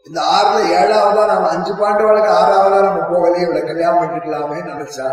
[0.09, 5.09] இந்த ஆறுல ஏழாவதா நம்ம அஞ்சு பாண்டவளுக்கு ஆறாவதா நம்ம போகலையே இவளை கல்யாணம் பண்ணிக்கலாமே நினைச்சா.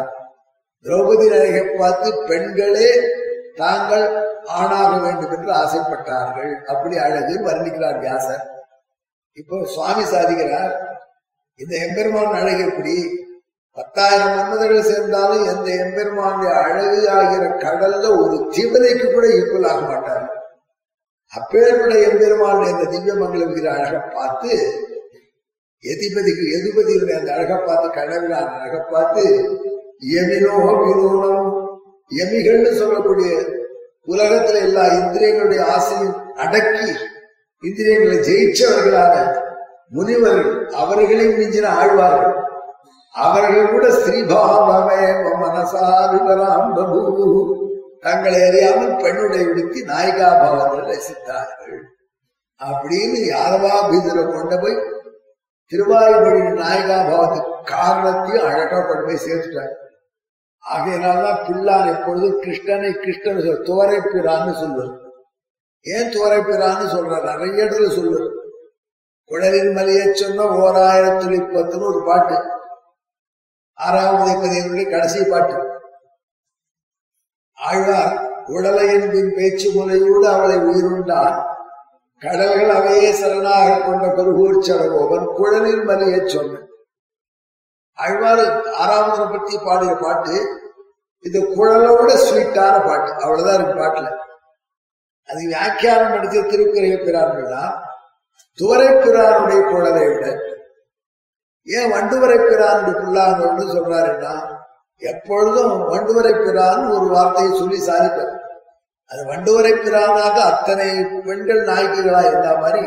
[0.86, 2.90] திரௌபதி அழகை பார்த்து பெண்களே
[3.62, 4.06] தாங்கள்
[4.60, 6.54] ஆணாக வேண்டும் என்று ஆசைப்பட்டார்கள்.
[6.72, 8.44] அப்படி அழகு வர்ணிக்கிறார் வியாசர்.
[9.38, 10.74] இப்போ சுவாமி சாதிக்கிறார்
[11.60, 12.96] இந்த எம்பெருமான் அழகு எப்படி?
[13.78, 20.26] பத்தாயிரம் மன்மதர்கள் சேர்ந்தாலும் எந்த எம்பெருமானுடைய அழகு ஆகிற கடல்ல ஒரு தீவிரைக்கு கூட ஈக்குவல் ஆக மாட்டார்.
[21.34, 24.52] அப்பேற்பட எம்பெருமானுடைய இந்த திவ்ய மங்கலங்கிற அழகை பார்த்து
[25.84, 29.24] எதிபதிக்கு எதிபதியுடைய அந்த அழகை பார்த்து கடவுள் அந்த அழகை பார்த்து
[30.20, 31.50] எமினோ வினோனம்
[32.12, 33.32] எமிகள்னு சொல்லக்கூடிய
[34.14, 36.88] உலகத்துல எல்லா இந்திரியங்களுடைய ஆசையும் அடக்கி
[37.64, 39.14] இந்திரியங்களை ஜெயிச்சவர்களான
[39.90, 42.40] முனிவர்கள் அவர்களையும் மிஞ்சின ஆழ்வார்கள்.
[43.22, 45.02] அவர்களோட கூட ஸ்ரீபாவமே
[45.42, 45.84] மனசா
[46.14, 47.62] விவராம் பிரபு
[48.00, 51.82] தங்களை அறியாமல் பெண்ணுடைய உடுத்தி நாயிகா பாவத்தில் ரசித்தார்கள்.
[52.64, 54.78] அப்படின்னு யாதவா பீதில கொண்டு போய்
[55.72, 59.82] திருவாயுமொழி நாயகா பாவத்துக்கு காரணத்தையும் அழகா கொண்டு போய் சேர்த்துட்டாங்க.
[60.60, 65.00] ஆகையினால்தான் பிள்ளார் எப்பொழுது கிருஷ்ணனை கிருஷ்ணன் சொல் துவரை பிறான்னு சொல்லுவார்.
[65.82, 67.24] ஏன் துவரை பிறான்னு சொல்றார்?
[67.24, 68.32] நிறைய இடத்துல சொல்லுவார்.
[69.26, 71.42] குழலின் மலையை சொன்ன ஓர் ஆயிரத்தி
[71.76, 72.62] ஒரு பாட்டு.
[73.78, 75.58] ஆறாவது பதினுடைய கடைசி பாட்டு.
[77.58, 78.14] ஆழ்வார்
[78.46, 81.38] உடலை என்பின் பேச்சு முறையோடு அவளை உயிருண்டான்
[82.22, 86.62] கடல்கள் அவையே சரணாக கொண்ட பெருகூர் சடகோபன் குழலில் மலையை சொன்ன
[87.98, 88.44] ஆழ்வார்
[88.74, 90.36] ஆறாவது பத்தி பாடிய பாட்டு
[91.26, 93.12] இது குழலோட ஸ்வீட்டான பாட்டு.
[93.24, 94.10] அவ்வளவுதான் இருக்கு பாட்டுல.
[95.30, 97.74] அது வியாக்கியானம் எடுத்த திருக்குறைய தான்.
[98.60, 100.26] துவரை பிறாருடைய குழலை விட
[101.68, 104.34] ஏன் வண்டுவரை பிரான் புல்லாங்கன்னு சொல்றாருன்னா
[105.02, 108.34] எப்பொழுதும் வண்டுவரை பிரான் ஒரு வார்த்தையை சொல்லி சாதிப்பார்
[109.12, 110.90] அது வண்டுவரை பிரானாக அத்தனை
[111.26, 112.84] பெண்கள் நாயகிகளா இருந்த மாதிரி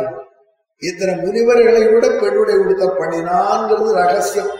[0.83, 4.53] இத்தனை முனிவர்களை விட பெண்ணுடைய உடுத்த பண்ணினான்ங்கிறது ரகசியம்.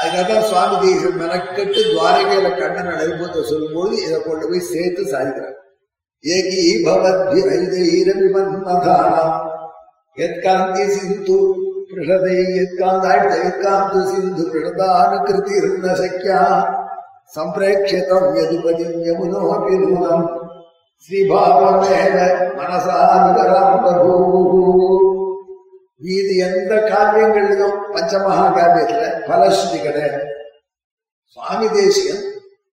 [0.00, 5.56] அதுக்காக சுவாமி தேசம் மெனக்கெட்டு துவாரகையில கண்ணன் அனுபவத்தை சொல்லும்போது இதை கொண்டு போய் சேர்த்து சாதிக்கிறார்.
[6.24, 9.36] ஏகி பவத்பிரைதைரவிமன்மதானாம்
[10.16, 11.38] எத்காந்தி சிந்து
[11.88, 16.40] பிருஷதை எத்காந்தாழ்த்த எத்காந்து சிந்து பிருஷதானுகிருதிர்ன சக்கியா
[17.32, 20.26] சம்பிரேட்சிதம் யதுபதிம் யமுனோபி நூனம்
[21.04, 22.16] ஸ்ரீபாவமேவ
[22.58, 23.86] மனசானுகரம்
[26.00, 30.20] மீதி எந்த காவியங்கள்லயும் பஞ்சமகா காவியத்துல பலஸ்ருதி கிடையாது
[31.30, 32.22] சுவாமி தேசியம்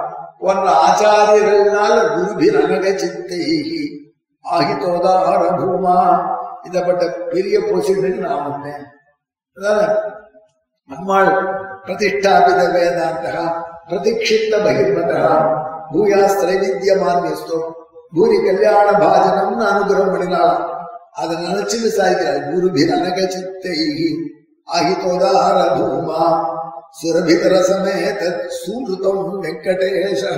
[0.41, 3.81] போன்ற ஆச்சாரியர்களால் குருபி அனகச்சித்தைகி
[4.45, 5.97] ஆகித்தோதார பூமா
[6.67, 7.03] இதப்பட்ட
[7.33, 8.85] பெரிய பொசிஷனுக்கு நான் வந்தேன்.
[10.89, 11.31] அம்மாள்
[11.85, 13.45] பிரதிஷ்டாபித வேதாந்தகா
[13.89, 15.21] பிரதிக்ஷிப்த பகிர்மதா
[15.91, 17.59] பூயாஸ்திரைவித்தியமான்யஸ்தோ
[18.13, 20.63] பூரி கல்யாண பாஜனம்னு அனுகிரகம் பண்ணினாலாம்
[21.21, 24.09] அதை நினைச்சு விசாரிக்கிறார் குருபி அனகச்சித்தை சித்தை.
[25.77, 26.53] பூமா
[27.01, 30.33] சுரபிதரசமே தத் சூருதம் வெங்கடேஷா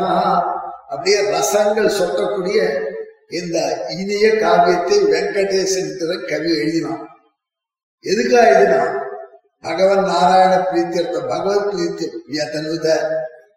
[0.87, 2.85] அப்படியே ரசங்கள் சொட்டக்கூடிய
[3.29, 3.57] இந்த
[3.89, 7.05] இனிய காவியத்தை வெங்கடேசன் கவி எழுதினான்.
[8.03, 8.93] எதுக்கா எழுதினான்?
[9.61, 12.87] பகவன் நாராயண பிரீத்தியர்த்த பகவத் பிரீத்தியதனுத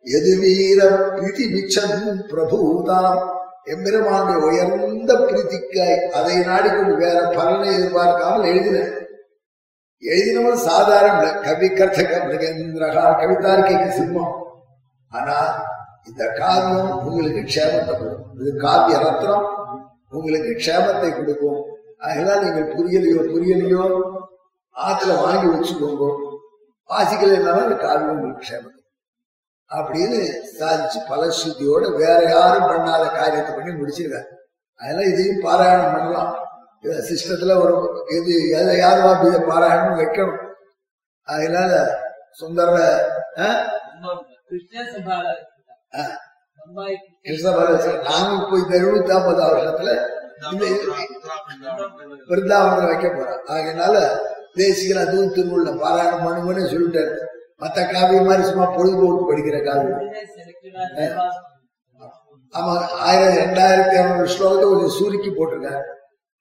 [0.02, 3.28] எது வீர பிரீத்தி மிச்சம் பிரபுதாம்.
[3.64, 8.99] எம்பெருமானுடைய உயர்ந்த பிரீத்திக்காய் அதை நாடிக்கொண்டு வேற பலனை எதிர்பார்க்காமல் எழுதினேன்
[10.02, 14.36] எழுதினவன் சாதாரண கவி கர்த்தக மிருகேந்திரகா கவிதார்க்கிக்கு சிம்மம்
[15.10, 15.36] ஆனா
[16.08, 18.38] இந்த காவியம் உங்களுக்கு க்ஷேமத்தை கொடுக்கும்.
[18.40, 19.46] இது காவிய ரத்னம்.
[20.16, 21.60] உங்களுக்கு க்ஷேமத்தை கொடுக்கும்.
[22.04, 23.84] அதெல்லாம் நீங்கள் புரியலையோ புரியலையோ
[24.76, 26.04] ஆத்துல வாங்கி வச்சுக்கோங்க.
[26.90, 28.78] வாசிக்கலைன்னாலும் இந்த காவியம் உங்களுக்கு க்ஷேமத்தை
[29.70, 30.20] அப்படின்னு
[30.58, 34.28] சாதிச்சு பலஸ்ருதியோட வேற யாரும் பண்ணாத காரியத்தை பண்ணி முடிச்சிருக்காரு.
[34.80, 36.32] அதெல்லாம் இதையும் பாராயணம் பண்ணலாம்.
[37.08, 37.74] சிஸ்டத்துல ஒரு
[38.18, 40.38] இது எதை யாருவா இதை பாராயணம் வைக்கணும்.
[41.28, 41.70] அதனால
[42.40, 42.68] சுந்தர
[48.38, 49.90] இப்போ இந்த எழுபத்தி ஐம்பது வருஷத்துல
[50.50, 50.64] இந்த
[52.30, 53.94] விருந்தாவனத்துல வைக்க போறோம் அதனால
[54.60, 57.14] தேசிகன் அதுவும் திருவுள்ள பாராயணம் பண்ணுங்கன்னு சொல்லிட்டாரு.
[57.62, 60.04] மத்த காவியம் மாதிரி சும்மா பொழுதுபோக்கு படிக்கிற காவியம்.
[62.58, 62.74] ஆமா
[63.08, 65.82] ஆயிரம் ரெண்டாயிரத்தி இரநூறு ஸ்லோகத்தை கொஞ்சம் சுருக்கி போட்டிருக்காரு.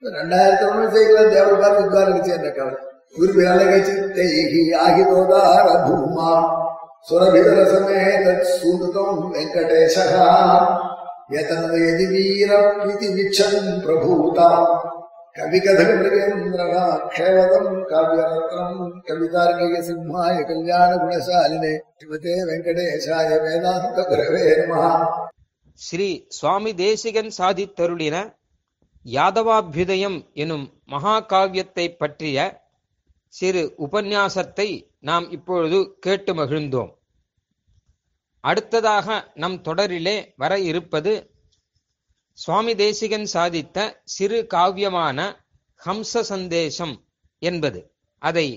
[0.03, 2.77] ரெண்டாயிரத்தி செய்யலாம் தேவல் பார்த்து உத்வாரம் சேர்ந்த கவலை
[3.15, 6.29] குருவி அழகி ஆகிதோதார பூமா
[7.09, 8.03] சுரபிதரசமே
[8.51, 10.05] சூதம் வெங்கடேசா
[11.31, 11.81] எதனது
[12.13, 14.49] வீர பிரீதி விச்சம் பிரபூதா
[15.35, 15.89] கவிகதக
[17.89, 21.73] காவியரத்னம் கவிதார்கிக சிம்மாய கல்யாண குணசாலினே.
[21.99, 24.81] சிவதே வெங்கடேசாய வேதாந்த குரவே நம.
[25.79, 28.15] ஸ்ரீ சுவாமி தேசிகன் சாதித்தருளின
[29.05, 32.67] யாதவாபியுதயம் எனும் மகாகாவியத்தை பற்றிய
[33.33, 34.69] சிறு உபன்யாசத்தை
[34.99, 36.91] நாம் இப்பொழுது கேட்டு மகிழ்ந்தோம்.
[38.43, 41.13] அடுத்ததாக நம் தொடரிலே வர இருப்பது
[42.33, 45.35] சுவாமி தேசிகன் சாதித்த சிறு காவியமான
[45.85, 46.95] ஹம்ச சந்தேசம்
[47.41, 47.93] என்பது.
[48.21, 48.47] அதை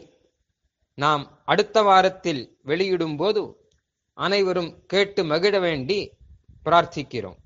[0.94, 3.54] நாம் அடுத்த வாரத்தில் வெளியிடும்போது
[4.18, 6.16] அனைவரும் கேட்டு மகிழ வேண்டி
[6.64, 7.38] பிரார்த்திக்கிறோம்.